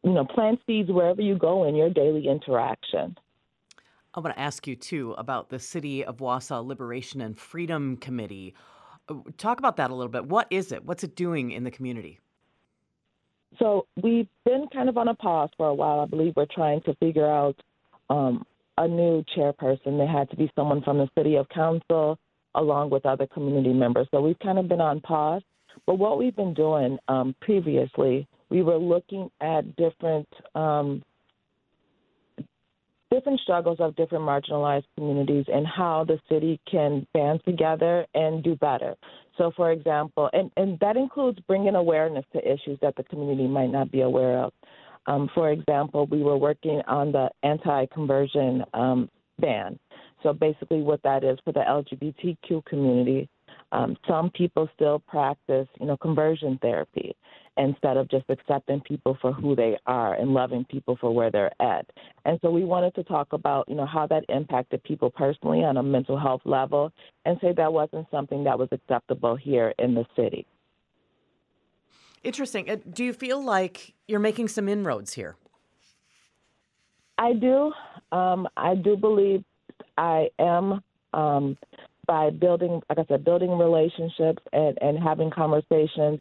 you 0.02 0.12
know 0.12 0.24
plant 0.24 0.60
seeds 0.66 0.90
wherever 0.90 1.20
you 1.20 1.36
go 1.36 1.64
in 1.64 1.74
your 1.74 1.90
daily 1.90 2.28
interaction. 2.28 3.16
I 4.14 4.20
want 4.20 4.34
to 4.34 4.40
ask 4.40 4.66
you 4.66 4.74
too 4.74 5.14
about 5.18 5.50
the 5.50 5.58
City 5.58 6.04
of 6.04 6.18
Wausau 6.18 6.66
Liberation 6.66 7.20
and 7.20 7.38
Freedom 7.38 7.96
Committee. 7.96 8.54
Uh, 9.08 9.14
talk 9.36 9.58
about 9.58 9.76
that 9.76 9.90
a 9.90 9.94
little 9.94 10.10
bit. 10.10 10.26
What 10.26 10.46
is 10.50 10.72
it? 10.72 10.84
What's 10.84 11.04
it 11.04 11.14
doing 11.14 11.50
in 11.50 11.64
the 11.64 11.70
community? 11.70 12.18
So 13.58 13.86
we've 14.02 14.28
been 14.44 14.66
kind 14.72 14.88
of 14.88 14.96
on 14.96 15.08
a 15.08 15.14
pause 15.14 15.50
for 15.56 15.68
a 15.68 15.74
while. 15.74 16.00
I 16.00 16.06
believe 16.06 16.34
we're 16.36 16.46
trying 16.52 16.82
to 16.82 16.94
figure 16.96 17.26
out 17.26 17.56
um, 18.10 18.44
a 18.76 18.86
new 18.86 19.24
chairperson. 19.36 19.96
There 19.98 20.06
had 20.06 20.30
to 20.30 20.36
be 20.36 20.50
someone 20.54 20.82
from 20.82 20.98
the 20.98 21.08
city 21.16 21.36
of 21.36 21.48
council 21.48 22.18
along 22.54 22.90
with 22.90 23.06
other 23.06 23.26
community 23.26 23.72
members. 23.72 24.08
So 24.10 24.20
we've 24.20 24.38
kind 24.38 24.58
of 24.58 24.68
been 24.68 24.80
on 24.80 25.00
pause. 25.00 25.42
But 25.86 25.94
what 25.98 26.18
we've 26.18 26.34
been 26.34 26.54
doing 26.54 26.98
um, 27.08 27.34
previously, 27.40 28.26
we 28.50 28.62
were 28.62 28.78
looking 28.78 29.30
at 29.40 29.76
different 29.76 30.28
um, 30.54 31.02
different 33.10 33.40
struggles 33.40 33.78
of 33.80 33.96
different 33.96 34.24
marginalized 34.24 34.84
communities 34.96 35.46
and 35.48 35.66
how 35.66 36.04
the 36.04 36.18
city 36.28 36.60
can 36.70 37.06
band 37.14 37.40
together 37.44 38.06
and 38.14 38.42
do 38.44 38.54
better. 38.56 38.94
So, 39.38 39.52
for 39.56 39.70
example, 39.70 40.28
and, 40.32 40.50
and 40.56 40.78
that 40.80 40.96
includes 40.96 41.38
bringing 41.46 41.76
awareness 41.76 42.24
to 42.32 42.40
issues 42.40 42.78
that 42.82 42.96
the 42.96 43.04
community 43.04 43.46
might 43.46 43.70
not 43.70 43.90
be 43.90 44.00
aware 44.02 44.40
of. 44.40 44.52
Um, 45.06 45.30
for 45.34 45.50
example, 45.52 46.06
we 46.06 46.22
were 46.22 46.36
working 46.36 46.82
on 46.86 47.12
the 47.12 47.30
anti 47.42 47.86
conversion 47.86 48.64
um, 48.74 49.08
ban. 49.38 49.78
So, 50.22 50.32
basically, 50.32 50.82
what 50.82 51.02
that 51.04 51.24
is 51.24 51.38
for 51.44 51.52
the 51.52 51.60
LGBTQ 51.60 52.64
community, 52.66 53.28
um, 53.72 53.96
some 54.06 54.30
people 54.30 54.68
still 54.74 54.98
practice, 54.98 55.68
you 55.80 55.86
know, 55.86 55.96
conversion 55.96 56.58
therapy 56.62 57.14
instead 57.56 57.96
of 57.96 58.08
just 58.08 58.24
accepting 58.30 58.80
people 58.80 59.18
for 59.20 59.32
who 59.32 59.56
they 59.56 59.76
are 59.86 60.14
and 60.14 60.32
loving 60.32 60.64
people 60.64 60.96
for 61.00 61.12
where 61.12 61.30
they're 61.30 61.50
at. 61.60 61.84
And 62.24 62.38
so 62.40 62.50
we 62.50 62.64
wanted 62.64 62.94
to 62.94 63.02
talk 63.02 63.32
about, 63.32 63.68
you 63.68 63.74
know, 63.74 63.84
how 63.86 64.06
that 64.06 64.24
impacted 64.28 64.82
people 64.84 65.10
personally 65.10 65.64
on 65.64 65.76
a 65.76 65.82
mental 65.82 66.18
health 66.18 66.42
level 66.44 66.92
and 67.24 67.36
say 67.40 67.52
that 67.56 67.72
wasn't 67.72 68.06
something 68.10 68.44
that 68.44 68.58
was 68.58 68.68
acceptable 68.70 69.34
here 69.34 69.74
in 69.78 69.94
the 69.94 70.06
city. 70.14 70.46
Interesting. 72.22 72.70
Uh, 72.70 72.76
do 72.92 73.04
you 73.04 73.12
feel 73.12 73.44
like 73.44 73.94
you're 74.06 74.20
making 74.20 74.48
some 74.48 74.68
inroads 74.68 75.14
here? 75.14 75.36
I 77.18 77.32
do. 77.32 77.72
Um, 78.12 78.48
I 78.56 78.76
do 78.76 78.96
believe 78.96 79.44
I 79.96 80.28
am 80.38 80.80
um, 81.12 81.56
by 82.08 82.30
building, 82.30 82.82
like 82.88 82.98
I 82.98 83.04
said, 83.06 83.24
building 83.24 83.56
relationships 83.56 84.42
and, 84.52 84.76
and 84.80 84.98
having 84.98 85.30
conversations. 85.30 86.18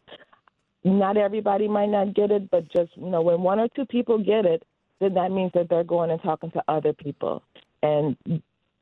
Not 0.84 1.18
everybody 1.18 1.68
might 1.68 1.90
not 1.90 2.14
get 2.14 2.30
it, 2.30 2.52
but 2.52 2.72
just 2.72 2.92
you 2.96 3.08
know, 3.08 3.24
when 3.24 3.42
one 3.42 3.60
or 3.60 3.68
two 3.70 3.86
people 3.86 4.24
get 4.24 4.46
it, 4.46 4.62
then 5.00 5.16
that 5.16 5.32
means 5.32 5.52
that 5.56 5.70
they're 5.70 5.84
going 5.84 6.12
and 6.12 6.22
talking 6.22 6.52
to 6.52 6.64
other 6.68 6.94
people, 6.94 7.42
and 7.82 8.16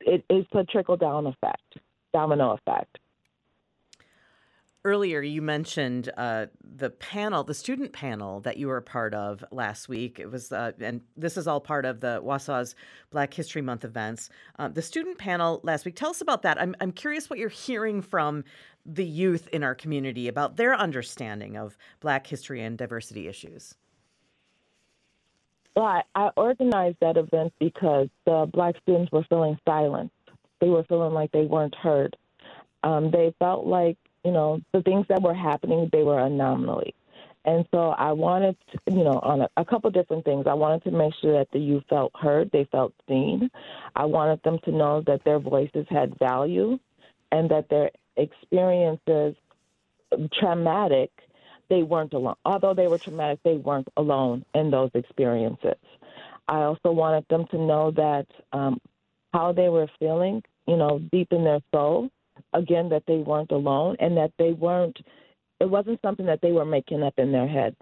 it, 0.00 0.24
it's 0.28 0.48
a 0.52 0.64
trickle 0.64 0.96
down 0.96 1.26
effect, 1.26 1.78
domino 2.12 2.52
effect. 2.52 2.98
Earlier, 4.86 5.20
you 5.20 5.42
mentioned 5.42 6.12
uh, 6.16 6.46
the 6.62 6.90
panel, 6.90 7.42
the 7.42 7.54
student 7.54 7.92
panel 7.92 8.38
that 8.42 8.56
you 8.56 8.68
were 8.68 8.76
a 8.76 8.82
part 8.82 9.14
of 9.14 9.44
last 9.50 9.88
week. 9.88 10.20
It 10.20 10.30
was, 10.30 10.52
uh, 10.52 10.70
and 10.78 11.00
this 11.16 11.36
is 11.36 11.48
all 11.48 11.60
part 11.60 11.84
of 11.84 11.98
the 11.98 12.22
Wausau's 12.22 12.76
Black 13.10 13.34
History 13.34 13.62
Month 13.62 13.84
events. 13.84 14.30
Uh, 14.60 14.68
the 14.68 14.82
student 14.82 15.18
panel 15.18 15.58
last 15.64 15.86
week. 15.86 15.96
Tell 15.96 16.10
us 16.10 16.20
about 16.20 16.42
that. 16.42 16.60
I'm 16.60 16.76
I'm 16.80 16.92
curious 16.92 17.28
what 17.28 17.40
you're 17.40 17.48
hearing 17.48 18.00
from 18.00 18.44
the 18.84 19.04
youth 19.04 19.48
in 19.48 19.64
our 19.64 19.74
community 19.74 20.28
about 20.28 20.56
their 20.56 20.76
understanding 20.76 21.56
of 21.56 21.76
Black 21.98 22.24
history 22.24 22.62
and 22.62 22.78
diversity 22.78 23.26
issues. 23.26 23.74
Well, 25.74 25.86
I, 25.86 26.02
I 26.14 26.30
organized 26.36 26.98
that 27.00 27.16
event 27.16 27.52
because 27.58 28.06
the 28.24 28.48
Black 28.52 28.76
students 28.82 29.10
were 29.10 29.24
feeling 29.28 29.58
silent. 29.64 30.12
They 30.60 30.68
were 30.68 30.84
feeling 30.84 31.12
like 31.12 31.32
they 31.32 31.44
weren't 31.44 31.74
heard. 31.74 32.16
Um, 32.84 33.10
they 33.10 33.34
felt 33.40 33.66
like 33.66 33.98
you 34.26 34.32
know, 34.32 34.60
the 34.72 34.82
things 34.82 35.06
that 35.08 35.22
were 35.22 35.34
happening, 35.34 35.88
they 35.92 36.02
were 36.02 36.18
anomaly. 36.18 36.94
And 37.44 37.64
so 37.72 37.90
I 37.90 38.10
wanted, 38.10 38.56
to, 38.72 38.78
you 38.92 39.04
know, 39.04 39.20
on 39.22 39.42
a, 39.42 39.48
a 39.56 39.64
couple 39.64 39.88
different 39.92 40.24
things. 40.24 40.46
I 40.48 40.54
wanted 40.54 40.82
to 40.84 40.90
make 40.90 41.14
sure 41.22 41.38
that 41.38 41.46
the 41.52 41.60
youth 41.60 41.84
felt 41.88 42.10
heard, 42.20 42.50
they 42.52 42.66
felt 42.72 42.92
seen. 43.08 43.48
I 43.94 44.04
wanted 44.04 44.42
them 44.42 44.58
to 44.64 44.72
know 44.72 45.00
that 45.06 45.22
their 45.24 45.38
voices 45.38 45.86
had 45.88 46.18
value 46.18 46.76
and 47.30 47.48
that 47.52 47.68
their 47.68 47.92
experiences, 48.16 49.36
traumatic, 50.32 51.12
they 51.70 51.84
weren't 51.84 52.12
alone. 52.12 52.34
Although 52.44 52.74
they 52.74 52.88
were 52.88 52.98
traumatic, 52.98 53.38
they 53.44 53.58
weren't 53.58 53.88
alone 53.96 54.44
in 54.54 54.72
those 54.72 54.90
experiences. 54.94 55.78
I 56.48 56.62
also 56.62 56.90
wanted 56.90 57.26
them 57.30 57.46
to 57.52 57.58
know 57.58 57.92
that 57.92 58.26
um, 58.52 58.80
how 59.32 59.52
they 59.52 59.68
were 59.68 59.88
feeling, 60.00 60.42
you 60.66 60.76
know, 60.76 61.00
deep 61.12 61.28
in 61.30 61.44
their 61.44 61.60
soul, 61.72 62.10
again 62.52 62.88
that 62.88 63.04
they 63.06 63.18
weren't 63.18 63.52
alone 63.52 63.96
and 64.00 64.16
that 64.16 64.32
they 64.38 64.52
weren't 64.52 64.98
it 65.60 65.70
wasn't 65.70 66.00
something 66.02 66.26
that 66.26 66.40
they 66.42 66.52
were 66.52 66.66
making 66.66 67.02
up 67.02 67.14
in 67.16 67.32
their 67.32 67.48
head. 67.48 67.74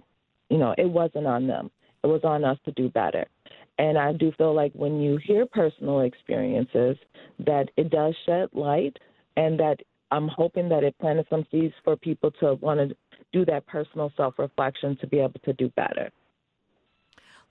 You 0.50 0.58
know 0.58 0.74
it 0.78 0.88
wasn't 0.88 1.26
on 1.26 1.46
them. 1.46 1.70
It 2.02 2.08
was 2.08 2.22
on 2.24 2.44
us 2.44 2.58
to 2.64 2.72
do 2.72 2.88
better. 2.88 3.26
And 3.78 3.98
i 3.98 4.12
do 4.12 4.32
feel 4.38 4.54
like 4.54 4.72
when 4.74 5.00
you 5.00 5.18
hear 5.24 5.46
personal 5.46 6.00
experiences 6.00 6.96
that 7.40 7.70
it 7.76 7.90
does 7.90 8.14
shed 8.24 8.48
light 8.52 8.96
and 9.36 9.58
that 9.58 9.78
i'm 10.12 10.28
hoping 10.28 10.68
that 10.68 10.84
it 10.84 10.96
planted 11.00 11.26
some 11.28 11.44
seeds 11.50 11.74
for 11.82 11.96
people 11.96 12.30
to 12.38 12.54
want 12.54 12.78
to 12.78 12.96
do 13.32 13.44
that 13.44 13.66
personal 13.66 14.12
self 14.16 14.38
reflection 14.38 14.96
to 15.00 15.08
be 15.08 15.18
able 15.18 15.40
to 15.44 15.52
do 15.54 15.68
better 15.70 16.10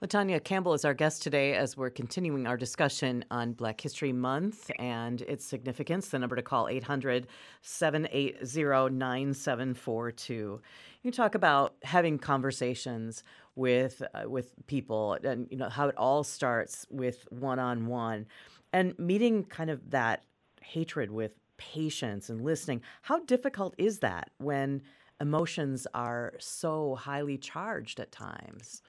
Latanya 0.02 0.42
Campbell 0.42 0.74
is 0.74 0.84
our 0.84 0.92
guest 0.92 1.22
today 1.22 1.54
as 1.54 1.76
we're 1.76 1.88
continuing 1.88 2.46
our 2.48 2.56
discussion 2.56 3.24
on 3.30 3.52
Black 3.52 3.80
History 3.80 4.12
Month 4.12 4.70
and 4.78 5.22
its 5.22 5.44
significance. 5.44 6.08
The 6.08 6.18
number 6.18 6.34
to 6.34 6.42
call 6.42 6.68
800 6.68 7.28
780 7.62 8.94
9742. 8.94 10.60
You 11.02 11.10
talk 11.12 11.36
about 11.36 11.76
having 11.84 12.18
conversations 12.18 13.22
with 13.54 14.02
uh, 14.14 14.28
with 14.28 14.52
people 14.66 15.16
and 15.22 15.46
you 15.50 15.56
know 15.56 15.68
how 15.68 15.88
it 15.88 15.96
all 15.96 16.24
starts 16.24 16.86
with 16.90 17.26
one-on-one 17.30 18.26
and 18.72 18.98
meeting 18.98 19.44
kind 19.44 19.70
of 19.70 19.90
that 19.90 20.24
hatred 20.60 21.12
with 21.12 21.38
patience 21.56 22.30
and 22.30 22.40
listening. 22.40 22.82
How 23.02 23.20
difficult 23.20 23.74
is 23.78 24.00
that 24.00 24.30
when 24.38 24.82
emotions 25.20 25.86
are 25.94 26.34
so 26.40 26.96
highly 26.96 27.38
charged 27.38 28.00
at 28.00 28.10
times? 28.10 28.82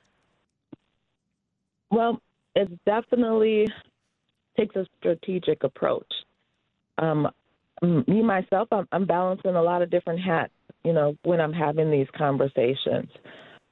Well, 1.91 2.21
it 2.55 2.69
definitely 2.85 3.67
takes 4.57 4.75
a 4.75 4.85
strategic 4.99 5.63
approach. 5.63 6.11
Um, 6.97 7.29
me 7.81 8.21
myself, 8.21 8.69
I'm, 8.71 8.87
I'm, 8.91 9.05
balancing 9.05 9.55
a 9.55 9.61
lot 9.61 9.81
of 9.81 9.89
different 9.89 10.21
hats. 10.21 10.53
You 10.83 10.93
know, 10.93 11.17
when 11.23 11.41
I'm 11.41 11.51
having 11.51 11.91
these 11.91 12.07
conversations, 12.15 13.09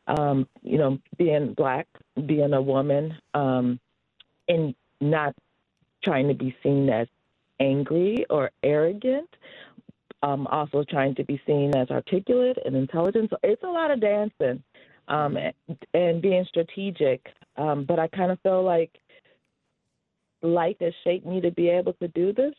um, 0.07 0.47
you 0.61 0.77
know, 0.77 0.99
being 1.17 1.53
black, 1.53 1.87
being 2.25 2.53
a 2.53 2.61
woman, 2.61 3.17
um, 3.33 3.79
and 4.47 4.75
not 4.99 5.33
trying 6.03 6.27
to 6.27 6.33
be 6.33 6.55
seen 6.61 6.89
as 6.89 7.07
angry 7.59 8.25
or 8.29 8.51
arrogant. 8.61 9.29
Um, 10.21 10.47
also 10.47 10.85
trying 10.89 11.15
to 11.15 11.25
be 11.25 11.41
seen 11.45 11.75
as 11.75 11.89
articulate 11.89 12.57
and 12.63 12.77
intelligent. 12.77 13.29
So 13.29 13.37
it's 13.43 13.63
a 13.63 13.67
lot 13.67 13.91
of 13.91 13.99
dancing 13.99 14.63
um, 15.07 15.37
and, 15.93 16.21
being 16.21 16.45
strategic. 16.47 17.27
Um, 17.57 17.85
but 17.85 17.99
I 17.99 18.07
kind 18.07 18.31
of 18.31 18.39
feel 18.41 18.63
like 18.63 18.91
life 20.41 20.77
has 20.81 20.93
shaped 21.03 21.25
me 21.25 21.41
to 21.41 21.51
be 21.51 21.69
able 21.69 21.93
to 21.93 22.07
do 22.09 22.33
this. 22.33 22.53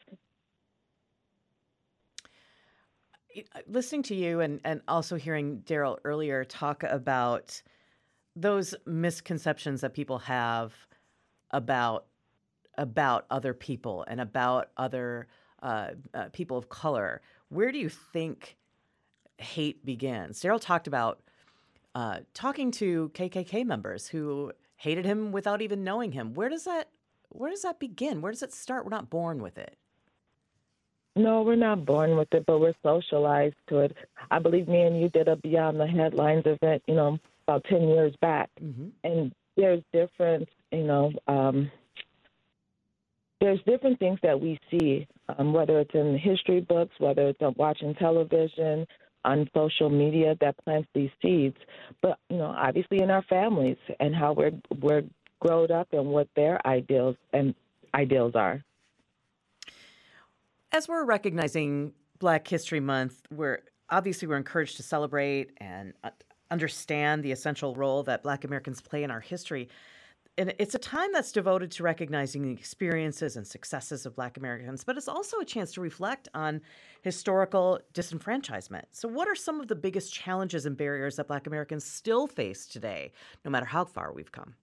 Listening 3.67 4.03
to 4.05 4.15
you 4.15 4.41
and, 4.41 4.61
and 4.65 4.81
also 4.87 5.17
hearing 5.17 5.63
Daryl 5.67 5.99
earlier 6.05 6.45
talk 6.45 6.83
about 6.85 7.61
those 8.37 8.75
misconceptions 8.87 9.81
that 9.81 9.95
people 9.95 10.19
have 10.19 10.73
about 11.51 12.07
about 12.77 13.25
other 13.31 13.55
people 13.55 14.05
and 14.09 14.21
about 14.21 14.71
other 14.77 15.29
uh, 15.63 15.91
uh, 16.13 16.29
people 16.33 16.59
of 16.59 16.69
color, 16.69 17.23
where 17.49 17.71
do 17.71 17.79
you 17.79 17.89
think 17.89 18.57
hate 19.39 19.85
begins? 19.85 20.43
Daryl 20.43 20.61
talked 20.61 20.87
about 20.87 21.21
uh, 21.95 22.19
talking 22.33 22.71
to 22.73 23.11
KKK 23.15 23.65
members 23.65 24.09
who 24.09 24.53
hated 24.77 25.05
him 25.05 25.33
without 25.33 25.63
even 25.63 25.85
knowing 25.85 26.13
him. 26.13 26.35
Where 26.35 26.49
does 26.49 26.65
that 26.65 26.89
where 27.29 27.51
does 27.51 27.63
that 27.63 27.81
begin? 27.81 28.21
Where 28.21 28.31
does 28.31 28.43
it 28.43 28.53
start? 28.53 28.85
We're 28.85 28.91
not 28.91 29.11
born 29.11 29.43
with 29.43 29.59
it. 29.59 29.77
No, 31.17 31.43
we're 31.43 31.57
not 31.57 31.85
born 31.85 32.17
with 32.17 32.33
it, 32.33 32.45
but 32.47 32.61
we're 32.61 32.75
socialized 32.83 33.57
to 33.69 33.81
it. 33.81 33.97
I 34.31 34.39
believe 34.39 34.69
me 34.69 34.83
and 34.83 35.01
you 35.01 35.09
did 35.09 35.29
a 35.29 35.37
Beyond 35.37 35.79
the 35.79 35.87
Headlines 35.87 36.45
event, 36.47 36.83
you 36.87 36.95
know, 36.95 37.19
about 37.47 37.65
10 37.65 37.89
years 37.89 38.15
back. 38.21 38.51
Mm-hmm. 38.63 38.89
And 39.05 39.33
there's 39.57 39.83
different, 39.93 40.49
you 40.73 40.85
know, 40.85 41.13
um, 41.29 41.71
there's 43.41 43.61
different 43.67 43.99
things 43.99 44.19
that 44.23 44.41
we 44.41 44.59
see, 44.71 45.07
um, 45.39 45.53
whether 45.53 45.79
it's 45.81 45.95
in 45.95 46.19
history 46.19 46.61
books, 46.61 46.95
whether 46.99 47.29
it's 47.29 47.41
watching 47.57 47.95
television, 47.95 48.87
on 49.25 49.49
social 49.55 49.89
media 49.89 50.37
that 50.41 50.57
plants 50.64 50.89
these 50.95 51.11
seeds, 51.22 51.57
but 52.03 52.18
you 52.29 52.37
know, 52.37 52.55
obviously 52.57 53.01
in 53.01 53.11
our 53.11 53.22
families 53.22 53.77
and 54.01 54.14
how 54.14 54.33
we're 54.33 54.53
we're 54.81 55.03
grown 55.41 55.70
up 55.70 55.89
and 55.93 56.07
what 56.07 56.29
their 56.37 56.64
ideals 56.66 57.16
and 57.33 57.55
ideals 57.95 58.35
are. 58.35 58.62
As 60.72 60.89
we're 60.89 61.05
recognizing 61.05 61.93
Black 62.18 62.47
History 62.49 62.81
Month, 62.81 63.22
we're 63.31 63.61
obviously 63.91 64.27
we're 64.27 64.37
encouraged 64.37 64.77
to 64.79 64.83
celebrate 64.83 65.51
and 65.59 65.93
uh, 66.03 66.11
understand 66.51 67.22
the 67.22 67.33
essential 67.33 67.75
role 67.75 68.03
that 68.05 68.22
Black 68.22 68.45
Americans 68.45 68.81
play 68.81 69.03
in 69.03 69.11
our 69.11 69.20
history 69.20 69.68
and 70.37 70.53
it's 70.59 70.74
a 70.74 70.78
time 70.78 71.12
that's 71.12 71.30
devoted 71.30 71.70
to 71.72 71.82
recognizing 71.82 72.43
the 72.43 72.51
experiences 72.51 73.37
and 73.37 73.47
successes 73.47 74.05
of 74.05 74.16
Black 74.16 74.37
Americans, 74.37 74.82
but 74.82 74.97
it's 74.97 75.07
also 75.07 75.39
a 75.39 75.45
chance 75.45 75.72
to 75.72 75.80
reflect 75.80 76.28
on 76.35 76.61
historical 77.03 77.78
disenfranchisement. 77.93 78.85
So, 78.91 79.09
what 79.09 79.28
are 79.28 79.37
some 79.37 79.61
of 79.61 79.68
the 79.68 79.76
biggest 79.76 80.12
challenges 80.12 80.66
and 80.66 80.76
barriers 80.76 81.16
that 81.16 81.28
Black 81.28 81.47
Americans 81.47 81.85
still 81.85 82.26
face 82.26 82.66
today, 82.66 83.12
no 83.45 83.51
matter 83.51 83.66
how 83.66 83.85
far 83.85 84.12
we've 84.12 84.32
come? 84.32 84.55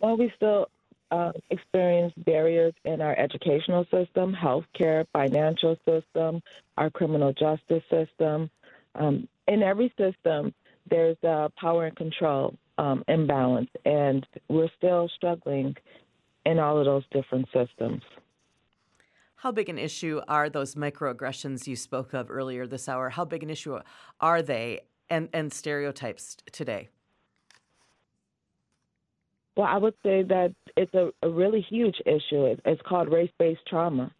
Well, 0.00 0.16
we 0.16 0.32
still 0.36 0.66
uh, 1.12 1.32
experience 1.50 2.12
barriers 2.16 2.74
in 2.84 3.00
our 3.00 3.16
educational 3.16 3.86
system, 3.92 4.34
healthcare, 4.34 5.06
financial 5.12 5.76
system, 5.84 6.42
our 6.76 6.90
criminal 6.90 7.32
justice 7.32 7.84
system. 7.88 8.50
Um, 8.96 9.28
in 9.46 9.62
every 9.62 9.92
system, 9.96 10.52
there's 10.90 11.16
uh, 11.22 11.48
power 11.56 11.86
and 11.86 11.96
control 11.96 12.56
um, 12.82 13.04
imbalance, 13.06 13.70
and 13.84 14.26
we're 14.48 14.68
still 14.76 15.08
struggling 15.14 15.76
in 16.44 16.58
all 16.58 16.78
of 16.78 16.84
those 16.84 17.04
different 17.12 17.46
systems. 17.54 18.02
How 19.36 19.52
big 19.52 19.68
an 19.68 19.78
issue 19.78 20.20
are 20.26 20.50
those 20.50 20.74
microaggressions 20.74 21.68
you 21.68 21.76
spoke 21.76 22.12
of 22.12 22.28
earlier 22.28 22.66
this 22.66 22.88
hour? 22.88 23.10
How 23.10 23.24
big 23.24 23.44
an 23.44 23.50
issue 23.50 23.78
are 24.20 24.42
they 24.42 24.80
and, 25.08 25.28
and 25.32 25.52
stereotypes 25.52 26.36
today? 26.50 26.88
Well, 29.56 29.68
I 29.68 29.76
would 29.76 29.94
say 30.02 30.24
that 30.24 30.52
it's 30.76 30.94
a, 30.94 31.10
a 31.22 31.28
really 31.28 31.60
huge 31.60 31.96
issue. 32.04 32.56
It's 32.64 32.82
called 32.82 33.12
race 33.12 33.30
based 33.38 33.60
trauma, 33.68 34.10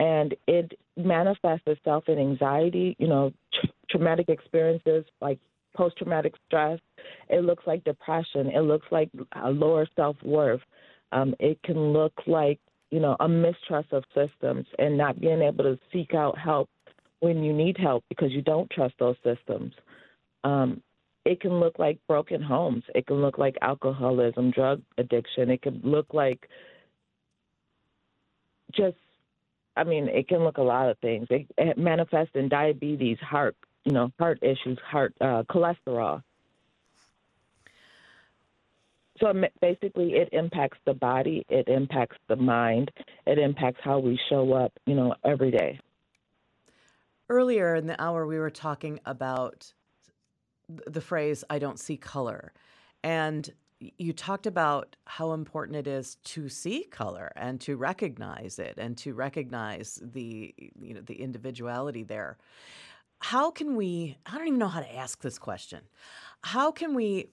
and 0.00 0.34
it 0.46 0.78
manifests 0.96 1.66
itself 1.66 2.04
in 2.08 2.18
anxiety, 2.18 2.96
you 2.98 3.08
know, 3.08 3.32
tra- 3.52 3.70
traumatic 3.90 4.30
experiences 4.30 5.04
like 5.20 5.38
post 5.78 5.96
traumatic 5.96 6.34
stress. 6.46 6.80
It 7.28 7.44
looks 7.44 7.64
like 7.66 7.84
depression. 7.84 8.48
It 8.48 8.60
looks 8.60 8.86
like 8.90 9.08
a 9.42 9.50
lower 9.50 9.86
self 9.96 10.16
worth. 10.22 10.60
Um, 11.12 11.34
it 11.38 11.62
can 11.62 11.92
look 11.92 12.12
like 12.26 12.58
you 12.90 13.00
know 13.00 13.16
a 13.20 13.28
mistrust 13.28 13.92
of 13.92 14.04
systems 14.14 14.66
and 14.78 14.98
not 14.98 15.20
being 15.20 15.40
able 15.40 15.64
to 15.64 15.78
seek 15.92 16.12
out 16.14 16.36
help 16.36 16.68
when 17.20 17.42
you 17.42 17.52
need 17.52 17.78
help 17.78 18.04
because 18.08 18.32
you 18.32 18.42
don't 18.42 18.68
trust 18.70 18.94
those 18.98 19.16
systems. 19.24 19.72
Um, 20.44 20.82
it 21.24 21.40
can 21.40 21.60
look 21.60 21.78
like 21.78 21.98
broken 22.08 22.42
homes. 22.42 22.84
It 22.94 23.06
can 23.06 23.16
look 23.16 23.38
like 23.38 23.56
alcoholism, 23.60 24.50
drug 24.50 24.82
addiction. 24.96 25.50
It 25.50 25.62
can 25.62 25.80
look 25.84 26.06
like 26.14 26.48
just, 28.74 28.96
I 29.76 29.84
mean, 29.84 30.08
it 30.08 30.28
can 30.28 30.38
look 30.38 30.56
a 30.58 30.62
lot 30.62 30.88
of 30.88 30.98
things. 31.00 31.26
It, 31.28 31.46
it 31.58 31.76
manifests 31.76 32.34
in 32.34 32.48
diabetes, 32.48 33.18
heart, 33.18 33.56
you 33.88 33.94
know, 33.94 34.12
heart 34.18 34.38
issues, 34.42 34.78
heart, 34.86 35.14
uh, 35.18 35.42
cholesterol. 35.50 36.22
So 39.18 39.32
basically, 39.62 40.12
it 40.12 40.28
impacts 40.32 40.76
the 40.84 40.92
body, 40.92 41.44
it 41.48 41.68
impacts 41.68 42.18
the 42.28 42.36
mind, 42.36 42.90
it 43.26 43.38
impacts 43.38 43.80
how 43.82 43.98
we 43.98 44.20
show 44.28 44.52
up, 44.52 44.72
you 44.84 44.94
know, 44.94 45.14
every 45.24 45.50
day. 45.50 45.80
Earlier 47.30 47.74
in 47.76 47.86
the 47.86 48.00
hour, 48.00 48.26
we 48.26 48.38
were 48.38 48.50
talking 48.50 49.00
about 49.06 49.72
the 50.68 51.00
phrase 51.00 51.42
"I 51.48 51.58
don't 51.58 51.80
see 51.80 51.96
color," 51.96 52.52
and 53.02 53.50
you 53.80 54.12
talked 54.12 54.46
about 54.46 54.96
how 55.06 55.32
important 55.32 55.78
it 55.78 55.86
is 55.86 56.16
to 56.24 56.50
see 56.50 56.84
color 56.84 57.32
and 57.36 57.60
to 57.62 57.76
recognize 57.76 58.58
it 58.58 58.74
and 58.76 58.98
to 58.98 59.14
recognize 59.14 59.98
the 60.02 60.54
you 60.58 60.94
know 60.94 61.00
the 61.00 61.20
individuality 61.22 62.02
there. 62.02 62.36
How 63.20 63.50
can 63.50 63.76
we? 63.76 64.16
I 64.26 64.38
don't 64.38 64.48
even 64.48 64.58
know 64.58 64.68
how 64.68 64.80
to 64.80 64.96
ask 64.96 65.20
this 65.22 65.38
question. 65.38 65.80
How 66.42 66.70
can 66.70 66.94
we 66.94 67.30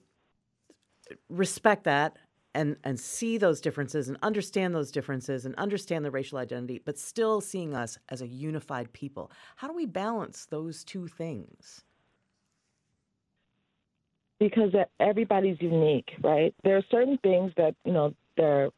respect 1.28 1.84
that 1.84 2.16
and 2.54 2.76
and 2.82 2.98
see 2.98 3.38
those 3.38 3.60
differences 3.60 4.08
and 4.08 4.18
understand 4.22 4.74
those 4.74 4.90
differences 4.90 5.46
and 5.46 5.54
understand 5.56 6.04
the 6.04 6.10
racial 6.10 6.38
identity, 6.38 6.80
but 6.84 6.98
still 6.98 7.40
seeing 7.40 7.74
us 7.74 7.98
as 8.08 8.20
a 8.22 8.26
unified 8.26 8.92
people? 8.92 9.30
How 9.56 9.68
do 9.68 9.74
we 9.74 9.86
balance 9.86 10.46
those 10.46 10.84
two 10.84 11.06
things? 11.06 11.84
because 14.38 14.70
everybody's 15.00 15.56
unique, 15.60 16.10
right? 16.22 16.54
There 16.64 16.76
are 16.76 16.82
certain 16.90 17.18
things 17.22 17.52
that, 17.56 17.74
you 17.84 17.92
know, 17.92 18.14
they're 18.36 18.70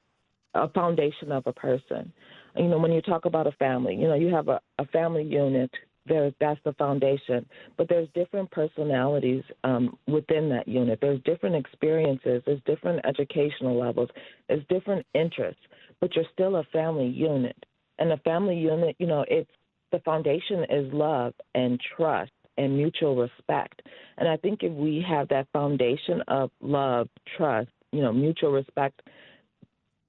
a 0.55 0.69
foundation 0.69 1.33
of 1.33 1.47
a 1.47 1.53
person. 1.53 2.13
You 2.57 2.69
know, 2.69 2.79
when 2.79 2.93
you 2.93 3.03
talk 3.03 3.25
about 3.25 3.47
a 3.47 3.53
family, 3.53 3.95
you 3.95 4.09
know, 4.09 4.15
you 4.15 4.29
have 4.29 4.49
a, 4.49 4.61
a 4.79 4.87
family 4.87 5.25
unit, 5.25 5.71
there, 6.09 6.33
that's 6.41 6.61
the 6.65 6.73
foundation. 6.75 7.47
But 7.77 7.89
there's 7.89 8.09
different 8.15 8.51
personalities 8.51 9.43
um, 9.65 9.97
within 10.07 10.49
that 10.51 10.69
unit. 10.69 10.99
There's 11.01 11.23
different 11.25 11.57
experiences. 11.57 12.43
There's 12.47 12.63
different 12.67 13.05
educational 13.05 13.79
levels. 13.79 14.09
There's 14.49 14.65
different 14.69 15.07
interests. 15.15 15.63
But 16.01 16.15
you're 16.15 16.25
still 16.33 16.57
a 16.57 16.65
family 16.73 17.09
unit. 17.09 17.57
And 17.99 18.13
a 18.13 18.19
family 18.19 18.57
unit, 18.57 18.97
you 18.99 19.07
know, 19.07 19.25
it's 19.29 19.51
the 19.91 19.99
foundation 20.01 20.65
is 20.71 20.93
love 20.93 21.35
and 21.55 21.81
trust 21.97 22.31
and 22.57 22.77
mutual 22.77 23.17
respect. 23.17 23.83
And 24.19 24.29
I 24.29 24.37
think 24.37 24.63
if 24.63 24.73
we 24.73 25.05
have 25.09 25.29
that 25.29 25.47
foundation 25.53 26.23
of 26.29 26.51
love, 26.61 27.09
trust, 27.37 27.71
you 27.93 28.03
know, 28.03 28.13
mutual 28.13 28.53
respect, 28.53 29.01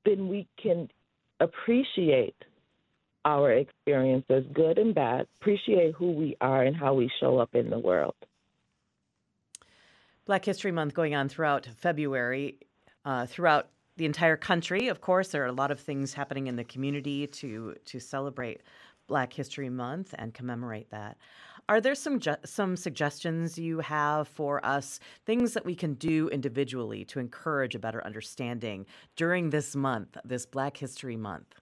then 0.05 0.27
we 0.27 0.47
can 0.61 0.89
appreciate 1.39 2.35
our 3.29 3.51
experiences, 3.51 4.43
good 4.53 4.77
and 4.79 4.95
bad, 4.95 5.27
appreciate 5.39 5.93
who 5.93 6.11
we 6.11 6.35
are 6.41 6.63
and 6.63 6.75
how 6.75 6.95
we 6.95 7.09
show 7.19 7.37
up 7.37 7.53
in 7.53 7.69
the 7.69 7.77
world. 7.77 8.15
Black 10.25 10.45
History 10.45 10.71
Month 10.71 10.93
going 10.93 11.13
on 11.13 11.29
throughout 11.29 11.67
February, 11.77 12.57
uh, 13.05 13.25
throughout 13.27 13.69
the 13.97 14.05
entire 14.05 14.37
country. 14.37 14.87
Of 14.87 15.01
course, 15.01 15.29
there 15.29 15.43
are 15.43 15.47
a 15.47 15.61
lot 15.63 15.71
of 15.71 15.79
things 15.79 16.13
happening 16.13 16.47
in 16.47 16.55
the 16.55 16.63
community 16.63 17.27
to 17.27 17.75
to 17.85 17.99
celebrate 17.99 18.61
Black 19.07 19.33
History 19.33 19.69
Month 19.69 20.15
and 20.17 20.33
commemorate 20.33 20.89
that. 20.89 21.17
Are 21.67 21.81
there 21.81 21.95
some 21.95 22.19
ju- 22.19 22.43
some 22.45 22.75
suggestions 22.75 23.59
you 23.59 23.79
have 23.79 24.27
for 24.27 24.63
us, 24.65 24.99
things 25.25 25.53
that 25.53 25.65
we 25.65 25.75
can 25.75 25.93
do 25.95 26.29
individually 26.29 27.05
to 27.05 27.19
encourage 27.19 27.75
a 27.75 27.79
better 27.79 28.03
understanding 28.03 28.87
during 29.15 29.49
this 29.49 29.75
month, 29.75 30.17
this 30.25 30.45
Black 30.47 30.77
History 30.77 31.17
Month? 31.17 31.59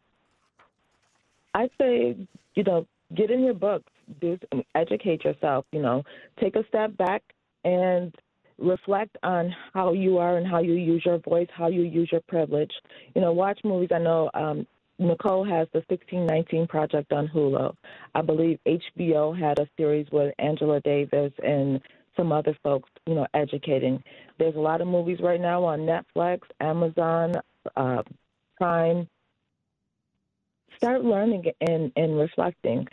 I 1.53 1.69
say, 1.79 2.15
you 2.55 2.63
know, 2.63 2.85
get 3.15 3.31
in 3.31 3.43
your 3.43 3.53
books, 3.53 3.91
do 4.21 4.37
educate 4.75 5.23
yourself. 5.23 5.65
You 5.71 5.81
know, 5.81 6.03
take 6.41 6.55
a 6.55 6.65
step 6.67 6.95
back 6.97 7.23
and 7.63 8.13
reflect 8.57 9.17
on 9.23 9.53
how 9.73 9.93
you 9.93 10.17
are 10.17 10.37
and 10.37 10.47
how 10.47 10.61
you 10.61 10.73
use 10.73 11.03
your 11.05 11.19
voice, 11.19 11.47
how 11.53 11.67
you 11.67 11.81
use 11.83 12.09
your 12.11 12.21
privilege. 12.27 12.71
You 13.15 13.21
know, 13.21 13.31
watch 13.31 13.59
movies. 13.63 13.89
I 13.93 13.99
know 13.99 14.29
um, 14.33 14.65
Nikole 14.99 15.47
has 15.49 15.67
the 15.73 15.83
1619 15.87 16.67
Project 16.67 17.11
on 17.13 17.27
Hulu. 17.27 17.73
I 18.15 18.21
believe 18.21 18.59
HBO 18.65 19.37
had 19.37 19.59
a 19.59 19.67
series 19.77 20.07
with 20.11 20.33
Angela 20.39 20.79
Davis 20.81 21.31
and 21.43 21.79
some 22.15 22.31
other 22.31 22.57
folks, 22.63 22.89
you 23.05 23.13
know, 23.13 23.27
educating. 23.35 24.03
There's 24.39 24.55
a 24.55 24.59
lot 24.59 24.81
of 24.81 24.87
movies 24.87 25.19
right 25.21 25.39
now 25.39 25.63
on 25.63 25.81
Netflix, 25.81 26.39
Amazon, 26.59 27.33
uh, 27.75 28.01
Prime. 28.57 29.07
Start 30.77 31.03
learning 31.03 31.45
and, 31.61 31.91
and 31.95 32.17
reflecting. 32.17 32.87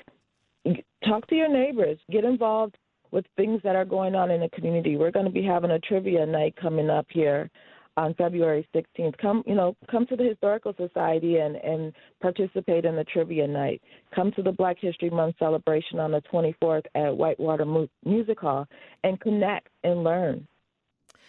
Talk 1.07 1.27
to 1.29 1.35
your 1.35 1.49
neighbors. 1.49 1.99
Get 2.11 2.25
involved 2.25 2.77
with 3.11 3.27
things 3.37 3.61
that 3.63 3.77
are 3.77 3.85
going 3.85 4.15
on 4.15 4.31
in 4.31 4.41
the 4.41 4.49
community. 4.51 4.97
We're 4.97 5.11
going 5.11 5.27
to 5.27 5.31
be 5.31 5.45
having 5.45 5.71
a 5.71 5.79
trivia 5.79 6.27
night 6.27 6.57
coming 6.61 6.91
up 6.91 7.07
here 7.11 7.51
on 7.97 8.15
February 8.15 8.67
16th. 8.75 9.17
Come, 9.19 9.45
you 9.47 9.55
know, 9.55 9.77
come 9.91 10.07
to 10.07 10.17
the 10.17 10.25
Historical 10.25 10.75
Society 10.77 11.37
and, 11.37 11.57
and 11.57 11.93
participate 12.21 12.85
in 12.85 12.97
the 12.97 13.05
trivia 13.05 13.47
night. 13.47 13.81
Come 14.15 14.33
to 14.33 14.43
the 14.43 14.53
Black 14.53 14.79
History 14.81 15.11
Month 15.11 15.37
celebration 15.39 16.01
on 16.01 16.11
the 16.11 16.23
24th 16.33 16.87
at 16.95 17.17
Whitewater 17.17 17.67
Music 18.05 18.41
Hall 18.41 18.67
and 19.05 19.21
connect 19.21 19.69
and 19.85 20.03
learn. 20.03 20.47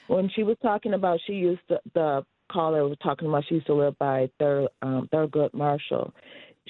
When 0.08 0.30
she 0.36 0.43
was 0.43 0.58
talking 0.62 0.93
about, 0.93 1.20
she 1.26 1.34
used 1.34 1.62
to, 1.70 1.80
the 1.93 2.26
caller 2.51 2.88
was 2.88 2.97
talking 3.01 3.28
about 3.28 3.43
she 3.47 3.56
used 3.56 3.68
to 3.68 3.74
live 3.74 3.97
by 3.99 4.30
Thur, 4.39 4.68
um, 4.82 5.10
Thurgood 5.12 5.53
Marshall. 5.53 6.14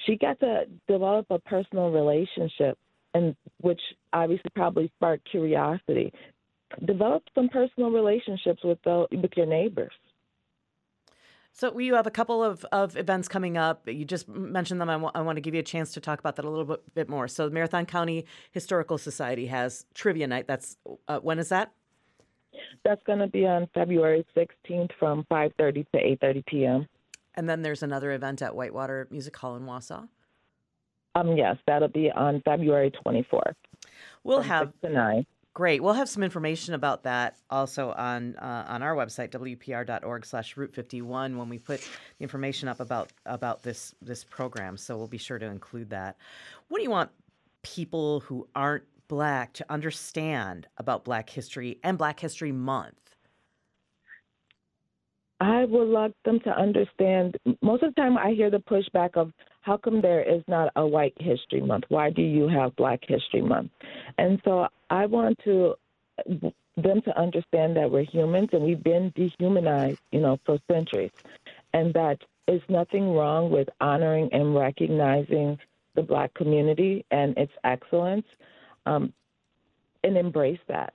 She 0.00 0.16
got 0.16 0.38
to 0.40 0.64
develop 0.88 1.26
a 1.30 1.38
personal 1.38 1.90
relationship, 1.90 2.78
and 3.14 3.34
which 3.60 3.80
obviously 4.12 4.50
probably 4.54 4.90
sparked 4.96 5.28
curiosity 5.30 6.12
develop 6.84 7.22
some 7.34 7.48
personal 7.48 7.90
relationships 7.90 8.62
with 8.64 8.78
the, 8.84 9.06
with 9.12 9.30
your 9.36 9.46
neighbors. 9.46 9.92
So 11.52 11.78
you 11.78 11.94
have 11.94 12.06
a 12.06 12.10
couple 12.10 12.44
of, 12.44 12.66
of 12.70 12.98
events 12.98 13.28
coming 13.28 13.56
up. 13.56 13.88
You 13.88 14.04
just 14.04 14.28
mentioned 14.28 14.78
them. 14.78 14.90
I, 14.90 14.94
w- 14.94 15.12
I 15.14 15.22
want 15.22 15.36
to 15.36 15.40
give 15.40 15.54
you 15.54 15.60
a 15.60 15.64
chance 15.64 15.92
to 15.94 16.00
talk 16.00 16.18
about 16.18 16.36
that 16.36 16.44
a 16.44 16.50
little 16.50 16.66
bit, 16.66 16.94
bit 16.94 17.08
more. 17.08 17.28
So 17.28 17.48
the 17.48 17.54
Marathon 17.54 17.86
County 17.86 18.26
Historical 18.50 18.98
Society 18.98 19.46
has 19.46 19.86
trivia 19.94 20.26
night. 20.26 20.46
That's 20.46 20.76
uh, 21.08 21.20
when 21.20 21.38
is 21.38 21.48
that? 21.48 21.72
That's 22.84 23.02
going 23.04 23.20
to 23.20 23.26
be 23.26 23.46
on 23.46 23.68
February 23.72 24.26
16th 24.36 24.90
from 24.98 25.24
5:30 25.30 25.86
to 25.92 25.98
8:30 26.26 26.46
p.m. 26.46 26.86
And 27.36 27.48
then 27.48 27.62
there's 27.62 27.82
another 27.82 28.12
event 28.12 28.42
at 28.42 28.54
Whitewater 28.54 29.08
Music 29.10 29.36
Hall 29.36 29.56
in 29.56 29.64
Wausau. 29.64 30.08
Um, 31.14 31.36
yes, 31.36 31.56
that'll 31.66 31.88
be 31.88 32.10
on 32.10 32.42
February 32.44 32.92
24th. 33.04 33.54
We'll 34.24 34.42
have. 34.42 34.72
Great. 35.54 35.82
We'll 35.82 35.94
have 35.94 36.10
some 36.10 36.22
information 36.22 36.74
about 36.74 37.04
that 37.04 37.38
also 37.48 37.90
on 37.92 38.36
uh, 38.36 38.66
on 38.68 38.82
our 38.82 38.94
website 38.94 39.30
wpr.org/slash 39.30 40.54
Route 40.54 40.74
51 40.74 41.38
when 41.38 41.48
we 41.48 41.58
put 41.58 41.80
the 41.80 42.22
information 42.22 42.68
up 42.68 42.78
about 42.78 43.10
about 43.24 43.62
this 43.62 43.94
this 44.02 44.22
program. 44.22 44.76
So 44.76 44.98
we'll 44.98 45.06
be 45.06 45.16
sure 45.16 45.38
to 45.38 45.46
include 45.46 45.88
that. 45.90 46.18
What 46.68 46.76
do 46.76 46.84
you 46.84 46.90
want 46.90 47.10
people 47.62 48.20
who 48.20 48.46
aren't 48.54 48.84
black 49.08 49.54
to 49.54 49.64
understand 49.70 50.66
about 50.76 51.04
Black 51.04 51.30
history 51.30 51.78
and 51.82 51.96
Black 51.96 52.20
History 52.20 52.52
Month? 52.52 53.05
I 55.40 55.64
would 55.66 55.88
like 55.88 56.12
them 56.24 56.40
to 56.40 56.50
understand. 56.50 57.36
Most 57.60 57.82
of 57.82 57.94
the 57.94 58.00
time, 58.00 58.16
I 58.16 58.32
hear 58.32 58.50
the 58.50 58.58
pushback 58.58 59.16
of 59.16 59.32
how 59.60 59.76
come 59.76 60.00
there 60.00 60.22
is 60.22 60.42
not 60.46 60.72
a 60.76 60.86
White 60.86 61.14
History 61.18 61.60
Month? 61.60 61.84
Why 61.88 62.08
do 62.10 62.22
you 62.22 62.46
have 62.48 62.76
Black 62.76 63.00
History 63.06 63.42
Month? 63.42 63.72
And 64.16 64.40
so 64.44 64.68
I 64.90 65.06
want 65.06 65.38
to 65.44 65.74
them 66.76 67.02
to 67.02 67.18
understand 67.18 67.76
that 67.76 67.90
we're 67.90 68.04
humans 68.04 68.50
and 68.52 68.62
we've 68.62 68.82
been 68.82 69.12
dehumanized, 69.16 70.00
you 70.12 70.20
know, 70.20 70.38
for 70.46 70.58
centuries, 70.70 71.10
and 71.72 71.92
that 71.94 72.18
there's 72.46 72.62
nothing 72.68 73.12
wrong 73.12 73.50
with 73.50 73.68
honoring 73.80 74.28
and 74.32 74.54
recognizing 74.54 75.58
the 75.94 76.02
Black 76.02 76.32
community 76.34 77.04
and 77.10 77.36
its 77.36 77.52
excellence, 77.64 78.26
um, 78.84 79.12
and 80.04 80.16
embrace 80.16 80.60
that. 80.68 80.92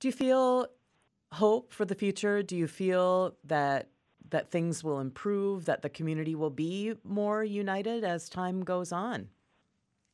Do 0.00 0.08
you 0.08 0.12
feel 0.12 0.68
hope 1.32 1.72
for 1.72 1.84
the 1.84 1.94
future? 1.94 2.42
Do 2.42 2.56
you 2.56 2.66
feel 2.66 3.34
that 3.44 3.88
that 4.30 4.50
things 4.50 4.84
will 4.84 5.00
improve, 5.00 5.64
that 5.64 5.80
the 5.82 5.88
community 5.88 6.34
will 6.34 6.50
be 6.50 6.94
more 7.02 7.42
united 7.42 8.04
as 8.04 8.28
time 8.28 8.62
goes 8.62 8.92
on? 8.92 9.28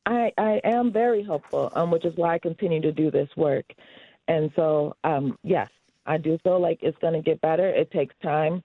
I, 0.05 0.31
I 0.37 0.61
am 0.63 0.91
very 0.91 1.23
hopeful, 1.23 1.71
um, 1.75 1.91
which 1.91 2.05
is 2.05 2.13
why 2.15 2.35
I 2.35 2.39
continue 2.39 2.81
to 2.81 2.91
do 2.91 3.11
this 3.11 3.29
work. 3.35 3.65
And 4.27 4.51
so, 4.55 4.95
um, 5.03 5.37
yes, 5.43 5.69
I 6.05 6.17
do 6.17 6.37
feel 6.43 6.61
like 6.61 6.79
it's 6.81 6.97
going 6.99 7.13
to 7.13 7.21
get 7.21 7.41
better. 7.41 7.67
It 7.67 7.91
takes 7.91 8.13
time. 8.21 8.63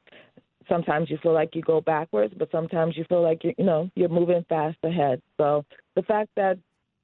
Sometimes 0.68 1.10
you 1.10 1.18
feel 1.22 1.32
like 1.32 1.54
you 1.54 1.62
go 1.62 1.80
backwards, 1.80 2.34
but 2.36 2.50
sometimes 2.52 2.96
you 2.96 3.04
feel 3.08 3.22
like 3.22 3.42
you 3.42 3.52
you 3.58 3.64
know 3.64 3.90
you're 3.96 4.08
moving 4.08 4.44
fast 4.48 4.78
ahead. 4.84 5.20
So 5.36 5.64
the 5.96 6.02
fact 6.02 6.30
that 6.36 6.58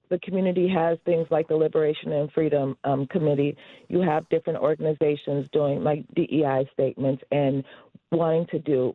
the 0.09 0.19
community 0.21 0.69
has 0.69 0.99
things 1.05 1.27
like 1.31 1.49
the 1.49 1.57
Liberation 1.57 2.13
and 2.13 2.31
Freedom 2.33 2.77
um, 2.85 3.07
Committee. 3.07 3.57
You 3.89 4.01
have 4.01 4.29
different 4.29 4.59
organizations 4.59 5.49
doing 5.53 5.83
like 5.83 6.05
DEI 6.15 6.69
statements 6.73 7.23
and 7.31 7.65
wanting 8.13 8.47
to 8.47 8.59
do 8.59 8.95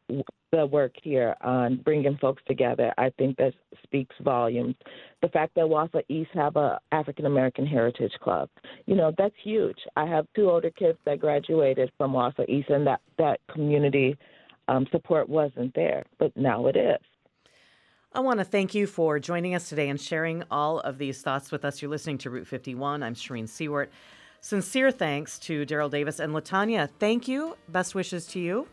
the 0.51 0.65
work 0.65 0.93
here 1.01 1.35
on 1.41 1.77
bringing 1.77 2.17
folks 2.17 2.41
together. 2.47 2.93
I 2.97 3.11
think 3.17 3.37
that 3.37 3.53
speaks 3.83 4.15
volumes. 4.21 4.75
The 5.21 5.29
fact 5.29 5.55
that 5.55 5.65
Wausau 5.65 6.01
East 6.09 6.31
have 6.33 6.55
a 6.57 6.79
African 6.91 7.25
American 7.25 7.65
Heritage 7.65 8.13
Club, 8.21 8.49
you 8.85 8.95
know, 8.95 9.13
that's 9.17 9.35
huge. 9.43 9.77
I 9.95 10.05
have 10.05 10.27
two 10.35 10.49
older 10.49 10.71
kids 10.71 10.97
that 11.05 11.19
graduated 11.19 11.91
from 11.97 12.13
Wausau 12.13 12.47
East, 12.49 12.69
and 12.69 12.85
that 12.87 13.01
that 13.17 13.39
community 13.49 14.17
um, 14.67 14.87
support 14.91 15.29
wasn't 15.29 15.73
there, 15.73 16.03
but 16.19 16.35
now 16.35 16.67
it 16.67 16.75
is. 16.75 16.99
I 18.13 18.19
want 18.19 18.39
to 18.39 18.43
thank 18.43 18.75
you 18.75 18.87
for 18.87 19.19
joining 19.19 19.55
us 19.55 19.69
today 19.69 19.87
and 19.87 19.99
sharing 19.99 20.43
all 20.51 20.81
of 20.81 20.97
these 20.97 21.21
thoughts 21.21 21.49
with 21.49 21.63
us. 21.63 21.81
You're 21.81 21.89
listening 21.89 22.17
to 22.19 22.29
Route 22.29 22.45
51. 22.45 23.03
I'm 23.03 23.15
Shereen 23.15 23.45
Siewert. 23.45 23.87
Sincere 24.41 24.91
thanks 24.91 25.39
to 25.39 25.65
Daryl 25.65 25.89
Davis 25.89 26.19
and 26.19 26.33
Latanya. 26.33 26.89
Thank 26.99 27.29
you. 27.29 27.55
Best 27.69 27.95
wishes 27.95 28.25
to 28.27 28.39
you. 28.41 28.67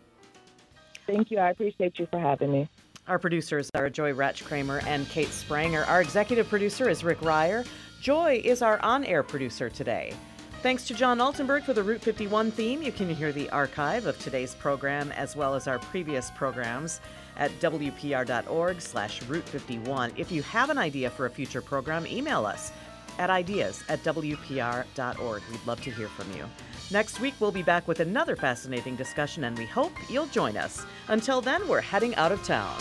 Thank 1.06 1.30
you. 1.30 1.38
I 1.38 1.50
appreciate 1.50 2.00
you 2.00 2.08
for 2.10 2.18
having 2.18 2.50
me. 2.50 2.68
Our 3.06 3.20
producers 3.20 3.70
are 3.76 3.88
Joy 3.88 4.12
Ratch 4.12 4.44
Kramer 4.44 4.80
and 4.88 5.08
Kate 5.08 5.28
Spranger. 5.28 5.88
Our 5.88 6.00
executive 6.00 6.48
producer 6.48 6.88
is 6.88 7.04
Rick 7.04 7.22
Ryer. 7.22 7.64
Joy 8.00 8.42
is 8.42 8.60
our 8.60 8.82
on 8.82 9.04
air 9.04 9.22
producer 9.22 9.70
today. 9.70 10.14
Thanks 10.62 10.84
to 10.88 10.94
John 10.94 11.18
Altenberg 11.18 11.62
for 11.62 11.74
the 11.74 11.84
Route 11.84 12.02
51 12.02 12.50
theme. 12.50 12.82
You 12.82 12.90
can 12.90 13.08
hear 13.08 13.30
the 13.30 13.48
archive 13.50 14.06
of 14.06 14.18
today's 14.18 14.56
program 14.56 15.12
as 15.12 15.36
well 15.36 15.54
as 15.54 15.68
our 15.68 15.78
previous 15.78 16.32
programs 16.32 17.00
at 17.38 17.50
wpr.org 17.60 18.80
slash 18.80 19.22
Route 19.22 19.48
51. 19.48 20.12
If 20.16 20.30
you 20.30 20.42
have 20.42 20.70
an 20.70 20.78
idea 20.78 21.08
for 21.10 21.26
a 21.26 21.30
future 21.30 21.62
program, 21.62 22.06
email 22.06 22.44
us 22.44 22.72
at 23.18 23.30
ideas 23.30 23.82
at 23.88 24.02
wpr.org. 24.04 25.42
We'd 25.50 25.66
love 25.66 25.80
to 25.82 25.90
hear 25.90 26.08
from 26.08 26.30
you. 26.36 26.44
Next 26.90 27.20
week, 27.20 27.34
we'll 27.38 27.52
be 27.52 27.62
back 27.62 27.86
with 27.86 28.00
another 28.00 28.34
fascinating 28.34 28.96
discussion, 28.96 29.44
and 29.44 29.58
we 29.58 29.66
hope 29.66 29.92
you'll 30.08 30.26
join 30.26 30.56
us. 30.56 30.86
Until 31.08 31.40
then, 31.40 31.66
we're 31.68 31.80
heading 31.80 32.14
out 32.16 32.32
of 32.32 32.42
town. 32.44 32.80